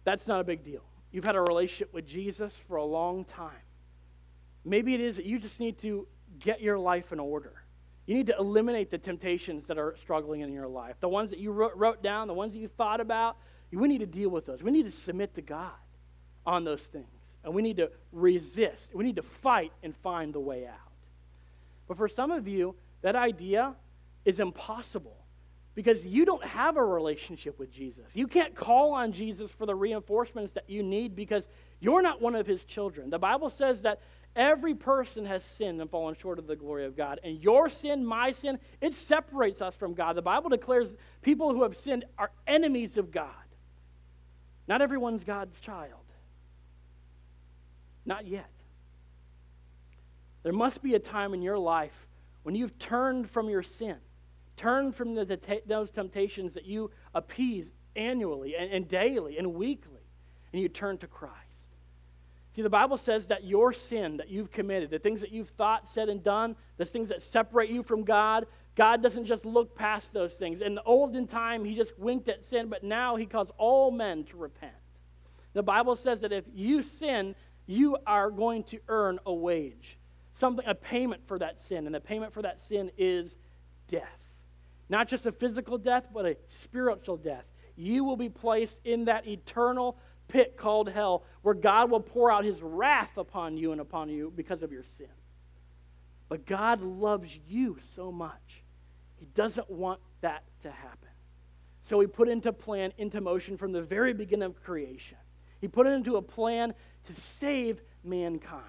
that's 0.06 0.26
not 0.26 0.40
a 0.40 0.44
big 0.44 0.64
deal. 0.64 0.82
You've 1.10 1.24
had 1.24 1.34
a 1.34 1.40
relationship 1.40 1.92
with 1.92 2.06
Jesus 2.06 2.52
for 2.68 2.76
a 2.76 2.84
long 2.84 3.24
time. 3.24 3.50
Maybe 4.64 4.94
it 4.94 5.00
is 5.00 5.16
that 5.16 5.26
you 5.26 5.38
just 5.40 5.58
need 5.58 5.80
to 5.82 6.06
get 6.38 6.60
your 6.62 6.78
life 6.78 7.12
in 7.12 7.18
order. 7.18 7.52
You 8.06 8.14
need 8.14 8.28
to 8.28 8.36
eliminate 8.38 8.92
the 8.92 8.98
temptations 8.98 9.64
that 9.66 9.78
are 9.78 9.96
struggling 10.00 10.42
in 10.42 10.52
your 10.52 10.68
life. 10.68 10.94
The 11.00 11.08
ones 11.08 11.30
that 11.30 11.40
you 11.40 11.50
wrote, 11.50 12.02
down, 12.04 12.28
the 12.28 12.34
ones 12.34 12.52
that 12.52 12.58
you 12.58 12.68
thought 12.68 13.00
about, 13.00 13.36
we 13.72 13.88
need 13.88 13.98
to 13.98 14.06
deal 14.06 14.30
with 14.30 14.46
those. 14.46 14.62
We 14.62 14.70
need 14.70 14.84
to 14.84 14.96
submit 15.04 15.34
to 15.34 15.42
God 15.42 15.72
on 16.46 16.62
those 16.62 16.80
things 16.92 17.08
and 17.44 17.52
we 17.52 17.62
need 17.62 17.78
to 17.78 17.90
resist. 18.12 18.88
We 18.94 19.04
need 19.04 19.16
to 19.16 19.24
fight 19.42 19.72
and 19.82 19.94
find 20.02 20.32
the 20.32 20.40
way 20.40 20.66
out. 20.66 20.92
But 21.88 21.96
for 21.96 22.08
some 22.08 22.30
of 22.30 22.46
you, 22.46 22.76
that 23.02 23.16
idea 23.16 23.74
is 24.24 24.38
impossible 24.38 25.16
because 25.76 26.04
you 26.04 26.24
don't 26.24 26.42
have 26.42 26.78
a 26.78 26.84
relationship 26.84 27.58
with 27.58 27.70
Jesus. 27.70 28.04
You 28.14 28.26
can't 28.26 28.56
call 28.56 28.92
on 28.92 29.12
Jesus 29.12 29.50
for 29.52 29.66
the 29.66 29.74
reinforcements 29.74 30.54
that 30.54 30.68
you 30.68 30.82
need 30.82 31.14
because 31.14 31.44
you're 31.78 32.00
not 32.00 32.20
one 32.20 32.34
of 32.34 32.46
his 32.46 32.64
children. 32.64 33.10
The 33.10 33.18
Bible 33.18 33.50
says 33.50 33.82
that 33.82 34.00
every 34.34 34.74
person 34.74 35.26
has 35.26 35.42
sinned 35.58 35.80
and 35.82 35.90
fallen 35.90 36.16
short 36.20 36.38
of 36.38 36.46
the 36.46 36.56
glory 36.56 36.86
of 36.86 36.96
God. 36.96 37.20
And 37.22 37.42
your 37.42 37.68
sin, 37.68 38.04
my 38.06 38.32
sin, 38.32 38.58
it 38.80 38.94
separates 39.06 39.60
us 39.60 39.74
from 39.76 39.92
God. 39.92 40.16
The 40.16 40.22
Bible 40.22 40.48
declares 40.48 40.88
people 41.20 41.52
who 41.52 41.62
have 41.62 41.76
sinned 41.84 42.06
are 42.16 42.30
enemies 42.46 42.96
of 42.96 43.12
God. 43.12 43.28
Not 44.66 44.80
everyone's 44.80 45.24
God's 45.24 45.60
child. 45.60 46.00
Not 48.06 48.26
yet. 48.26 48.50
There 50.42 50.54
must 50.54 50.82
be 50.82 50.94
a 50.94 50.98
time 50.98 51.34
in 51.34 51.42
your 51.42 51.58
life 51.58 52.06
when 52.44 52.54
you've 52.54 52.78
turned 52.78 53.28
from 53.28 53.50
your 53.50 53.62
sin, 53.62 53.96
turned 54.56 54.94
from 54.94 55.14
the, 55.14 55.38
those 55.66 55.90
temptations 55.90 56.52
that 56.54 56.64
you 56.64 56.90
appease 57.14 57.70
annually 57.94 58.54
and, 58.56 58.72
and 58.72 58.88
daily 58.88 59.38
and 59.38 59.54
weekly, 59.54 60.02
and 60.52 60.62
you 60.62 60.68
turn 60.68 60.98
to 60.98 61.06
Christ. 61.06 61.34
See, 62.54 62.62
the 62.62 62.70
Bible 62.70 62.96
says 62.96 63.26
that 63.26 63.44
your 63.44 63.74
sin 63.74 64.16
that 64.16 64.30
you've 64.30 64.50
committed, 64.50 64.90
the 64.90 64.98
things 64.98 65.20
that 65.20 65.30
you've 65.30 65.50
thought, 65.50 65.90
said, 65.90 66.08
and 66.08 66.24
done, 66.24 66.56
the 66.78 66.86
things 66.86 67.10
that 67.10 67.22
separate 67.22 67.68
you 67.68 67.82
from 67.82 68.02
God, 68.02 68.46
God 68.76 69.02
doesn't 69.02 69.26
just 69.26 69.44
look 69.44 69.76
past 69.76 70.12
those 70.12 70.32
things. 70.32 70.62
In 70.62 70.74
the 70.74 70.82
olden 70.84 71.26
time, 71.26 71.64
He 71.64 71.74
just 71.74 71.98
winked 71.98 72.28
at 72.28 72.44
sin, 72.48 72.68
but 72.68 72.82
now 72.82 73.16
He 73.16 73.26
calls 73.26 73.48
all 73.58 73.90
men 73.90 74.24
to 74.24 74.36
repent. 74.36 74.72
The 75.52 75.62
Bible 75.62 75.96
says 75.96 76.20
that 76.20 76.32
if 76.32 76.44
you 76.54 76.82
sin, 76.82 77.34
you 77.66 77.96
are 78.06 78.30
going 78.30 78.64
to 78.64 78.78
earn 78.88 79.18
a 79.26 79.32
wage, 79.32 79.98
something, 80.38 80.64
a 80.66 80.74
payment 80.74 81.22
for 81.26 81.38
that 81.38 81.58
sin. 81.68 81.86
And 81.86 81.94
the 81.94 82.00
payment 82.00 82.32
for 82.32 82.42
that 82.42 82.58
sin 82.68 82.90
is 82.96 83.34
death. 83.90 84.02
Not 84.88 85.08
just 85.08 85.26
a 85.26 85.32
physical 85.32 85.78
death, 85.78 86.04
but 86.12 86.26
a 86.26 86.36
spiritual 86.48 87.16
death. 87.16 87.44
You 87.76 88.04
will 88.04 88.16
be 88.16 88.28
placed 88.28 88.76
in 88.84 89.06
that 89.06 89.26
eternal 89.26 89.98
pit 90.28 90.56
called 90.56 90.88
hell 90.88 91.24
where 91.42 91.54
God 91.54 91.90
will 91.90 92.00
pour 92.00 92.30
out 92.30 92.44
his 92.44 92.60
wrath 92.62 93.16
upon 93.16 93.56
you 93.56 93.72
and 93.72 93.80
upon 93.80 94.08
you 94.08 94.32
because 94.34 94.62
of 94.62 94.72
your 94.72 94.84
sin. 94.98 95.08
But 96.28 96.46
God 96.46 96.82
loves 96.82 97.30
you 97.48 97.78
so 97.94 98.10
much. 98.10 98.62
He 99.16 99.26
doesn't 99.34 99.70
want 99.70 100.00
that 100.20 100.42
to 100.62 100.70
happen. 100.70 101.08
So 101.88 102.00
he 102.00 102.06
put 102.06 102.28
into 102.28 102.52
plan, 102.52 102.92
into 102.98 103.20
motion 103.20 103.56
from 103.56 103.72
the 103.72 103.82
very 103.82 104.12
beginning 104.12 104.46
of 104.46 104.62
creation. 104.62 105.18
He 105.60 105.68
put 105.68 105.86
it 105.86 105.90
into 105.90 106.16
a 106.16 106.22
plan 106.22 106.74
to 107.06 107.12
save 107.40 107.80
mankind. 108.02 108.62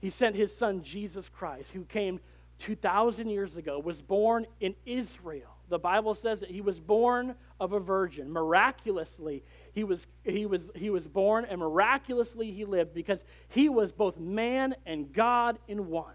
He 0.00 0.10
sent 0.10 0.34
his 0.34 0.54
son 0.56 0.82
Jesus 0.82 1.28
Christ, 1.28 1.70
who 1.72 1.84
came 1.84 2.20
2,000 2.64 3.28
years 3.28 3.56
ago, 3.56 3.78
was 3.78 4.00
born 4.00 4.46
in 4.60 4.74
Israel. 4.86 5.54
The 5.68 5.78
Bible 5.78 6.14
says 6.14 6.40
that 6.40 6.50
he 6.50 6.60
was 6.60 6.78
born 6.78 7.34
of 7.60 7.72
a 7.72 7.80
virgin. 7.80 8.30
Miraculously, 8.32 9.42
he 9.72 9.84
was, 9.84 10.06
he, 10.22 10.46
was, 10.46 10.62
he 10.74 10.90
was 10.90 11.06
born, 11.06 11.46
and 11.46 11.60
miraculously 11.60 12.52
he 12.52 12.64
lived 12.64 12.94
because 12.94 13.20
he 13.48 13.68
was 13.68 13.92
both 13.92 14.18
man 14.18 14.74
and 14.86 15.12
God 15.12 15.58
in 15.68 15.88
one. 15.88 16.14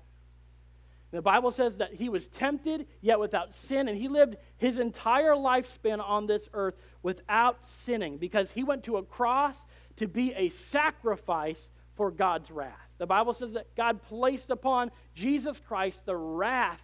The 1.12 1.22
Bible 1.22 1.52
says 1.52 1.78
that 1.78 1.94
he 1.94 2.10
was 2.10 2.28
tempted, 2.28 2.86
yet 3.02 3.20
without 3.20 3.50
sin, 3.68 3.88
and 3.88 3.98
he 3.98 4.08
lived 4.08 4.38
his 4.58 4.78
entire 4.78 5.34
lifespan 5.34 6.00
on 6.00 6.28
this 6.28 6.44
earth 6.54 6.76
without 7.02 7.60
sinning 7.86 8.18
because 8.18 8.52
he 8.52 8.64
went 8.64 8.84
to 8.84 8.98
a 8.98 9.04
cross 9.04 9.56
to 9.98 10.08
be 10.08 10.34
a 10.34 10.50
sacrifice 10.72 11.60
for 11.96 12.12
God's 12.12 12.52
wrath. 12.52 12.89
The 13.00 13.08
Bible 13.08 13.34
says 13.34 13.54
that 13.54 13.74
God 13.76 14.04
placed 14.04 14.52
upon 14.52 14.92
Jesus 15.16 15.60
Christ 15.68 16.00
the 16.06 16.16
wrath 16.16 16.82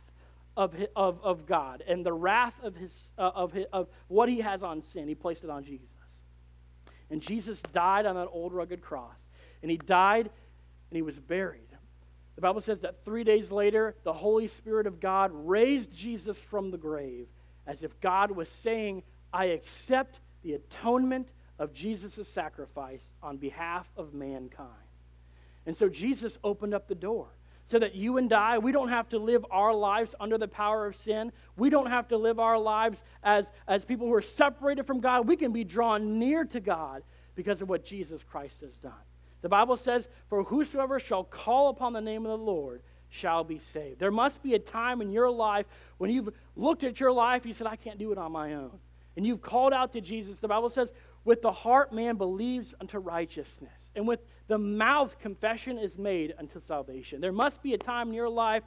of, 0.58 0.74
of, 0.96 1.20
of 1.22 1.46
God 1.46 1.84
and 1.88 2.06
the 2.06 2.14
wrath 2.14 2.56
of, 2.64 2.76
his, 2.76 2.92
uh, 3.18 3.32
of, 3.36 3.52
his, 3.52 3.66
of 3.72 3.88
what 4.08 4.30
he 4.30 4.40
has 4.40 4.64
on 4.64 4.82
sin. 4.94 5.08
He 5.08 5.16
placed 5.16 5.44
it 5.44 5.50
on 5.50 5.64
Jesus. 5.64 5.88
And 7.12 7.22
Jesus 7.22 7.60
died 7.74 8.06
on 8.06 8.16
that 8.16 8.30
old 8.32 8.54
rugged 8.54 8.82
cross. 8.82 9.18
And 9.62 9.70
he 9.70 9.78
died 9.78 10.30
and 10.90 10.96
he 10.96 11.02
was 11.02 11.20
buried. 11.20 11.62
The 12.36 12.42
Bible 12.42 12.62
says 12.62 12.80
that 12.82 13.04
three 13.06 13.24
days 13.24 13.52
later, 13.52 13.96
the 14.04 14.14
Holy 14.14 14.48
Spirit 14.48 14.88
of 14.88 15.00
God 15.00 15.32
raised 15.34 15.94
Jesus 15.94 16.38
from 16.50 16.72
the 16.72 16.78
grave 16.78 17.28
as 17.68 17.84
if 17.84 18.00
God 18.00 18.32
was 18.32 18.48
saying, 18.64 19.04
I 19.34 19.46
accept 19.46 20.20
the 20.44 20.54
atonement 20.54 21.30
of 21.60 21.74
Jesus' 21.74 22.28
sacrifice 22.34 23.02
on 23.24 23.38
behalf 23.38 23.88
of 23.98 24.14
mankind. 24.14 24.70
And 25.66 25.78
so 25.78 25.90
Jesus 25.90 26.38
opened 26.44 26.74
up 26.74 26.88
the 26.88 26.96
door 26.96 27.28
so 27.72 27.80
that 27.80 27.96
you 27.96 28.18
and 28.18 28.32
I, 28.32 28.60
we 28.60 28.72
don't 28.72 28.90
have 28.90 29.10
to 29.10 29.18
live 29.18 29.44
our 29.50 29.74
lives 29.74 30.14
under 30.20 30.38
the 30.38 30.48
power 30.48 30.86
of 30.86 30.96
sin. 30.98 31.32
We 31.58 31.70
don't 31.70 31.90
have 31.90 32.08
to 32.10 32.18
live 32.18 32.40
our 32.40 32.60
lives 32.60 33.00
as, 33.24 33.46
as 33.68 33.84
people 33.84 34.08
who 34.08 34.14
are 34.14 34.22
separated 34.22 34.86
from 34.86 35.00
God. 35.00 35.28
We 35.28 35.36
can 35.36 35.52
be 35.52 35.64
drawn 35.64 36.20
near 36.20 36.46
to 36.46 36.60
God 36.60 37.02
because 37.34 37.62
of 37.62 37.70
what 37.70 37.84
Jesus 37.84 38.22
Christ 38.30 38.62
has 38.62 38.74
done. 38.84 38.94
The 39.42 39.50
Bible 39.50 39.78
says, 39.78 40.08
For 40.30 40.44
whosoever 40.44 41.00
shall 41.00 41.24
call 41.24 41.70
upon 41.70 41.94
the 41.94 42.02
name 42.02 42.26
of 42.26 42.38
the 42.38 42.46
Lord 42.46 42.82
shall 43.10 43.44
be 43.44 43.60
saved. 43.74 44.00
There 44.00 44.12
must 44.12 44.42
be 44.44 44.54
a 44.54 44.60
time 44.60 45.02
in 45.02 45.12
your 45.12 45.32
life 45.32 45.66
when 45.98 46.12
you've 46.12 46.30
looked 46.56 46.84
at 46.84 47.00
your 47.00 47.12
life, 47.12 47.46
you 47.46 47.54
said, 47.54 47.68
I 47.68 47.76
can't 47.76 47.98
do 47.98 48.12
it 48.12 48.18
on 48.18 48.32
my 48.32 48.54
own. 48.56 48.78
And 49.18 49.26
you've 49.26 49.42
called 49.42 49.74
out 49.74 49.94
to 49.94 50.02
Jesus. 50.02 50.38
The 50.40 50.48
Bible 50.48 50.70
says, 50.70 50.90
with 51.24 51.42
the 51.42 51.52
heart, 51.52 51.92
man 51.92 52.18
believes 52.18 52.74
unto 52.80 53.00
righteousness, 53.00 53.74
and 53.96 54.08
with 54.08 54.20
the 54.48 54.58
mouth, 54.58 55.18
confession 55.20 55.78
is 55.78 55.98
made 55.98 56.34
unto 56.38 56.62
salvation. 56.68 57.22
There 57.22 57.32
must 57.32 57.62
be 57.64 57.74
a 57.74 57.78
time 57.78 58.10
in 58.10 58.14
your 58.14 58.30
life, 58.30 58.64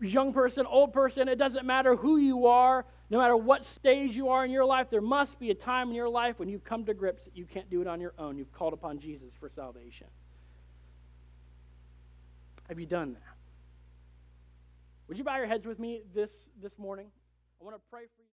young 0.00 0.32
person, 0.32 0.66
old 0.66 0.92
person, 0.92 1.28
it 1.28 1.36
doesn't 1.36 1.66
matter 1.66 1.94
who 1.94 2.16
you 2.16 2.46
are, 2.46 2.86
no 3.10 3.18
matter 3.18 3.36
what 3.36 3.64
stage 3.64 4.16
you 4.16 4.28
are 4.28 4.44
in 4.44 4.50
your 4.50 4.64
life, 4.64 4.88
there 4.88 5.00
must 5.00 5.38
be 5.38 5.50
a 5.50 5.54
time 5.54 5.88
in 5.88 5.94
your 5.94 6.08
life 6.08 6.38
when 6.38 6.48
you've 6.48 6.64
come 6.64 6.84
to 6.86 6.94
grips 6.94 7.24
that 7.24 7.36
you 7.36 7.44
can't 7.44 7.68
do 7.68 7.80
it 7.80 7.86
on 7.86 8.00
your 8.00 8.14
own. 8.18 8.38
You've 8.38 8.52
called 8.52 8.72
upon 8.72 9.00
Jesus 9.00 9.32
for 9.38 9.50
salvation. 9.54 10.06
Have 12.68 12.78
you 12.78 12.86
done 12.86 13.14
that? 13.14 13.22
Would 15.08 15.18
you 15.18 15.24
bow 15.24 15.36
your 15.38 15.46
heads 15.46 15.66
with 15.66 15.80
me 15.80 16.02
this, 16.14 16.30
this 16.62 16.78
morning? 16.78 17.08
I 17.60 17.64
want 17.64 17.76
to 17.76 17.82
pray 17.90 18.02
for 18.02 18.22
you. 18.22 18.28